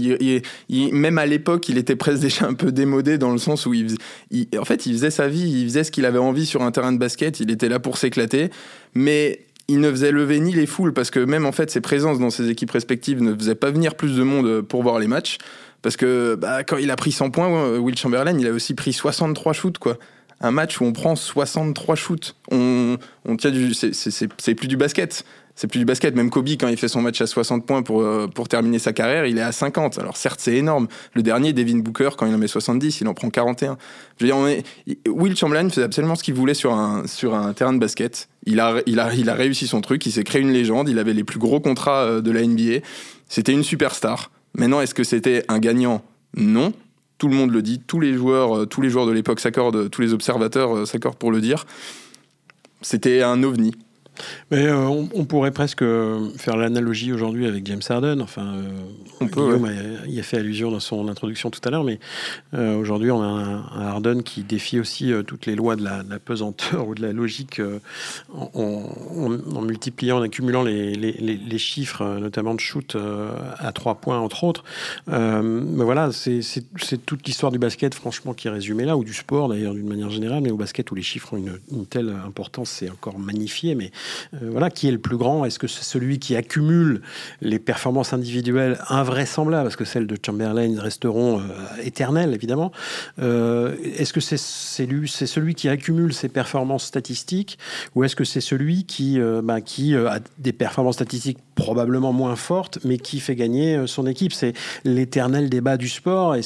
il, 0.70 0.94
même 0.94 1.18
à 1.18 1.26
l'époque 1.26 1.70
il 1.70 1.78
était 1.78 1.96
presque 1.96 2.20
déjà 2.22 2.46
un 2.46 2.54
peu 2.54 2.72
démodé 2.72 3.18
dans 3.18 3.32
le 3.32 3.38
sens 3.38 3.66
où 3.66 3.74
il, 3.74 3.96
en 4.58 4.66
fait 4.66 4.86
il 4.86 4.94
faisait 4.94 5.12
sa 5.12 5.28
vie 5.28 5.62
il 5.62 5.66
faisait 5.66 5.84
ce 5.84 5.92
qu'il 5.92 6.06
avait 6.06 6.20
envie 6.20 6.46
sur 6.46 6.62
un 6.62 6.72
terrain 6.72 6.92
de 6.92 6.98
basket 6.98 7.40
il 7.40 7.52
était 7.52 7.70
là 7.70 7.80
pour 7.80 7.98
s'éclater. 7.98 8.50
Mais 8.94 9.46
il 9.68 9.80
ne 9.80 9.90
faisait 9.90 10.12
lever 10.12 10.40
ni 10.40 10.54
les 10.54 10.66
foules 10.66 10.94
parce 10.94 11.10
que 11.10 11.20
même 11.20 11.46
en 11.46 11.52
fait 11.52 11.72
ses 11.72 11.82
présences 11.82 12.20
dans 12.20 12.30
ses 12.30 12.50
équipes 12.50 12.72
respectives 12.72 13.22
ne 13.22 13.34
faisaient 13.34 13.56
pas 13.56 13.72
venir 13.72 13.96
plus 13.96 14.16
de 14.16 14.24
monde 14.24 14.62
pour 14.62 14.84
voir 14.84 15.00
les 15.00 15.08
matchs. 15.08 15.38
Parce 15.82 15.98
que 15.98 16.36
bah, 16.36 16.64
quand 16.64 16.78
il 16.78 16.92
a 16.92 16.96
pris 16.96 17.12
100 17.12 17.32
points 17.32 17.78
Will 17.78 17.98
Chamberlain 17.98 18.38
il 18.38 18.48
a 18.48 18.52
aussi 18.52 18.74
pris 18.74 18.94
63 18.94 19.54
shoots 19.54 19.80
quoi 19.80 19.98
un 20.44 20.52
match 20.52 20.80
où 20.80 20.84
on 20.84 20.92
prend 20.92 21.16
63 21.16 21.96
shoots. 21.96 22.36
On, 22.52 22.98
on 23.26 23.38
tient 23.38 23.50
du, 23.50 23.74
c'est 23.74 24.56
plus 24.56 24.68
du 24.68 24.78
basket. 24.78 25.26
C'est 25.56 25.68
plus 25.68 25.80
du 25.80 25.86
basket. 25.86 26.16
Même 26.16 26.30
Kobe, 26.30 26.50
quand 26.50 26.68
il 26.68 26.78
fait 26.78 26.88
son 26.88 27.02
match 27.02 27.22
à 27.22 27.28
60 27.28 27.66
points 27.66 27.82
pour, 27.82 28.02
euh, 28.02 28.28
pour 28.28 28.48
terminer 28.50 28.80
sa 28.80 28.92
carrière, 28.92 29.26
il 29.26 29.38
est 29.38 29.42
à 29.42 29.52
50. 29.52 30.00
Alors 30.00 30.18
certes, 30.18 30.40
c'est 30.42 30.56
énorme. 30.56 30.88
Le 31.14 31.24
dernier, 31.24 31.54
Devin 31.54 31.78
Booker, 31.78 32.10
quand 32.18 32.26
il 32.26 32.36
en 32.36 32.38
met 32.38 32.48
70, 32.48 33.02
il 33.02 33.08
en 33.08 33.14
prend 33.14 33.30
41. 33.30 33.78
Je 34.18 34.26
veux 34.26 34.28
dire, 34.28 34.38
on 34.38 34.48
est... 34.48 34.64
Will 35.08 35.38
Chamberlain 35.38 35.70
faisait 35.70 35.84
absolument 35.84 36.16
ce 36.16 36.24
qu'il 36.24 36.34
voulait 36.34 36.56
sur 36.56 36.74
un, 36.74 37.08
sur 37.08 37.36
un 37.36 37.54
terrain 37.54 37.74
de 37.74 37.80
basket. 37.80 38.28
Il 38.46 38.60
a, 38.60 38.82
il, 38.86 39.00
a, 39.00 39.14
il 39.14 39.30
a 39.30 39.36
réussi 39.36 39.68
son 39.68 39.80
truc, 39.80 40.06
il 40.06 40.12
s'est 40.12 40.24
créé 40.24 40.42
une 40.42 40.52
légende, 40.52 40.90
il 40.90 41.00
avait 41.00 41.14
les 41.14 41.24
plus 41.24 41.40
gros 41.40 41.62
contrats 41.62 42.04
euh, 42.04 42.22
de 42.22 42.32
la 42.32 42.46
NBA. 42.46 42.86
C'était 43.30 43.54
une 43.54 43.64
superstar. 43.64 44.32
Maintenant, 44.56 44.82
est-ce 44.82 44.94
que 44.94 45.04
c'était 45.04 45.46
un 45.48 45.60
gagnant? 45.60 46.04
Non 46.36 46.74
tout 47.18 47.28
le 47.28 47.36
monde 47.36 47.52
le 47.52 47.62
dit, 47.62 47.80
tous 47.80 48.00
les 48.00 48.14
joueurs, 48.14 48.58
euh, 48.58 48.66
tous 48.66 48.82
les 48.82 48.90
joueurs 48.90 49.06
de 49.06 49.12
l'époque 49.12 49.40
s'accordent, 49.40 49.90
tous 49.90 50.02
les 50.02 50.14
observateurs 50.14 50.76
euh, 50.76 50.86
s'accordent 50.86 51.18
pour 51.18 51.32
le 51.32 51.42
dire. 51.42 51.66
C'était 52.82 53.22
un 53.22 53.44
ovni. 53.44 53.74
Mais 54.52 54.68
euh, 54.68 54.88
on, 54.88 55.26
pourrait 55.26 55.52
presque 55.52 55.82
euh, 55.82 56.30
faire 56.38 56.58
l'analogie 56.58 57.12
aujourd'hui 57.12 57.48
avec 57.48 57.66
James 57.66 57.82
Harden. 57.88 58.22
Enfin, 58.22 58.56
euh, 58.56 58.70
on 59.20 59.28
peut, 59.28 59.60
il 60.08 60.20
a 60.20 60.24
fait 60.24 60.38
allusion 60.38 60.70
dans 60.70 60.80
son 60.80 61.08
introduction 61.08 61.50
tout 61.50 61.62
à 61.64 61.70
l'heure, 61.72 61.84
mais 61.84 62.00
aujourd'hui, 62.54 63.10
on 63.12 63.22
a 63.22 63.26
un, 63.26 63.88
Harden 63.88 64.22
qui 64.22 64.44
défie 64.44 64.80
aussi 64.80 65.12
toutes 65.26 65.46
les 65.46 65.56
lois 65.56 65.76
de 65.76 65.84
la, 65.84 66.04
pesanteur 66.20 66.88
ou 66.90 66.96
de 66.96 67.02
la 67.02 67.14
logique 67.14 67.62
en, 68.34 69.62
multipliant, 69.62 70.20
en 70.20 70.22
accumulant 70.22 70.64
les, 70.64 70.94
les, 70.94 71.14
les, 71.14 71.58
chiffres, 71.58 72.18
notamment 72.20 72.54
de 72.54 72.60
shoot 72.60 72.98
à 73.58 73.72
trois 73.72 73.96
points, 73.96 74.20
entre 74.20 74.44
autres. 74.44 74.64
mais 75.08 75.84
voilà, 75.84 76.12
c'est 76.12 77.06
toute 77.06 77.26
l'histoire 77.26 77.52
du 77.52 77.60
basket, 77.60 77.96
franchement, 77.96 78.34
qui 78.34 78.48
est 78.48 78.52
résumée 78.52 78.86
là, 78.86 78.98
ou 78.98 79.04
du 79.04 79.14
sport 79.14 79.50
d'ailleurs, 79.50 79.74
d'une 79.74 79.88
manière 79.88 80.10
générale, 80.10 80.42
mais 80.42 80.52
au 80.52 80.58
basket 80.58 80.92
où 80.92 80.96
les 80.96 81.02
chiffres 81.02 81.34
ont 81.34 81.38
une, 81.38 81.60
une 81.72 81.86
telle 81.86 82.14
importance, 82.26 82.70
c'est 82.70 82.90
encore 82.90 83.18
magnifié, 83.18 83.76
mais 83.76 83.92
euh, 84.34 84.50
voilà, 84.52 84.70
qui 84.70 84.88
est 84.88 84.92
le 84.92 85.00
plus 85.00 85.18
grand? 85.18 85.46
Est-ce 85.46 85.60
que 85.60 85.68
c'est 85.68 85.84
celui 85.84 86.20
qui 86.20 86.36
accumule 86.36 87.02
les 87.42 87.60
performances 87.60 88.14
individuelles 88.14 88.78
invraisemblables, 88.90 89.64
parce 89.64 89.76
que 89.76 89.86
celles 89.86 90.08
de 90.08 90.18
Chamberlain 90.24 90.80
resteront 90.80 91.40
euh, 91.40 91.44
éternelles, 91.84 92.34
évidemment. 92.34 92.72
Euh, 93.20 93.76
Est-ce 93.98 94.14
que 94.14 94.22
c'est 94.22 94.38
celui 94.38 95.56
qui 95.56 95.70
accumule 95.70 96.14
ses 96.14 96.30
performances 96.30 96.86
statistiques, 96.86 97.58
ou 97.96 98.04
est-ce 98.04 98.16
que 98.16 98.24
c'est 98.24 98.42
celui 98.42 98.86
qui, 98.86 99.20
bah, 99.44 99.62
qui 99.62 99.96
a 99.96 100.20
des 100.38 100.54
performances 100.54 100.96
statistiques 100.96 101.40
probablement 101.56 102.14
moins 102.14 102.36
fortes, 102.36 102.80
mais 102.84 102.98
qui 102.98 103.20
fait 103.20 103.36
gagner 103.36 103.86
son 103.88 104.08
équipe? 104.08 104.34
C'est 104.34 104.54
l'éternel 104.84 105.50
débat 105.50 105.78
du 105.78 105.90
sport, 105.90 106.36
et, 106.36 106.42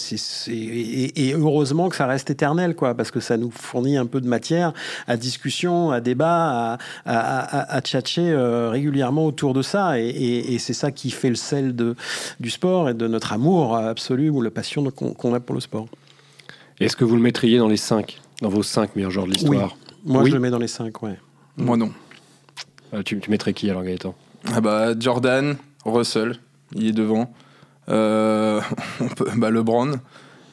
et, 0.47 1.33
heureusement 1.33 1.89
que 1.89 1.95
ça 1.95 2.05
reste 2.05 2.29
éternel, 2.29 2.75
quoi, 2.75 2.95
parce 2.95 3.11
que 3.11 3.19
ça 3.19 3.37
nous 3.37 3.51
fournit 3.51 3.97
un 3.97 4.05
peu 4.05 4.21
de 4.21 4.27
matière 4.27 4.73
à 5.07 5.17
discussion, 5.17 5.91
à 5.91 6.01
débat, 6.01 6.77
à, 7.05 7.46
tchatcher 7.81 8.29
euh, 8.31 8.69
régulièrement 8.69 9.25
autour 9.25 9.53
de 9.53 9.61
ça. 9.61 9.99
Et, 9.99 10.07
et- 10.07 10.53
et 10.53 10.59
c'est 10.59 10.73
ça 10.73 10.91
qui 10.91 11.09
fait 11.11 11.29
le 11.29 11.35
sel 11.35 11.75
de, 11.75 11.95
du 12.39 12.49
sport 12.49 12.89
et 12.89 12.93
de 12.93 13.07
notre 13.07 13.33
amour 13.33 13.75
absolu 13.77 14.29
ou 14.29 14.41
la 14.41 14.51
passion 14.51 14.83
qu'on 14.91 15.33
a 15.33 15.39
pour 15.39 15.55
le 15.55 15.61
sport. 15.61 15.87
Est-ce 16.79 16.95
que 16.95 17.03
vous 17.05 17.15
le 17.15 17.21
mettriez 17.21 17.57
dans 17.57 17.67
les 17.67 17.77
5 17.77 18.19
Dans 18.41 18.49
vos 18.49 18.63
5 18.63 18.95
meilleurs 18.95 19.11
joueurs 19.11 19.25
de 19.27 19.31
l'histoire? 19.31 19.75
Moi, 20.05 20.21
Oui. 20.23 20.29
je 20.29 20.35
le 20.35 20.39
mets 20.39 20.49
dans 20.51 20.59
les 20.59 20.67
5, 20.67 21.01
ouais. 21.03 21.17
Moi 21.57 21.75
non. 21.75 21.91
Euh, 22.93 23.01
tu, 23.03 23.19
tu 23.19 23.31
mettrais 23.31 23.53
qui 23.53 23.69
alors, 23.69 23.83
Gaëtan? 23.83 24.13
Ah 24.53 24.61
bah, 24.61 24.97
Jordan, 24.97 25.57
Russell, 25.85 26.37
il 26.75 26.87
est 26.87 26.91
devant. 26.93 27.33
Euh, 27.89 28.61
on 29.01 29.07
peut, 29.07 29.27
bah, 29.35 29.49
LeBron, 29.49 29.93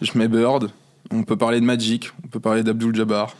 je 0.00 0.16
mets 0.18 0.28
Bird. 0.28 0.70
On 1.10 1.22
peut 1.22 1.36
parler 1.36 1.60
de 1.60 1.64
Magic, 1.66 2.10
on 2.24 2.28
peut 2.28 2.40
parler 2.40 2.62
d'Abdul 2.62 2.94
Jabbar. 2.96 3.36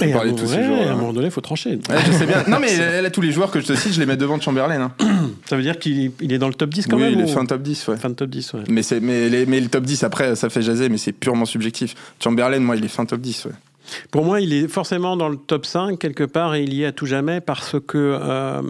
On 0.00 0.04
Et 0.06 0.12
à, 0.14 0.24
de 0.24 0.30
tous 0.30 0.36
moment- 0.36 0.48
ces 0.48 0.64
joueurs. 0.64 0.88
à 0.88 0.92
un 0.92 0.96
moment 0.96 1.12
donné, 1.12 1.26
il 1.26 1.30
faut 1.30 1.40
trancher. 1.42 1.72
Ouais, 1.88 1.96
je 2.06 2.12
sais 2.12 2.26
bien. 2.26 2.44
Non, 2.48 2.58
mais 2.60 2.76
là, 3.02 3.10
tous 3.10 3.20
les 3.20 3.30
joueurs 3.30 3.50
que 3.50 3.60
je 3.60 3.66
te 3.66 3.74
cite, 3.74 3.92
je 3.92 4.00
les 4.00 4.06
mets 4.06 4.16
devant 4.16 4.38
de 4.38 4.42
Chamberlain. 4.42 4.80
hein. 4.80 4.92
Ça 5.46 5.56
veut 5.56 5.62
dire 5.62 5.78
qu'il 5.78 6.12
il 6.20 6.32
est 6.32 6.38
dans 6.38 6.48
le 6.48 6.54
top 6.54 6.70
10 6.70 6.86
quand 6.86 6.96
oui, 6.96 7.02
même 7.02 7.12
il 7.12 7.20
est 7.20 7.24
ou- 7.24 7.28
fin 7.28 7.44
top 7.44 7.60
10, 7.62 7.88
ouais. 7.88 7.96
Fin 7.98 8.08
de 8.08 8.14
top 8.14 8.30
10, 8.30 8.54
ouais. 8.54 8.60
Mais, 8.68 8.80
mais, 9.02 9.28
les- 9.28 9.44
mais 9.46 9.60
le 9.60 9.68
top 9.68 9.84
10, 9.84 10.02
après, 10.02 10.34
ça 10.34 10.48
fait 10.48 10.62
jaser, 10.62 10.88
mais 10.88 10.96
c'est 10.98 11.12
purement 11.12 11.44
subjectif. 11.44 11.94
Chamberlain, 12.24 12.58
moi, 12.60 12.76
il 12.76 12.84
est 12.84 12.88
fin 12.88 13.04
top 13.04 13.20
10, 13.20 13.44
ouais. 13.46 13.52
Pour 14.10 14.24
moi, 14.24 14.40
il 14.40 14.54
est 14.54 14.68
forcément 14.68 15.16
dans 15.16 15.28
le 15.28 15.36
top 15.36 15.66
5 15.66 15.98
quelque 15.98 16.24
part 16.24 16.54
et 16.54 16.62
il 16.62 16.72
y 16.72 16.84
est 16.84 16.86
à 16.86 16.92
tout 16.92 17.06
jamais 17.06 17.40
parce 17.40 17.76
que. 17.86 18.18
euh, 18.20 18.62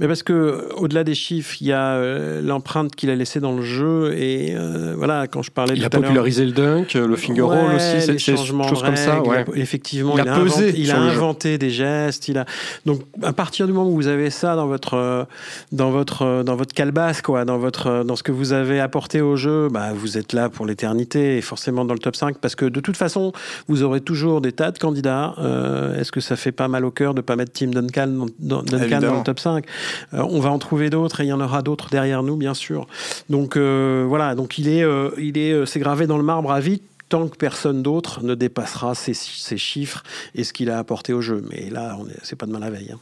mais 0.00 0.06
parce 0.06 0.22
que 0.22 0.68
au-delà 0.76 1.04
des 1.04 1.14
chiffres, 1.14 1.56
il 1.60 1.66
y 1.68 1.72
a 1.72 1.94
euh, 1.94 2.40
l'empreinte 2.40 2.94
qu'il 2.94 3.10
a 3.10 3.14
laissée 3.16 3.40
dans 3.40 3.52
le 3.52 3.62
jeu 3.62 4.14
et 4.16 4.54
euh, 4.56 4.94
voilà 4.96 5.26
quand 5.26 5.42
je 5.42 5.50
parlais 5.50 5.74
Il 5.76 5.84
a 5.84 5.88
tout 5.90 6.00
popularisé 6.00 6.44
le 6.44 6.52
dunk, 6.52 6.94
le 6.94 7.16
finger 7.16 7.40
roll 7.42 7.74
aussi, 7.76 8.00
c'est 8.02 8.18
choses 8.18 8.52
comme 8.82 8.96
ça. 8.96 9.20
Ouais. 9.22 9.44
il 9.46 9.58
a- 9.58 9.62
effectivement, 9.62 10.16
Il 10.16 10.24
il 10.24 10.28
a 10.28 10.34
a, 10.34 10.40
pesé 10.40 10.64
inventé, 10.68 10.80
il 10.80 10.90
a 10.90 10.98
inventé 11.00 11.58
des 11.58 11.70
gestes. 11.70 12.28
Il 12.28 12.38
a 12.38 12.44
donc 12.86 13.00
à 13.22 13.32
partir 13.32 13.66
du 13.66 13.72
moment 13.72 13.90
où 13.90 13.94
vous 13.94 14.06
avez 14.06 14.30
ça 14.30 14.54
dans 14.56 14.66
votre 14.66 14.94
euh, 14.94 15.24
dans 15.72 15.90
votre 15.90 16.22
euh, 16.22 16.42
dans 16.42 16.56
votre 16.56 16.74
calebasse, 16.74 17.20
quoi, 17.22 17.44
dans 17.44 17.58
votre 17.58 18.04
dans 18.04 18.16
ce 18.16 18.22
que 18.22 18.32
vous 18.32 18.52
avez 18.52 18.80
apporté 18.80 19.20
au 19.20 19.36
jeu, 19.36 19.68
bah, 19.70 19.88
vous 19.94 20.16
êtes 20.18 20.32
là 20.32 20.48
pour 20.48 20.64
l'éternité 20.66 21.36
et 21.38 21.40
forcément 21.40 21.84
dans 21.84 21.94
le 21.94 22.00
top 22.00 22.16
5 22.16 22.38
parce 22.38 22.54
que 22.54 22.64
de 22.66 22.80
toute 22.80 22.96
façon, 22.96 23.32
vous 23.66 23.82
aurez 23.82 24.00
toujours 24.00 24.40
des 24.40 24.52
tas 24.52 24.70
de 24.70 24.78
candidats. 24.78 25.34
Euh, 25.38 25.98
Est-ce 26.00 26.12
que 26.12 26.20
ça 26.20 26.36
fait 26.36 26.52
pas 26.52 26.68
mal 26.68 26.84
au 26.84 26.90
cœur 26.90 27.14
de 27.14 27.20
pas 27.20 27.36
mettre 27.36 27.52
Tim 27.52 27.68
Duncan 27.68 28.06
dans, 28.08 28.26
dans- 28.38 28.62
Duncan 28.62 29.00
dans 29.00 29.16
le 29.18 29.22
top 29.24 29.40
5 29.40 29.64
Euh, 29.64 29.68
On 30.12 30.40
va 30.40 30.50
en 30.50 30.58
trouver 30.58 30.90
d'autres 30.90 31.20
et 31.20 31.24
il 31.24 31.28
y 31.28 31.32
en 31.32 31.40
aura 31.40 31.62
d'autres 31.62 31.88
derrière 31.90 32.22
nous, 32.22 32.36
bien 32.36 32.54
sûr. 32.54 32.86
Donc 33.30 33.56
euh, 33.56 34.04
voilà, 34.08 34.34
donc 34.34 34.58
il 34.58 34.68
est, 34.68 34.82
euh, 34.82 35.10
il 35.18 35.38
est, 35.38 35.52
euh, 35.52 35.66
c'est 35.66 35.80
gravé 35.80 36.06
dans 36.06 36.18
le 36.18 36.24
marbre 36.24 36.52
à 36.52 36.60
vie 36.60 36.80
tant 37.08 37.28
que 37.28 37.36
personne 37.36 37.82
d'autre 37.82 38.22
ne 38.22 38.34
dépassera 38.34 38.94
ces, 38.94 39.14
chiffres 39.56 40.02
et 40.34 40.44
ce 40.44 40.52
qu'il 40.52 40.70
a 40.70 40.78
apporté 40.78 41.12
au 41.12 41.22
jeu. 41.22 41.42
Mais 41.50 41.70
là, 41.70 41.96
c'est 42.22 42.36
pas 42.36 42.46
demain 42.46 42.58
la 42.58 42.70
veille. 42.70 42.92
hein. 42.92 42.98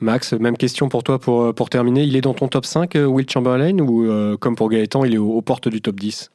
Max, 0.00 0.32
même 0.32 0.56
question 0.56 0.88
pour 0.88 1.02
toi 1.02 1.18
pour, 1.18 1.42
euh, 1.42 1.52
pour 1.52 1.68
terminer. 1.68 2.04
Il 2.04 2.16
est 2.16 2.22
dans 2.22 2.34
ton 2.34 2.48
top 2.48 2.64
5, 2.64 2.96
euh, 2.96 3.04
Will 3.04 3.28
Chamberlain, 3.28 3.78
ou 3.80 4.04
euh, 4.04 4.36
comme 4.38 4.56
pour 4.56 4.70
Gaëtan, 4.70 5.04
il 5.04 5.14
est 5.14 5.18
aux, 5.18 5.32
aux 5.32 5.42
portes 5.42 5.68
du 5.68 5.82
top 5.82 5.96
10 6.00 6.30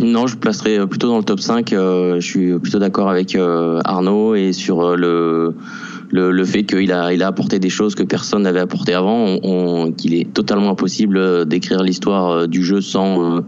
Non, 0.00 0.26
je 0.28 0.36
placerai 0.36 0.86
plutôt 0.86 1.08
dans 1.08 1.18
le 1.18 1.24
top 1.24 1.40
5. 1.40 1.72
euh, 1.72 2.20
je 2.20 2.26
suis 2.26 2.58
plutôt 2.60 2.78
d'accord 2.78 3.08
avec 3.10 3.34
euh, 3.34 3.80
Arnaud 3.84 4.36
et 4.36 4.52
sur 4.52 4.80
euh, 4.80 4.96
le, 4.96 5.54
le, 6.10 6.30
le 6.30 6.44
fait 6.44 6.62
qu'il 6.62 6.92
a, 6.92 7.12
il 7.12 7.20
a 7.22 7.26
apporté 7.26 7.58
des 7.58 7.68
choses 7.68 7.96
que 7.96 8.04
personne 8.04 8.42
n'avait 8.42 8.60
apporté 8.60 8.94
avant, 8.94 9.38
on- 9.42 9.90
qu'il 9.90 10.14
est 10.14 10.32
totalement 10.32 10.70
impossible 10.70 11.16
euh, 11.18 11.44
d'écrire 11.44 11.82
l'histoire 11.82 12.30
euh, 12.30 12.46
du 12.46 12.62
jeu 12.62 12.80
sans, 12.80 13.38
euh, 13.38 13.40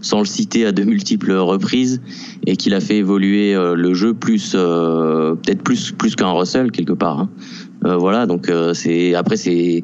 sans 0.00 0.20
le 0.20 0.24
citer 0.24 0.64
à 0.64 0.72
de 0.72 0.82
multiples 0.82 1.32
reprises 1.32 2.00
et 2.46 2.56
qu'il 2.56 2.72
a 2.72 2.80
fait 2.80 2.96
évoluer 2.96 3.54
euh, 3.54 3.74
le 3.74 3.92
jeu 3.92 4.14
plus, 4.14 4.52
euh, 4.54 5.34
peut-être 5.34 5.62
plus, 5.62 5.92
plus 5.92 6.16
qu'un 6.16 6.30
Russell 6.30 6.70
quelque 6.70 6.94
part. 6.94 7.20
hein. 7.20 7.28
Euh, 7.84 7.96
voilà, 7.96 8.26
donc 8.26 8.48
euh, 8.48 8.74
c'est 8.74 9.14
après 9.14 9.36
c'est 9.36 9.82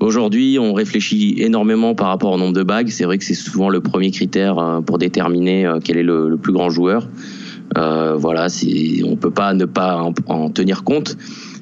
Aujourd'hui, 0.00 0.58
on 0.60 0.72
réfléchit 0.74 1.34
énormément 1.38 1.94
par 1.94 2.08
rapport 2.08 2.32
au 2.32 2.38
nombre 2.38 2.52
de 2.54 2.62
bagues. 2.62 2.88
C'est 2.88 3.04
vrai 3.04 3.18
que 3.18 3.24
c'est 3.24 3.34
souvent 3.34 3.68
le 3.68 3.80
premier 3.80 4.10
critère 4.10 4.58
euh, 4.58 4.80
pour 4.80 4.98
déterminer 4.98 5.66
euh, 5.66 5.78
quel 5.82 5.96
est 5.96 6.02
le, 6.04 6.36
plus 6.36 6.52
grand 6.52 6.70
joueur. 6.70 7.08
Euh, 7.76 8.14
voilà, 8.16 8.46
on 9.04 9.16
peut 9.16 9.30
pas 9.30 9.52
ne 9.54 9.64
pas 9.64 9.96
en, 10.02 10.14
en 10.28 10.50
tenir 10.50 10.84
compte. 10.84 11.16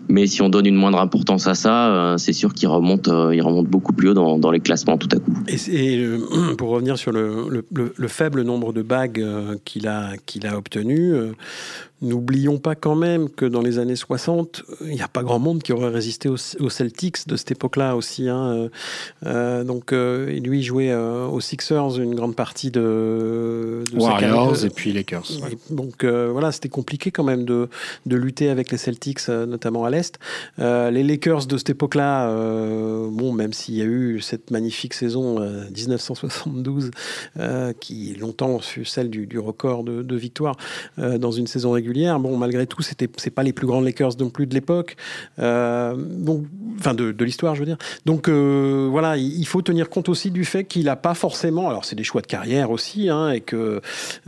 Mais 0.08 0.28
si 0.28 0.40
on 0.40 0.48
donne 0.48 0.66
une 0.66 0.76
moindre 0.76 1.00
importance 1.00 1.48
à 1.48 1.54
ça, 1.56 1.88
euh, 1.88 2.16
c'est 2.16 2.32
sûr 2.32 2.54
qu'il 2.54 2.68
remonte, 2.68 3.08
il 3.32 3.40
remonte 3.42 3.66
beaucoup 3.66 3.92
plus 3.92 4.10
haut 4.10 4.14
dans, 4.14 4.38
dans 4.38 4.52
les 4.52 4.60
classements 4.60 4.98
tout 4.98 5.08
à 5.10 5.18
coup. 5.18 5.32
Et, 5.48 6.06
pour 6.58 6.68
revenir 6.68 6.96
sur 6.96 7.10
le, 7.10 7.48
le- 7.50 7.64
le- 7.74 7.92
le 7.96 8.08
faible 8.08 8.42
nombre 8.42 8.72
de 8.72 8.82
bagues 8.82 9.24
qu'il 9.64 9.88
a, 9.88 10.10
qu'il 10.24 10.46
a 10.46 10.56
obtenu, 10.56 11.12
euh, 11.12 11.32
n'oublions 12.02 12.58
pas 12.58 12.74
quand 12.74 12.94
même 12.94 13.30
que 13.30 13.44
dans 13.46 13.62
les 13.62 13.78
années 13.78 13.96
60, 13.96 14.62
euh, 14.68 14.74
il 14.86 14.94
n'y 14.94 15.02
a 15.02 15.08
pas 15.08 15.22
grand 15.22 15.38
monde 15.38 15.62
qui 15.62 15.72
aurait 15.72 15.88
résisté 15.88 16.28
aux, 16.28 16.36
aux 16.60 16.68
Celtics 16.70 17.26
de 17.26 17.36
cette 17.36 17.52
époque-là 17.52 17.96
aussi. 17.96 18.28
hein, 18.28 18.48
euh, 18.54 18.68
euh, 19.24 19.64
donc, 19.64 19.92
euh, 19.92 20.28
et 20.28 20.40
lui 20.40 20.60
il 20.60 20.62
jouait 20.62 20.90
euh, 20.90 21.26
aux 21.26 21.40
Sixers 21.40 21.98
une 21.98 22.14
grande 22.14 22.36
partie 22.36 22.70
de, 22.70 23.82
de 23.92 23.98
Warriors 23.98 24.64
et 24.64 24.70
puis 24.70 24.92
Lakers. 24.92 25.24
Et 25.50 25.74
Donc 25.74 26.04
voilà, 26.04 26.52
c'était 26.52 26.68
compliqué 26.68 27.10
quand 27.10 27.24
même 27.24 27.44
de, 27.44 27.68
de 28.06 28.16
lutter 28.16 28.48
avec 28.50 28.70
les 28.70 28.78
Celtics, 28.78 29.28
notamment 29.28 29.84
à 29.84 29.90
l'Est. 29.90 30.18
Les 30.58 31.02
Lakers 31.02 31.46
de 31.46 31.56
cette 31.56 31.70
époque-là, 31.70 32.28
bon, 33.10 33.32
même 33.32 33.52
s'il 33.52 33.74
y 33.74 33.82
a 33.82 33.86
eu 33.86 34.20
cette 34.20 34.50
magnifique 34.50 34.94
saison 34.94 35.40
euh, 35.40 35.64
1972, 35.70 36.90
euh, 37.38 37.72
qui 37.80 38.14
longtemps 38.14 38.58
fut 38.58 38.84
celle 38.84 39.10
du, 39.10 39.26
du 39.26 39.38
record 39.38 39.84
de, 39.84 40.02
de 40.02 40.16
victoires 40.16 40.56
euh, 40.98 41.18
dans 41.18 41.30
une 41.30 41.46
saison 41.46 41.70
régulière, 41.72 41.85
bon, 42.18 42.36
malgré 42.36 42.66
tout, 42.66 42.82
c'était 42.82 43.08
c'est 43.16 43.30
pas 43.30 43.42
les 43.42 43.52
plus 43.52 43.66
grands 43.66 43.80
Lakers 43.80 44.12
non 44.18 44.30
plus 44.30 44.46
de 44.46 44.54
l'époque, 44.54 44.96
euh, 45.38 45.94
donc, 45.96 46.44
enfin 46.78 46.94
de, 46.94 47.12
de 47.12 47.24
l'histoire, 47.24 47.54
je 47.54 47.60
veux 47.60 47.66
dire. 47.66 47.76
Donc 48.04 48.28
euh, 48.28 48.88
voilà, 48.90 49.16
il, 49.16 49.46
faut 49.46 49.62
tenir 49.62 49.88
compte 49.88 50.08
aussi 50.08 50.30
du 50.30 50.44
fait 50.44 50.64
qu'il 50.64 50.84
n'a 50.86 50.96
pas 50.96 51.14
forcément, 51.14 51.68
alors 51.68 51.84
c'est 51.84 51.96
des 51.96 52.04
choix 52.04 52.20
de 52.20 52.26
carrière 52.26 52.70
aussi, 52.70 53.08
hein, 53.08 53.30
et 53.30 53.40
que 53.40 53.80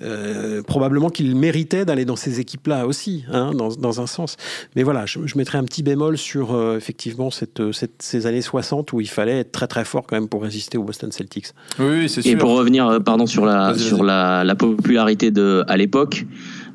euh, 0.02 0.62
probablement 0.62 1.10
qu'il 1.10 1.34
méritait 1.36 1.84
d'aller 1.84 2.04
dans 2.04 2.16
ces 2.16 2.40
équipes-là 2.40 2.86
aussi, 2.86 3.24
hein, 3.32 3.52
dans, 3.54 3.68
dans 3.68 4.00
un 4.00 4.06
sens. 4.06 4.36
Mais 4.76 4.82
voilà, 4.82 5.06
je, 5.06 5.18
je 5.26 5.36
mettrais 5.38 5.58
un 5.58 5.64
petit 5.64 5.82
bémol 5.82 6.16
sur 6.18 6.54
euh, 6.54 6.76
effectivement 6.76 7.30
cette, 7.30 7.72
cette- 7.72 8.00
ces 8.02 8.26
années 8.26 8.42
60 8.42 8.92
où 8.92 9.00
il 9.00 9.08
fallait 9.08 9.40
être 9.40 9.52
très 9.52 9.66
très 9.66 9.84
fort 9.84 10.06
quand 10.06 10.16
même 10.16 10.28
pour 10.28 10.42
résister 10.42 10.78
aux 10.78 10.84
Boston 10.84 11.10
Celtics. 11.12 11.48
Oui, 11.78 11.86
oui, 12.00 12.08
c'est 12.08 12.20
Et 12.26 12.30
sûr. 12.30 12.38
pour 12.38 12.50
revenir, 12.56 12.86
euh, 12.88 13.00
pardon, 13.00 13.26
sur 13.26 13.44
la 13.44 13.76
sur 13.76 14.02
la 14.04 14.54
popularité 14.54 15.30
de 15.30 15.64
à 15.68 15.76
l'époque, 15.76 16.24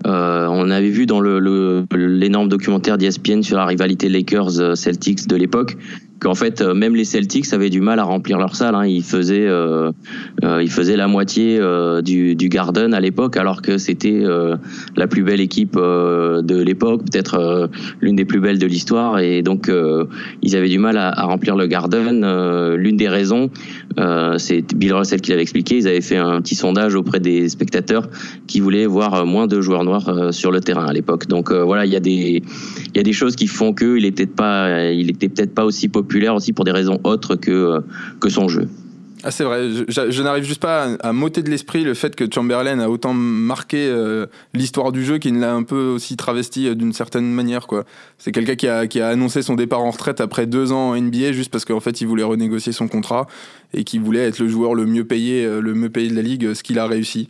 euh, 0.06 0.48
on 0.50 0.70
avait 0.70 0.90
vu 0.90 1.06
dans 1.06 1.20
le 1.20 1.40
le- 1.40 1.86
l'énorme 1.94 2.50
documentaire 2.50 2.98
d'ESPN 2.98 3.42
sur 3.42 3.58
la 3.58 3.66
rivalité 3.66 4.10
Lakers-Celtics 4.10 5.28
de 5.28 5.36
l'époque 5.36 5.78
qu'en 6.24 6.36
fait 6.36 6.62
euh, 6.62 6.74
même 6.74 6.96
les 6.96 7.04
Celtics 7.04 7.52
avaient 7.54 7.70
du 7.70 7.82
mal 7.82 8.00
à 8.00 8.04
remplir 8.04 8.38
leur 8.40 8.56
salle. 8.56 8.76
Hein. 8.76 8.86
Ils 8.86 9.04
faisaient 9.04 9.46
euh, 9.46 9.92
euh, 10.44 10.64
ils 10.64 10.72
faisaient 10.72 10.96
la 10.96 11.08
moitié 11.08 11.60
du, 12.02 12.50
Garden 12.50 12.94
à 12.94 13.00
l'époque, 13.00 13.36
alors 13.36 13.62
que 13.62 13.78
c'était 13.78 14.24
la 14.96 15.08
plus 15.08 15.24
belle 15.24 15.42
équipe 15.42 15.76
de 15.76 16.62
l'époque, 16.62 17.02
peut-être 17.12 17.70
l'une 18.00 18.16
des 18.16 18.26
plus 18.26 18.40
belles 18.40 18.60
de 18.60 18.68
l'histoire, 18.68 19.20
et 19.20 19.42
donc 19.42 19.72
ils 20.42 20.56
avaient 20.56 20.70
du 20.70 20.78
mal 20.78 20.98
à, 20.98 21.24
remplir 21.24 21.56
le 21.56 21.66
Garden. 21.66 22.76
L'une 22.76 22.98
des 22.98 23.10
raisons, 23.10 23.50
c'est 24.38 24.76
Bill 24.76 24.94
Russell 24.94 25.22
qui 25.22 25.32
l'avait 25.32 25.42
expliqué. 25.42 25.78
Ils 25.78 25.88
avaient 25.88 26.02
fait 26.02 26.18
un 26.18 26.42
petit 26.42 26.56
sondage 26.56 26.96
auprès 26.96 27.20
des 27.20 27.50
spectateurs 27.50 28.08
qui 28.46 28.60
voulaient 28.60 28.86
voir 28.86 29.26
moins 29.26 29.48
de 29.48 29.60
joueurs 29.62 29.84
noirs 29.84 30.32
sur 30.32 30.52
le 30.52 30.60
terrain 30.60 30.86
à 30.86 30.94
l'époque. 30.94 31.28
Donc 31.28 31.52
voilà, 31.52 31.86
il 31.86 31.92
y 31.92 31.98
a 31.98 32.02
des 32.02 32.44
il 32.94 32.98
y 32.98 33.00
a 33.00 33.04
des 33.04 33.14
choses 33.14 33.36
qui 33.36 33.48
font 33.48 33.74
que 33.74 33.98
il 33.98 34.14
pas 34.28 34.92
il 34.92 35.10
était 35.10 35.30
peut-être 35.30 35.56
pas 35.56 35.66
aussi 35.66 35.90
populaire 35.90 36.13
aussi 36.36 36.54
pour 36.54 36.66
des 36.66 36.72
raisons 36.72 37.00
autres 37.04 37.36
que 37.36 37.52
euh, 37.52 37.80
que 38.20 38.30
son 38.30 38.48
jeu. 38.48 38.68
Ah, 39.26 39.32
c'est 39.32 39.46
vrai, 39.46 39.70
je, 39.88 40.22
n'arrive 40.22 40.44
juste 40.44 40.62
pas 40.62 40.98
à, 41.00 41.14
m'ôter 41.14 41.44
de 41.44 41.50
l'esprit 41.50 41.86
le 41.86 41.94
fait 41.94 42.14
que 42.14 42.26
Chamberlain 42.30 42.80
a 42.80 42.90
autant 42.90 43.14
marqué 43.14 43.88
euh, 43.88 44.26
l'histoire 44.54 44.92
du 44.92 45.06
jeu 45.06 45.18
qu'il 45.18 45.40
l'a 45.40 45.54
un 45.54 45.64
peu 45.64 45.86
aussi 45.96 46.18
travesti 46.18 46.68
euh, 46.68 46.76
d'une 46.76 46.92
certaine 46.92 47.32
manière. 47.32 47.66
C'est 48.18 48.34
quelqu'un 48.34 48.56
qui 48.86 49.00
a, 49.00 49.08
annoncé 49.08 49.42
son 49.42 49.56
départ 49.56 49.80
en 49.80 49.92
retraite 49.92 50.20
après 50.20 50.46
deux 50.46 50.74
ans 50.74 50.90
en 50.90 51.02
NBA 51.02 51.32
juste 51.32 51.52
parce 51.52 51.64
qu'en 51.64 51.80
fait 51.80 52.02
il 52.02 52.08
voulait 52.08 52.24
renégocier 52.24 52.74
son 52.74 52.90
contrat 52.90 53.28
et 53.74 53.86
qu'il 53.86 54.02
voulait 54.02 54.28
être 54.28 54.40
le 54.40 54.50
joueur 54.50 54.76
le 54.76 54.86
mieux 54.86 55.06
payé, 55.06 55.48
le 55.48 55.74
mieux 55.74 55.90
payé 55.90 56.10
de 56.10 56.16
la 56.16 56.22
ligue, 56.22 56.54
ce 56.54 56.62
qu'il 56.62 56.78
a 56.78 56.86
réussi. 56.86 57.30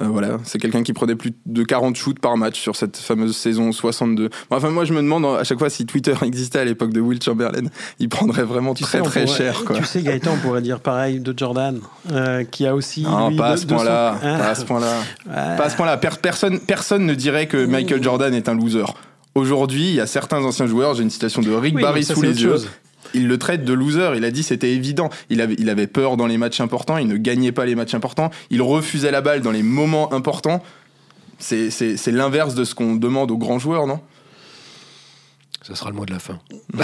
Euh, 0.00 0.06
voilà, 0.08 0.38
c'est 0.42 0.58
quelqu'un 0.58 0.82
qui 0.82 0.92
prenait 0.92 1.14
plus 1.14 1.32
de 1.46 1.62
40 1.62 1.94
shoots 1.94 2.18
par 2.18 2.36
match 2.36 2.58
sur 2.60 2.74
cette 2.74 2.96
fameuse 2.96 3.36
saison 3.36 3.70
62. 3.70 4.28
Bon, 4.50 4.56
enfin, 4.56 4.70
moi, 4.70 4.84
je 4.84 4.92
me 4.92 5.00
demande 5.00 5.24
à 5.24 5.44
chaque 5.44 5.58
fois 5.60 5.70
si 5.70 5.86
Twitter 5.86 6.14
existait 6.24 6.58
à 6.58 6.64
l'époque 6.64 6.92
de 6.92 7.00
Will 7.00 7.22
Chamberlain, 7.22 7.68
il 8.00 8.08
prendrait 8.08 8.42
vraiment 8.42 8.74
très 8.74 9.00
on 9.00 9.04
très 9.04 9.24
pourrait- 9.24 9.36
cher. 9.36 9.64
Quoi. 9.64 9.76
Tu 9.78 9.84
sais, 9.84 10.02
Gaëtan, 10.02 10.32
on 10.34 10.38
pourrait 10.38 10.62
dire 10.62 10.80
pareil 10.80 11.20
de 11.20 11.32
Jordan, 11.36 11.78
euh, 12.10 12.42
qui 12.42 12.66
a 12.66 12.74
aussi. 12.74 13.02
Non, 13.02 13.28
lui, 13.30 13.36
pas 13.36 13.46
à 13.48 13.52
de- 13.52 13.56
ce 13.56 13.62
son- 13.62 13.68
point-là. 13.74 14.18
Hein 14.20 14.38
Pas 14.38 14.48
à 14.48 14.54
ce 14.56 14.64
point-là. 14.64 14.96
Ouais. 15.26 15.32
Pas 15.56 15.64
à 15.64 15.70
ce 15.70 15.76
point-là. 15.76 15.96
Per- 15.96 16.08
personne, 16.20 16.58
personne 16.58 17.06
ne 17.06 17.14
dirait 17.14 17.46
que 17.46 17.64
Michael 17.64 18.02
Jordan 18.02 18.34
est 18.34 18.48
un 18.48 18.54
loser. 18.56 18.84
Aujourd'hui, 19.36 19.88
il 19.88 19.94
y 19.94 20.00
a 20.00 20.06
certains 20.06 20.42
anciens 20.44 20.66
joueurs, 20.66 20.94
j'ai 20.94 21.02
une 21.04 21.10
citation 21.10 21.40
de 21.40 21.52
Rick 21.52 21.76
Oui, 21.76 21.82
Barry 21.82 22.02
sous 22.04 22.20
les 22.22 22.42
yeux. 22.42 22.50
chose. 22.50 22.68
Il 23.14 23.28
le 23.28 23.38
traite 23.38 23.64
de 23.64 23.72
loser. 23.72 24.16
Il 24.16 24.24
a 24.24 24.30
dit 24.30 24.42
c'était 24.42 24.72
évident. 24.72 25.10
Il 25.30 25.40
avait, 25.40 25.86
peur 25.86 26.16
dans 26.16 26.26
les 26.26 26.38
matchs 26.38 26.60
importants. 26.60 26.98
Il 26.98 27.06
ne 27.06 27.16
gagnait 27.16 27.52
pas 27.52 27.64
les 27.64 27.74
matchs 27.74 27.94
importants. 27.94 28.30
Il 28.50 28.62
refusait 28.62 29.10
la 29.10 29.20
balle 29.20 29.40
dans 29.40 29.52
les 29.52 29.62
moments 29.62 30.12
importants. 30.12 30.62
C'est 31.38 32.06
l'inverse 32.08 32.54
de 32.54 32.64
ce 32.64 32.74
qu'on 32.74 32.94
demande 32.96 33.30
aux 33.30 33.38
grands 33.38 33.58
joueurs, 33.58 33.86
non? 33.86 34.00
Ça 35.66 35.74
sera 35.74 35.88
le 35.90 35.96
mot 35.96 36.04
de 36.04 36.12
la 36.12 36.18
fin. 36.18 36.38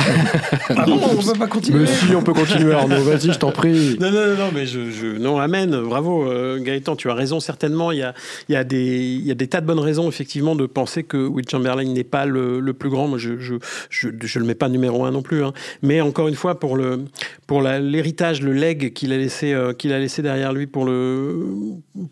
Ah 0.71 0.87
non, 0.87 1.01
on 1.03 1.23
peut 1.23 1.39
pas 1.39 1.47
continuer. 1.49 1.81
Mais 1.81 1.87
si, 1.87 2.15
on 2.15 2.23
peut 2.23 2.33
continuer, 2.33 2.73
Arnaud. 2.73 3.03
Vas-y, 3.03 3.33
je 3.33 3.39
t'en 3.39 3.51
prie. 3.51 3.99
Non, 4.01 4.11
non, 4.11 4.37
non, 4.37 4.51
mais 4.55 4.65
je, 4.67 4.91
je- 4.91 5.19
non, 5.19 5.39
amen, 5.39 5.79
bravo 5.83 6.25
euh, 6.31 6.59
Gaëtan, 6.61 6.95
tu 6.97 7.11
as 7.11 7.15
raison, 7.15 7.41
certainement. 7.41 7.91
Il 7.93 7.99
y 7.99 8.03
a, 8.03 8.15
il 8.49 8.53
y, 8.53 8.57
a 8.57 8.63
des, 8.65 8.99
il 8.99 9.27
y 9.27 9.31
a 9.31 9.35
des 9.35 9.49
tas 9.49 9.61
de 9.61 9.67
bonnes 9.67 9.81
raisons, 9.81 10.09
effectivement, 10.09 10.55
de 10.55 10.67
penser 10.67 11.03
que 11.03 11.17
Will 11.27 11.45
Chamberlain 11.49 11.85
n'est 11.85 12.05
pas 12.05 12.25
le, 12.25 12.61
le 12.61 12.73
plus 12.73 12.89
grand. 12.89 13.09
Moi, 13.09 13.19
je 13.19 13.39
je, 13.39 13.57
je, 13.91 14.09
je 14.23 14.39
le 14.39 14.45
mets 14.45 14.55
pas 14.55 14.69
numéro 14.69 15.05
un 15.05 15.11
non 15.11 15.23
plus. 15.23 15.43
hein. 15.45 15.53
Mais 15.83 16.01
encore 16.01 16.29
une 16.29 16.35
fois, 16.37 16.59
pour 16.59 16.77
le 16.77 17.05
pour 17.47 17.63
l'héritage, 17.63 18.41
le 18.43 18.53
leg 18.53 18.93
qu'il 18.93 19.13
a, 19.13 19.19
laissé, 19.19 19.53
euh, 19.53 19.73
qu'il 19.73 19.93
a 19.93 19.99
laissé 19.99 20.23
derrière 20.23 20.53
lui 20.53 20.69
pour 20.69 20.85
le, 20.85 21.47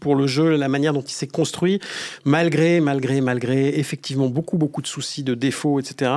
pour 0.00 0.16
le 0.16 0.26
jeu, 0.26 0.56
la 0.56 0.68
manière 0.68 0.92
dont 0.92 1.02
il 1.06 1.12
s'est 1.12 1.28
construit, 1.28 1.78
malgré, 2.24 2.80
malgré, 2.80 3.20
malgré, 3.20 3.78
effectivement, 3.78 4.26
beaucoup, 4.26 4.58
beaucoup 4.58 4.82
de 4.82 4.88
soucis, 4.88 5.22
de 5.22 5.34
défauts, 5.34 5.78
etc. 5.78 6.10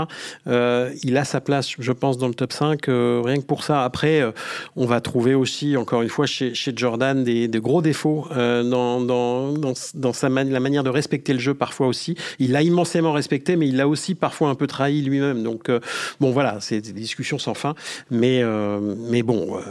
Euh, 0.47 0.91
il 1.03 1.17
a 1.17 1.23
sa 1.23 1.39
place, 1.41 1.69
je 1.77 1.91
pense, 1.91 2.17
dans 2.17 2.27
le 2.27 2.33
top 2.33 2.51
5, 2.53 2.89
euh, 2.89 3.21
rien 3.23 3.37
que 3.37 3.45
pour 3.45 3.63
ça. 3.63 3.83
Après, 3.83 4.21
euh, 4.21 4.31
on 4.75 4.85
va 4.85 4.99
trouver 5.01 5.35
aussi, 5.35 5.77
encore 5.77 6.01
une 6.01 6.09
fois, 6.09 6.25
chez, 6.25 6.53
chez 6.53 6.73
Jordan, 6.75 7.23
des, 7.23 7.47
des 7.47 7.59
gros 7.59 7.81
défauts 7.81 8.27
euh, 8.35 8.63
dans, 8.63 9.01
dans, 9.01 9.53
dans, 9.53 9.73
dans 9.93 10.13
sa 10.13 10.29
man- 10.29 10.49
la 10.49 10.59
manière 10.59 10.83
de 10.83 10.89
respecter 10.89 11.33
le 11.33 11.39
jeu, 11.39 11.53
parfois 11.53 11.87
aussi. 11.87 12.15
Il 12.39 12.51
l'a 12.53 12.61
immensément 12.63 13.11
respecté, 13.13 13.55
mais 13.55 13.67
il 13.67 13.77
l'a 13.77 13.87
aussi 13.87 14.15
parfois 14.15 14.49
un 14.49 14.55
peu 14.55 14.67
trahi 14.67 15.01
lui-même. 15.01 15.43
Donc, 15.43 15.69
euh, 15.69 15.79
bon, 16.19 16.31
voilà, 16.31 16.57
c'est 16.59 16.81
des 16.81 16.91
discussions 16.91 17.37
sans 17.39 17.53
fin. 17.53 17.75
Mais, 18.09 18.41
euh, 18.41 18.79
mais 19.09 19.21
bon, 19.23 19.57
euh, 19.57 19.61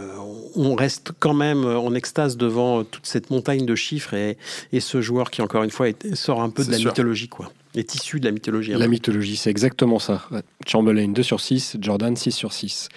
on 0.56 0.74
reste 0.74 1.10
quand 1.18 1.34
même 1.34 1.64
en 1.64 1.94
extase 1.94 2.36
devant 2.36 2.84
toute 2.84 3.06
cette 3.06 3.30
montagne 3.30 3.66
de 3.66 3.74
chiffres 3.74 4.14
et, 4.14 4.36
et 4.72 4.80
ce 4.80 5.00
joueur 5.00 5.30
qui, 5.30 5.42
encore 5.42 5.62
une 5.64 5.70
fois, 5.70 5.88
est- 5.88 6.14
sort 6.14 6.42
un 6.42 6.50
peu 6.50 6.64
de 6.64 6.70
la 6.70 6.76
sûr. 6.78 6.90
mythologie, 6.90 7.28
quoi. 7.28 7.50
Est 7.74 7.94
issu 7.94 8.18
de 8.18 8.24
la 8.24 8.32
mythologie. 8.32 8.72
La 8.72 8.88
mythologie, 8.88 9.36
c'est 9.36 9.50
exactement 9.50 9.98
ça. 9.98 10.22
Chamberlain 10.66 11.08
2 11.08 11.22
sur 11.22 11.40
6, 11.40 11.76
Jordan 11.80 12.16
6 12.16 12.32
sur 12.32 12.52
6. 12.52 12.88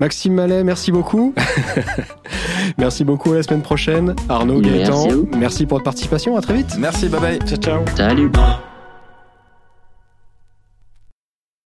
Maxime 0.00 0.34
Mallet, 0.34 0.64
merci 0.64 0.92
beaucoup. 0.92 1.34
merci 2.78 3.04
beaucoup 3.04 3.32
à 3.32 3.36
la 3.36 3.42
semaine 3.42 3.62
prochaine. 3.62 4.14
Arnaud 4.28 4.60
Merci 4.60 4.78
Gaëtan, 4.78 5.38
merci 5.38 5.66
pour 5.66 5.78
votre 5.78 5.84
participation. 5.84 6.36
À 6.36 6.40
très 6.40 6.54
vite. 6.54 6.76
Merci, 6.78 7.08
bye 7.08 7.20
bye. 7.20 7.38
Ciao, 7.46 7.58
ciao. 7.58 7.84
Salut. 7.96 8.30